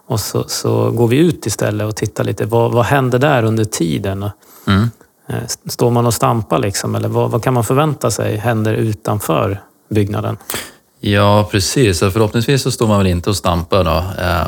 och 0.08 0.20
så, 0.20 0.44
så, 0.48 0.92
går 0.92 1.08
vi 1.08 1.18
ut 1.18 1.46
istället 1.46 1.88
och 1.88 1.96
tittar 1.96 2.24
lite. 2.24 2.46
Vad, 2.46 2.72
vad 2.72 2.86
händer 2.86 3.20
där 3.20 3.44
under 3.44 3.66
tiden? 3.66 4.30
Mm. 4.68 4.90
Eh, 5.28 5.36
står 5.66 5.92
man 5.92 6.06
och 6.06 6.14
stampar 6.14 6.60
liksom? 6.60 6.96
Eller 6.96 7.10
vad, 7.10 7.32
vad, 7.32 7.44
kan 7.44 7.54
man 7.54 7.64
förvänta 7.64 8.12
sig 8.12 8.38
händer 8.38 8.74
utanför 8.74 9.62
byggnaden? 9.90 10.38
Ja, 11.00 11.48
precis. 11.52 12.00
Förhoppningsvis 12.00 12.62
så 12.62 12.72
står 12.72 12.88
man 12.88 12.98
väl 12.98 13.08
inte 13.08 13.30
och 13.30 13.36
stampar 13.36 13.84
då. 13.84 14.04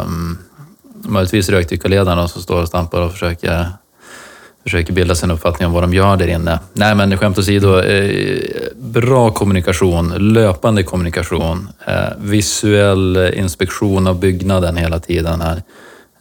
Um, 0.06 0.38
möjligtvis 1.04 1.50
rökdykarledarna 1.50 2.28
som 2.28 2.41
står 2.41 2.62
och 2.62 2.68
stampar 2.68 3.02
och 3.02 3.12
försöker 3.12 3.68
försöker 4.64 4.93
bilda 4.93 5.16
sig 5.16 5.28
en 5.28 5.32
uppfattning 5.32 5.68
om 5.68 5.74
vad 5.74 5.84
de 5.84 5.93
gör 5.93 6.18
där 6.18 6.28
inne. 6.28 6.60
Nej, 6.74 6.95
men 6.95 7.18
skämt 7.18 7.38
åsido, 7.38 7.80
eh, 7.80 8.41
bra 8.76 9.32
kommunikation, 9.32 10.34
löpande 10.34 10.84
kommunikation, 10.84 11.70
eh, 11.86 11.93
visuell 12.18 13.32
inspektion 13.34 14.08
av 14.08 14.20
byggnaden 14.20 14.78
hela 14.78 15.00
tiden 15.00 15.41
här. 15.41 15.64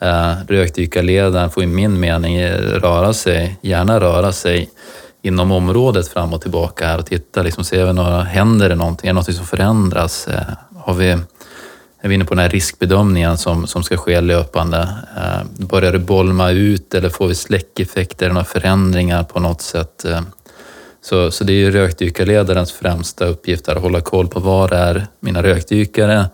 Eh, 0.00 0.34
rökdykarledaren 0.48 1.50
får 1.50 1.62
i 1.62 1.66
min 1.66 2.00
mening 2.00 2.36
eh, 2.36 2.58
röra 2.58 3.12
sig, 3.12 3.58
gärna 3.62 4.00
röra 4.00 4.32
sig 4.32 4.70
inom 5.22 5.52
området 5.52 6.08
fram 6.08 6.32
och 6.32 6.42
tillbaka 6.42 6.86
här 6.86 6.98
och 6.98 7.06
titta, 7.06 7.42
liksom, 7.42 7.64
ser 7.64 7.86
vi 7.86 7.92
några, 7.92 8.22
händer 8.22 8.68
det 8.68 8.74
någonting, 8.74 9.08
är 9.08 9.10
det 9.10 9.14
någonting 9.14 9.34
som 9.34 9.46
förändras? 9.46 10.28
Eh, 10.28 10.42
har 10.76 10.94
vi, 10.94 11.16
är 12.00 12.08
vi 12.08 12.14
inne 12.14 12.24
på 12.24 12.34
den 12.34 12.42
här 12.42 12.50
riskbedömningen 12.50 13.38
som, 13.38 13.66
som 13.66 13.82
ska 13.82 13.96
ske 13.96 14.20
löpande? 14.20 14.88
Eh, 15.16 15.66
börjar 15.66 15.92
det 15.92 15.98
bolma 15.98 16.50
ut 16.50 16.94
eller 16.94 17.08
får 17.08 17.28
vi 17.28 17.34
släckeffekter, 17.34 18.28
några 18.28 18.44
förändringar 18.44 19.24
på 19.24 19.40
något 19.40 19.60
sätt? 19.60 20.04
Eh, 20.04 20.20
så, 21.00 21.30
så 21.30 21.44
det 21.44 21.52
är 21.52 21.56
ju 21.56 21.70
rökdykarledarens 21.70 22.72
främsta 22.72 23.26
uppgift 23.26 23.68
att 23.68 23.82
hålla 23.82 24.00
koll 24.00 24.28
på 24.28 24.40
var 24.40 24.72
är 24.72 25.06
mina 25.20 25.42
rökdykare? 25.42 26.26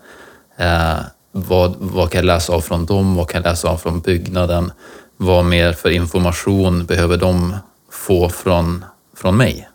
Eh, 0.57 0.97
vad, 1.31 1.75
vad 1.79 2.11
kan 2.11 2.19
jag 2.19 2.25
läsa 2.25 2.53
av 2.53 2.61
från 2.61 2.85
dem? 2.85 3.15
Vad 3.15 3.29
kan 3.29 3.41
jag 3.43 3.49
läsa 3.49 3.69
av 3.69 3.77
från 3.77 3.99
byggnaden? 3.99 4.71
Vad 5.17 5.45
mer 5.45 5.73
för 5.73 5.89
information 5.89 6.85
behöver 6.85 7.17
de 7.17 7.55
få 7.91 8.29
från, 8.29 8.85
från 9.17 9.37
mig? 9.37 9.69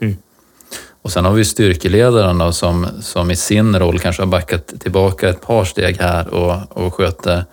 Mm. 0.00 0.16
Och 1.02 1.12
sen 1.12 1.24
har 1.24 1.32
vi 1.32 1.44
styrkeledaren 1.44 2.38
då, 2.38 2.52
som, 2.52 2.86
som 3.00 3.30
i 3.30 3.36
sin 3.36 3.78
roll 3.78 3.98
kanske 3.98 4.22
har 4.22 4.26
backat 4.26 4.72
tillbaka 4.78 5.28
ett 5.28 5.40
par 5.40 5.64
steg 5.64 6.00
här 6.00 6.28
och, 6.28 6.84
och 6.84 6.94
sköter 6.94 7.44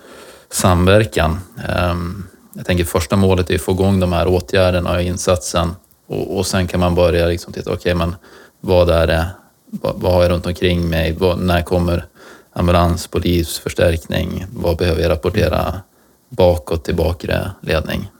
samverkan. 0.50 1.40
Ehm, 1.68 2.24
jag 2.52 2.66
tänker 2.66 2.84
första 2.84 3.16
målet 3.16 3.50
är 3.50 3.54
att 3.54 3.60
få 3.60 3.72
igång 3.72 4.00
de 4.00 4.12
här 4.12 4.26
åtgärderna 4.26 4.92
och 4.92 5.02
insatsen 5.02 5.74
och, 6.06 6.38
och 6.38 6.46
sen 6.46 6.66
kan 6.66 6.80
man 6.80 6.94
börja 6.94 7.26
liksom 7.26 7.52
titta, 7.52 7.72
okej 7.72 7.78
okay, 7.78 7.94
men 7.94 8.16
vad 8.60 8.90
är 8.90 9.06
det, 9.06 9.26
vad, 9.66 10.00
vad 10.00 10.12
har 10.12 10.22
jag 10.22 10.30
runt 10.30 10.46
omkring 10.46 10.88
mig, 10.88 11.12
vad, 11.12 11.38
när 11.38 11.62
kommer 11.62 12.04
ambulans, 12.52 13.06
polis, 13.06 13.58
förstärkning, 13.58 14.46
vad 14.52 14.76
behöver 14.76 15.02
jag 15.02 15.10
rapportera 15.10 15.80
bakåt 16.28 16.84
till 16.84 16.96
bakre 16.96 17.50
ledning? 17.62 18.10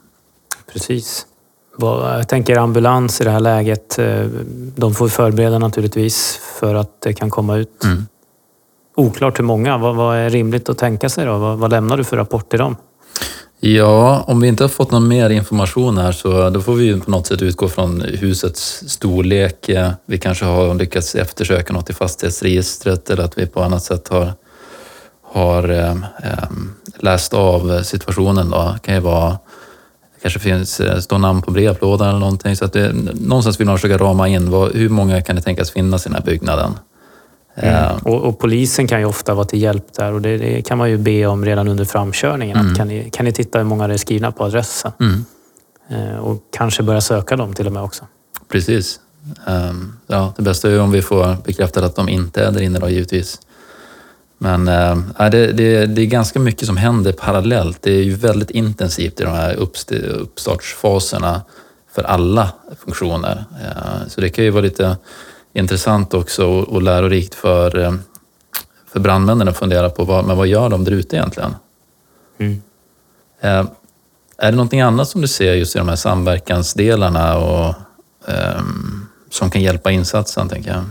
Precis. 0.72 1.26
Jag 1.78 2.28
tänker 2.28 2.56
ambulans 2.56 3.20
i 3.20 3.24
det 3.24 3.30
här 3.30 3.40
läget, 3.40 3.98
eh, 3.98 4.24
de 4.76 4.94
får 4.94 5.08
förbereda 5.08 5.58
naturligtvis 5.58 6.40
för 6.60 6.74
att 6.74 7.00
det 7.00 7.12
kan 7.12 7.30
komma 7.30 7.56
ut. 7.56 7.84
Mm. 7.84 8.06
Oklart 8.96 9.38
hur 9.38 9.44
många, 9.44 9.78
vad, 9.78 9.96
vad, 9.96 10.16
är 10.16 10.30
rimligt 10.30 10.68
att 10.68 10.78
tänka 10.78 11.08
sig 11.08 11.26
då? 11.26 11.38
Vad, 11.38 11.58
vad 11.58 11.70
lämnar 11.70 11.96
du 11.96 12.04
för 12.04 12.16
rapport 12.16 12.50
till 12.50 12.58
dem? 12.58 12.76
Ja, 13.60 14.24
om 14.26 14.40
vi 14.40 14.48
inte 14.48 14.64
har 14.64 14.68
fått 14.68 14.90
någon 14.90 15.08
mer 15.08 15.30
information 15.30 15.98
här 15.98 16.12
så 16.12 16.50
då 16.50 16.60
får 16.60 16.74
vi 16.74 17.00
på 17.00 17.10
något 17.10 17.26
sätt 17.26 17.42
utgå 17.42 17.68
från 17.68 18.00
husets 18.00 18.84
storlek. 18.88 19.70
Vi 20.06 20.18
kanske 20.18 20.44
har 20.44 20.74
lyckats 20.74 21.14
eftersöka 21.14 21.72
något 21.72 21.90
i 21.90 21.92
fastighetsregistret 21.92 23.10
eller 23.10 23.24
att 23.24 23.38
vi 23.38 23.46
på 23.46 23.62
annat 23.62 23.82
sätt 23.82 24.08
har, 24.08 24.32
har 25.22 25.70
eh, 25.70 25.94
läst 26.98 27.34
av 27.34 27.82
situationen. 27.82 28.50
Då. 28.50 28.58
Det 28.58 28.78
kan 28.82 28.94
ju 28.94 29.00
vara 29.00 29.38
kanske 30.22 30.40
finns, 30.40 30.80
eh, 30.80 30.98
står 30.98 31.18
namn 31.18 31.42
på 31.42 31.50
brevlådan 31.50 32.08
eller 32.08 32.18
någonting. 32.18 32.56
Så 32.56 32.64
att 32.64 32.72
det, 32.72 32.92
någonstans 33.14 33.60
vill 33.60 33.66
man 33.66 33.78
försöka 33.78 34.04
rama 34.04 34.28
in 34.28 34.50
vad, 34.50 34.72
hur 34.72 34.88
många 34.88 35.22
kan 35.22 35.36
det 35.36 35.42
tänkas 35.42 35.70
finnas 35.70 36.06
i 36.06 36.08
den 36.08 36.16
här 36.16 36.22
byggnaden. 36.22 36.78
Mm. 37.54 37.74
Eh, 37.74 37.96
och, 38.02 38.22
och, 38.22 38.38
polisen 38.38 38.86
kan 38.86 39.00
ju 39.00 39.06
ofta 39.06 39.34
vara 39.34 39.44
till 39.44 39.62
hjälp 39.62 39.94
där 39.96 40.12
och 40.12 40.22
det, 40.22 40.38
det 40.38 40.62
kan 40.62 40.78
man 40.78 40.90
ju 40.90 40.98
be 40.98 41.26
om 41.26 41.44
redan 41.44 41.68
under 41.68 41.84
framkörningen. 41.84 42.56
Mm. 42.56 42.70
Att 42.70 42.78
kan, 42.78 42.88
ni, 42.88 43.10
kan 43.10 43.24
ni 43.24 43.32
titta 43.32 43.58
hur 43.58 43.64
många 43.64 43.88
det 43.88 43.94
är 43.94 43.98
skrivna 43.98 44.32
på 44.32 44.44
adressen? 44.44 44.92
Mm. 45.00 45.24
Eh, 45.88 46.18
och 46.18 46.42
kanske 46.56 46.82
börja 46.82 47.00
söka 47.00 47.36
dem 47.36 47.54
till 47.54 47.66
och 47.66 47.72
med 47.72 47.82
också. 47.82 48.04
Precis. 48.48 49.00
Um, 49.46 49.96
ja, 50.06 50.32
det 50.36 50.42
bästa 50.42 50.68
är 50.68 50.72
ju 50.72 50.80
om 50.80 50.90
vi 50.90 51.02
får 51.02 51.36
bekräftat 51.44 51.84
att 51.84 51.96
de 51.96 52.08
inte 52.08 52.44
är 52.44 52.52
där 52.52 52.60
inne 52.60 52.78
då 52.78 52.88
givetvis. 52.88 53.40
Men 54.42 54.68
äh, 54.68 55.30
det, 55.30 55.52
det, 55.52 55.86
det, 55.86 56.02
är 56.02 56.06
ganska 56.06 56.38
mycket 56.38 56.66
som 56.66 56.76
händer 56.76 57.12
parallellt. 57.12 57.82
Det 57.82 57.92
är 57.92 58.02
ju 58.02 58.14
väldigt 58.14 58.50
intensivt 58.50 59.20
i 59.20 59.24
de 59.24 59.32
här 59.32 59.54
uppstartsfaserna 59.54 61.42
för 61.94 62.02
alla 62.02 62.52
funktioner. 62.78 63.44
Äh, 63.62 64.08
så 64.08 64.20
det 64.20 64.28
kan 64.28 64.44
ju 64.44 64.50
vara 64.50 64.62
lite 64.62 64.96
intressant 65.52 66.14
också 66.14 66.46
och 66.46 66.82
lärorikt 66.82 67.34
för, 67.34 67.78
eh, 67.78 67.94
för 68.92 69.00
brandmännen 69.00 69.48
att 69.48 69.56
fundera 69.56 69.90
på 69.90 70.04
vad, 70.04 70.24
men 70.24 70.36
vad 70.36 70.46
gör 70.46 70.68
de 70.68 70.84
där 70.84 70.92
ute 70.92 71.16
egentligen? 71.16 71.54
Mm. 72.38 72.62
Eh, 73.40 73.66
är 74.38 74.50
det 74.50 74.56
någonting 74.56 74.80
annat 74.80 75.08
som 75.08 75.20
du 75.20 75.28
ser 75.28 75.54
just 75.54 75.76
i 75.76 75.78
de 75.78 75.88
här 75.88 75.96
samverkansdelarna 75.96 77.38
och, 77.38 77.74
um, 78.26 79.08
som 79.30 79.50
kan 79.50 79.62
hjälpa 79.62 79.90
insatsen, 79.90 80.48
tänker 80.48 80.70
jag? 80.70 80.84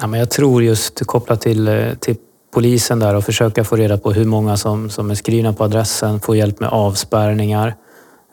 Ja, 0.00 0.06
men 0.06 0.20
jag 0.20 0.30
tror 0.30 0.62
just 0.62 1.06
kopplat 1.06 1.40
till, 1.40 1.68
eh, 1.68 1.94
till 1.94 2.16
polisen 2.54 2.98
där 2.98 3.14
och 3.14 3.24
försöka 3.24 3.64
få 3.64 3.76
reda 3.76 3.98
på 3.98 4.12
hur 4.12 4.24
många 4.24 4.56
som, 4.56 4.90
som 4.90 5.10
är 5.10 5.14
skrivna 5.14 5.52
på 5.52 5.64
adressen, 5.64 6.20
få 6.20 6.36
hjälp 6.36 6.60
med 6.60 6.68
avspärrningar. 6.68 7.74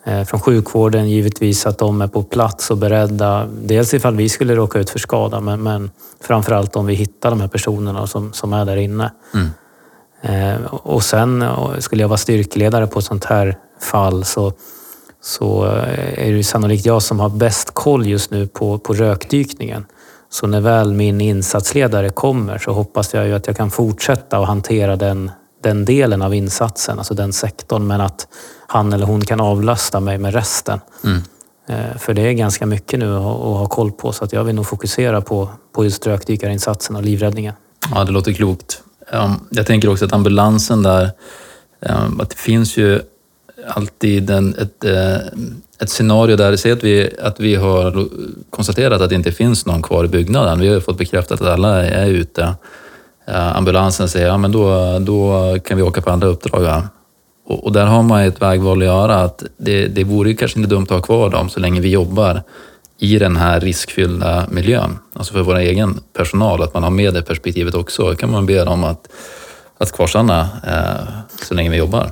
Eh, 0.05 0.23
från 0.23 0.39
sjukvården 0.39 1.09
givetvis 1.09 1.65
att 1.65 1.77
de 1.77 2.01
är 2.01 2.07
på 2.07 2.23
plats 2.23 2.71
och 2.71 2.77
beredda. 2.77 3.47
Dels 3.63 3.93
ifall 3.93 4.15
vi 4.15 4.29
skulle 4.29 4.55
råka 4.55 4.79
ut 4.79 4.89
för 4.89 4.99
skada 4.99 5.39
men, 5.39 5.63
men 5.63 5.91
framförallt 6.21 6.75
om 6.75 6.85
vi 6.85 6.93
hittar 6.93 7.29
de 7.29 7.41
här 7.41 7.47
personerna 7.47 8.07
som, 8.07 8.33
som 8.33 8.53
är 8.53 8.65
där 8.65 8.77
inne. 8.77 9.11
Mm. 9.33 9.49
Eh, 10.21 10.65
och 10.73 11.03
sen 11.03 11.45
skulle 11.79 12.03
jag 12.03 12.09
vara 12.09 12.17
styrkeledare 12.17 12.87
på 12.87 12.99
ett 12.99 13.05
sånt 13.05 13.25
här 13.25 13.57
fall 13.81 14.25
så, 14.25 14.53
så 15.21 15.65
eh, 15.65 16.27
är 16.27 16.33
det 16.33 16.43
sannolikt 16.43 16.85
jag 16.85 17.01
som 17.01 17.19
har 17.19 17.29
bäst 17.29 17.71
koll 17.73 18.07
just 18.07 18.31
nu 18.31 18.47
på, 18.47 18.77
på 18.77 18.93
rökdykningen. 18.93 19.85
Så 20.31 20.47
när 20.47 20.61
väl 20.61 20.93
min 20.93 21.21
insatsledare 21.21 22.09
kommer 22.09 22.57
så 22.57 22.71
hoppas 22.71 23.13
jag 23.13 23.27
ju 23.27 23.33
att 23.33 23.47
jag 23.47 23.57
kan 23.57 23.71
fortsätta 23.71 24.37
att 24.37 24.47
hantera 24.47 24.95
den, 24.95 25.31
den 25.63 25.85
delen 25.85 26.21
av 26.21 26.33
insatsen, 26.33 26.97
alltså 26.97 27.13
den 27.13 27.33
sektorn, 27.33 27.87
men 27.87 28.01
att 28.01 28.27
han 28.67 28.93
eller 28.93 29.05
hon 29.05 29.21
kan 29.21 29.41
avlasta 29.41 29.99
mig 29.99 30.17
med 30.17 30.33
resten. 30.33 30.79
Mm. 31.03 31.21
Eh, 31.67 31.97
för 31.97 32.13
det 32.13 32.21
är 32.21 32.33
ganska 32.33 32.65
mycket 32.65 32.99
nu 32.99 33.15
att 33.15 33.23
ha 33.23 33.67
koll 33.67 33.91
på 33.91 34.11
så 34.11 34.23
att 34.23 34.33
jag 34.33 34.43
vill 34.43 34.55
nog 34.55 34.67
fokusera 34.67 35.21
på, 35.21 35.49
på 35.71 35.83
just 35.83 36.07
rökdykarinsatsen 36.07 36.95
och 36.95 37.03
livräddningen. 37.03 37.53
Ja, 37.93 38.03
det 38.03 38.11
låter 38.11 38.33
klokt. 38.33 38.83
Jag 39.49 39.65
tänker 39.65 39.89
också 39.89 40.05
att 40.05 40.13
ambulansen 40.13 40.83
där, 40.83 41.11
att 42.19 42.29
det 42.29 42.35
finns 42.35 42.77
ju 42.77 43.01
alltid 43.67 44.29
en, 44.29 44.55
ett, 44.55 44.83
eh, 44.83 45.15
ett 45.79 45.89
scenario 45.89 46.35
där, 46.35 46.55
säg 46.55 46.71
att 46.71 46.83
vi, 46.83 47.09
att 47.21 47.39
vi 47.39 47.55
har 47.55 48.07
konstaterat 48.49 49.01
att 49.01 49.09
det 49.09 49.15
inte 49.15 49.31
finns 49.31 49.65
någon 49.65 49.81
kvar 49.81 50.05
i 50.05 50.07
byggnaden. 50.07 50.59
Vi 50.59 50.67
har 50.67 50.79
fått 50.79 50.97
bekräftat 50.97 51.41
att 51.41 51.47
alla 51.47 51.85
är 51.85 52.09
ute. 52.09 52.55
Eh, 53.27 53.55
ambulansen 53.57 54.09
säger, 54.09 54.27
ja 54.27 54.37
men 54.37 54.51
då, 54.51 54.99
då 54.99 55.57
kan 55.63 55.77
vi 55.77 55.83
åka 55.83 56.01
på 56.01 56.11
andra 56.11 56.27
uppdrag. 56.27 56.63
Ja. 56.63 56.83
Och, 57.45 57.63
och, 57.63 57.71
där 57.71 57.85
har 57.85 58.03
man 58.03 58.21
ett 58.21 58.41
vägval 58.41 58.77
att 58.81 58.85
göra. 58.85 59.15
Att 59.15 59.43
det, 59.57 59.87
det 59.87 60.03
vore 60.03 60.33
kanske 60.33 60.59
inte 60.59 60.69
dumt 60.69 60.83
att 60.83 60.89
ha 60.89 61.01
kvar 61.01 61.29
dem 61.29 61.49
så 61.49 61.59
länge 61.59 61.81
vi 61.81 61.89
jobbar 61.89 62.43
i 62.97 63.19
den 63.19 63.37
här 63.37 63.59
riskfyllda 63.59 64.45
miljön. 64.49 64.99
Alltså 65.13 65.33
för 65.33 65.41
vår 65.41 65.55
egen 65.55 65.99
personal, 66.13 66.63
att 66.63 66.73
man 66.73 66.83
har 66.83 66.89
med 66.89 67.13
det 67.13 67.21
perspektivet 67.21 67.75
också. 67.75 68.09
Då 68.09 68.15
kan 68.15 68.31
man 68.31 68.45
be 68.45 68.63
dem 68.63 68.83
att, 68.83 69.07
att 69.77 69.91
kvarstanna 69.91 70.49
eh, 70.67 71.07
så 71.47 71.53
länge 71.53 71.69
vi 71.69 71.77
jobbar. 71.77 72.11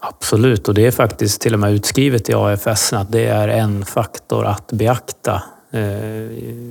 Absolut, 0.00 0.68
och 0.68 0.74
det 0.74 0.86
är 0.86 0.90
faktiskt 0.90 1.40
till 1.40 1.54
och 1.54 1.60
med 1.60 1.72
utskrivet 1.72 2.28
i 2.28 2.34
AFS 2.34 2.92
att 2.92 3.12
det 3.12 3.26
är 3.26 3.48
en 3.48 3.84
faktor 3.84 4.46
att 4.46 4.72
beakta 4.72 5.42
eh, 5.70 5.80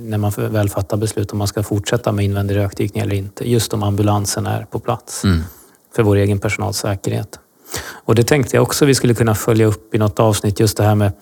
när 0.04 0.18
man 0.18 0.32
väl 0.36 0.68
fattar 0.68 0.96
beslut 0.96 1.32
om 1.32 1.38
man 1.38 1.48
ska 1.48 1.62
fortsätta 1.62 2.12
med 2.12 2.24
invändig 2.24 2.56
rökdykning 2.56 3.02
eller 3.02 3.16
inte. 3.16 3.50
Just 3.50 3.74
om 3.74 3.82
ambulansen 3.82 4.46
är 4.46 4.64
på 4.64 4.78
plats. 4.78 5.24
Mm. 5.24 5.42
För 5.96 6.02
vår 6.02 6.16
egen 6.16 6.38
personals 6.38 6.76
säkerhet. 6.76 7.38
Och 8.04 8.14
det 8.14 8.22
tänkte 8.22 8.56
jag 8.56 8.62
också 8.62 8.84
vi 8.84 8.94
skulle 8.94 9.14
kunna 9.14 9.34
följa 9.34 9.66
upp 9.66 9.94
i 9.94 9.98
något 9.98 10.20
avsnitt, 10.20 10.60
just 10.60 10.76
det 10.76 10.84
här 10.84 10.94
med 10.94 11.12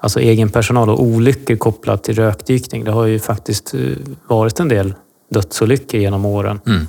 alltså 0.00 0.20
egen 0.20 0.50
personal 0.50 0.90
och 0.90 1.02
olyckor 1.02 1.56
kopplat 1.56 2.04
till 2.04 2.14
rökdykning. 2.14 2.84
Det 2.84 2.90
har 2.90 3.06
ju 3.06 3.18
faktiskt 3.18 3.74
eh, 3.74 3.80
varit 4.26 4.60
en 4.60 4.68
del 4.68 4.94
dödsolyckor 5.30 6.00
genom 6.00 6.24
åren. 6.24 6.60
Mm. 6.66 6.86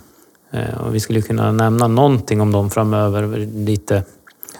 Eh, 0.51 0.81
och 0.81 0.95
vi 0.95 0.99
skulle 0.99 1.21
kunna 1.21 1.51
nämna 1.51 1.87
någonting 1.87 2.41
om 2.41 2.51
dem 2.51 2.69
framöver, 2.69 3.47
lite 3.53 4.03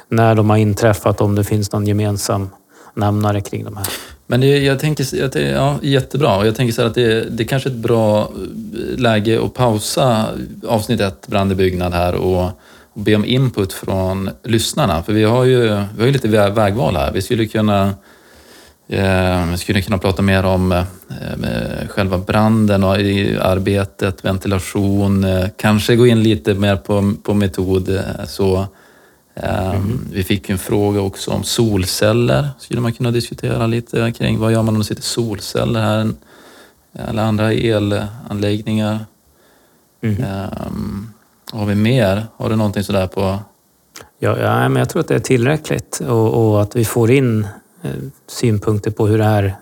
när 0.09 0.35
de 0.35 0.49
har 0.49 0.57
inträffat, 0.57 1.21
om 1.21 1.35
det 1.35 1.43
finns 1.43 1.71
någon 1.71 1.87
gemensam 1.87 2.49
nämnare 2.93 3.41
kring 3.41 3.63
de 3.63 3.77
här. 3.77 3.87
Men 4.27 4.41
det, 4.41 4.59
jag 4.59 4.79
tänker, 4.79 5.37
ja, 5.39 5.79
jättebra. 5.81 6.37
Och 6.37 6.47
jag 6.47 6.55
tänker 6.55 6.73
så 6.73 6.81
att 6.81 6.95
det, 6.95 7.37
det 7.37 7.43
är 7.43 7.47
kanske 7.47 7.69
är 7.69 7.73
ett 7.73 7.77
bra 7.77 8.21
eh, 8.21 8.99
läge 8.99 9.45
att 9.45 9.53
pausa 9.53 10.25
avsnitt 10.67 11.01
ett, 11.01 11.27
brand 11.27 11.51
i 11.51 11.55
byggnad 11.55 11.93
här 11.93 12.15
och 12.15 12.51
och 12.93 13.01
be 13.01 13.15
om 13.15 13.25
input 13.25 13.73
från 13.73 14.29
lyssnarna. 14.43 15.03
För 15.03 15.13
vi 15.13 15.23
har 15.23 15.43
ju, 15.43 15.61
vi 15.67 15.99
har 15.99 16.05
ju 16.05 16.11
lite 16.11 16.27
vägval 16.27 16.95
här. 16.95 17.11
Vi 17.11 17.21
skulle 17.21 17.45
kunna 17.45 17.93
eh, 18.87 19.45
vi 19.51 19.57
skulle 19.57 19.81
kunna 19.81 19.97
prata 19.97 20.21
mer 20.21 20.45
om 20.45 20.71
eh, 20.71 21.87
själva 21.89 22.17
branden 22.17 22.83
och 22.83 22.99
i 22.99 23.37
arbetet, 23.37 24.25
ventilation, 24.25 25.25
kanske 25.57 25.95
gå 25.95 26.07
in 26.07 26.23
lite 26.23 26.53
mer 26.53 26.75
på, 26.75 27.13
på 27.23 27.33
metod. 27.33 28.03
Så, 28.27 28.67
Ehm, 29.43 30.07
Vi 30.11 30.23
fick 30.23 30.49
en 30.49 30.57
fråga 30.57 31.01
också 31.01 31.31
om 31.31 31.43
solceller. 31.43 32.49
Skulle 32.59 32.81
man 32.81 32.93
kunna 32.93 33.11
diskutera 33.11 33.67
lite 33.67 34.11
kring 34.11 34.39
vad 34.39 34.51
gör 34.51 34.63
man 34.63 34.75
om 34.75 34.79
det 34.79 34.85
sitter 34.85 35.01
solceller 35.03 35.81
här? 35.81 36.11
Eller 36.93 37.23
andra 37.23 37.53
elanläggningar. 37.53 38.99
Ehm, 40.01 41.13
vad 41.51 41.61
har 41.61 41.67
vi 41.67 41.75
mer? 41.75 42.25
Har 42.37 42.49
du 42.49 42.55
någonting 42.55 42.83
sådär 42.83 43.07
på... 43.07 43.39
Ja, 44.19 44.37
ja, 44.39 44.69
men 44.69 44.75
jag 44.75 44.89
tror 44.89 44.99
att 44.99 45.07
det 45.07 45.15
är 45.15 45.19
tillräckligt 45.19 45.99
och, 46.07 46.33
och 46.51 46.61
att 46.61 46.75
vi 46.75 46.85
får 46.85 47.11
in 47.11 47.47
eh, 47.81 47.91
synpunkter 48.27 48.91
på 48.91 49.07
hur 49.07 49.17
det 49.17 49.23
här 49.23 49.55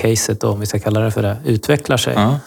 caset, 0.00 0.40
då, 0.40 0.48
om 0.48 0.60
vi 0.60 0.66
ska 0.66 0.78
kalla 0.78 1.00
det 1.00 1.10
för 1.10 1.22
det, 1.22 1.36
utvecklar 1.44 1.96
sig. 1.96 2.14
Ja. 2.14 2.38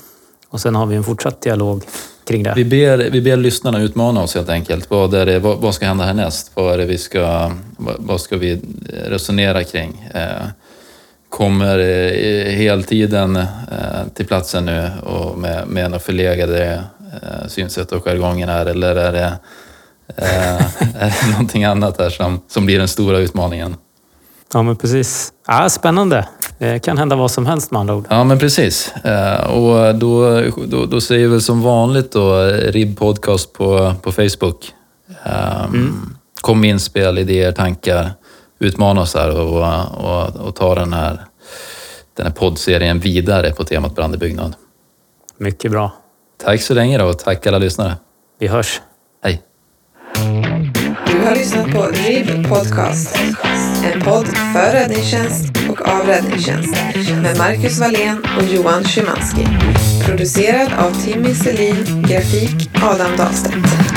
Och 0.49 0.61
sen 0.61 0.75
har 0.75 0.85
vi 0.85 0.95
en 0.95 1.03
fortsatt 1.03 1.41
dialog 1.41 1.83
kring 2.25 2.43
det. 2.43 2.53
Vi 2.55 2.65
ber, 2.65 2.97
vi 2.97 3.21
ber 3.21 3.37
lyssnarna 3.37 3.81
utmana 3.81 4.21
oss 4.21 4.35
helt 4.35 4.49
enkelt. 4.49 4.89
Vad, 4.89 5.13
är 5.13 5.25
det, 5.25 5.39
vad, 5.39 5.57
vad 5.57 5.75
ska 5.75 5.85
hända 5.85 6.03
härnäst? 6.03 6.51
Vad, 6.53 6.73
är 6.73 6.77
det 6.77 6.85
vi 6.85 6.97
ska, 6.97 7.51
vad, 7.77 7.95
vad 7.99 8.21
ska 8.21 8.37
vi 8.37 8.61
resonera 9.05 9.63
kring? 9.63 10.09
Eh, 10.13 10.47
kommer 11.29 11.79
eh, 11.79 12.55
heltiden 12.55 13.35
eh, 13.35 13.45
till 14.13 14.27
platsen 14.27 14.65
nu 14.65 14.91
och 15.03 15.37
med, 15.37 15.67
med 15.67 15.83
några 15.83 15.99
förlegade 15.99 16.83
eh, 17.21 17.47
synsätt 17.47 17.91
och 17.91 18.03
jargonger 18.03 18.47
här 18.47 18.65
eller 18.65 18.95
är 18.95 19.11
det, 19.11 19.39
eh, 20.17 20.55
är 21.03 21.25
det 21.25 21.31
någonting 21.31 21.63
annat 21.63 21.99
här 21.99 22.09
som, 22.09 22.41
som 22.47 22.65
blir 22.65 22.79
den 22.79 22.87
stora 22.87 23.17
utmaningen? 23.17 23.75
Ja, 24.53 24.61
men 24.63 24.75
precis. 24.75 25.33
Ja, 25.47 25.69
spännande. 25.69 26.27
Det 26.57 26.79
kan 26.79 26.97
hända 26.97 27.15
vad 27.15 27.31
som 27.31 27.45
helst 27.45 27.71
med 27.71 27.79
andra 27.79 27.95
ord. 27.95 28.05
Ja, 28.09 28.23
men 28.23 28.39
precis. 28.39 28.91
Eh, 28.95 29.49
och 29.49 29.95
då, 29.95 30.41
då, 30.67 30.85
då 30.85 31.01
säger 31.01 31.21
vi 31.21 31.27
väl 31.27 31.41
som 31.41 31.61
vanligt 31.61 32.11
då, 32.11 32.37
RIB 32.45 32.97
Podcast 32.97 33.53
på, 33.53 33.93
på 34.01 34.11
Facebook. 34.11 34.73
Um, 35.25 36.15
Kom 36.41 36.61
med 36.61 36.69
inspel, 36.69 37.17
idéer, 37.17 37.51
tankar. 37.51 38.11
Utmana 38.59 39.01
oss 39.01 39.15
här 39.15 39.39
och, 39.39 39.63
och, 40.05 40.47
och 40.47 40.55
ta 40.55 40.75
den 40.75 40.93
här, 40.93 41.21
den 42.17 42.25
här 42.25 42.33
poddserien 42.33 42.99
vidare 42.99 43.51
på 43.51 43.63
temat 43.63 43.95
brand 43.95 44.15
i 44.15 44.17
byggnad. 44.17 44.55
Mycket 45.37 45.71
bra. 45.71 45.91
Tack 46.43 46.61
så 46.61 46.73
länge 46.73 46.97
då 46.97 47.05
och 47.05 47.19
tack 47.19 47.47
alla 47.47 47.57
lyssnare. 47.57 47.95
Vi 48.39 48.47
hörs. 48.47 48.81
Hej! 49.23 49.41
Du 51.07 51.19
har 51.27 51.35
lyssnat 51.35 51.71
på 51.71 51.81
RIB 51.83 52.49
Podcast. 52.49 53.17
En 53.83 54.01
podd 54.01 54.27
för 54.27 54.71
räddningstjänst 54.71 55.45
och 55.69 55.87
av 55.87 56.07
räddningstjänst. 56.07 56.75
Med 57.23 57.37
Marcus 57.37 57.79
Wallén 57.79 58.25
och 58.37 58.43
Johan 58.43 58.83
Szymanski. 58.83 59.47
Producerad 60.05 60.73
av 60.73 60.91
Timmy 61.03 61.35
Selin, 61.35 62.05
grafik 62.07 62.69
Adam 62.81 63.17
Dahlstedt. 63.17 63.92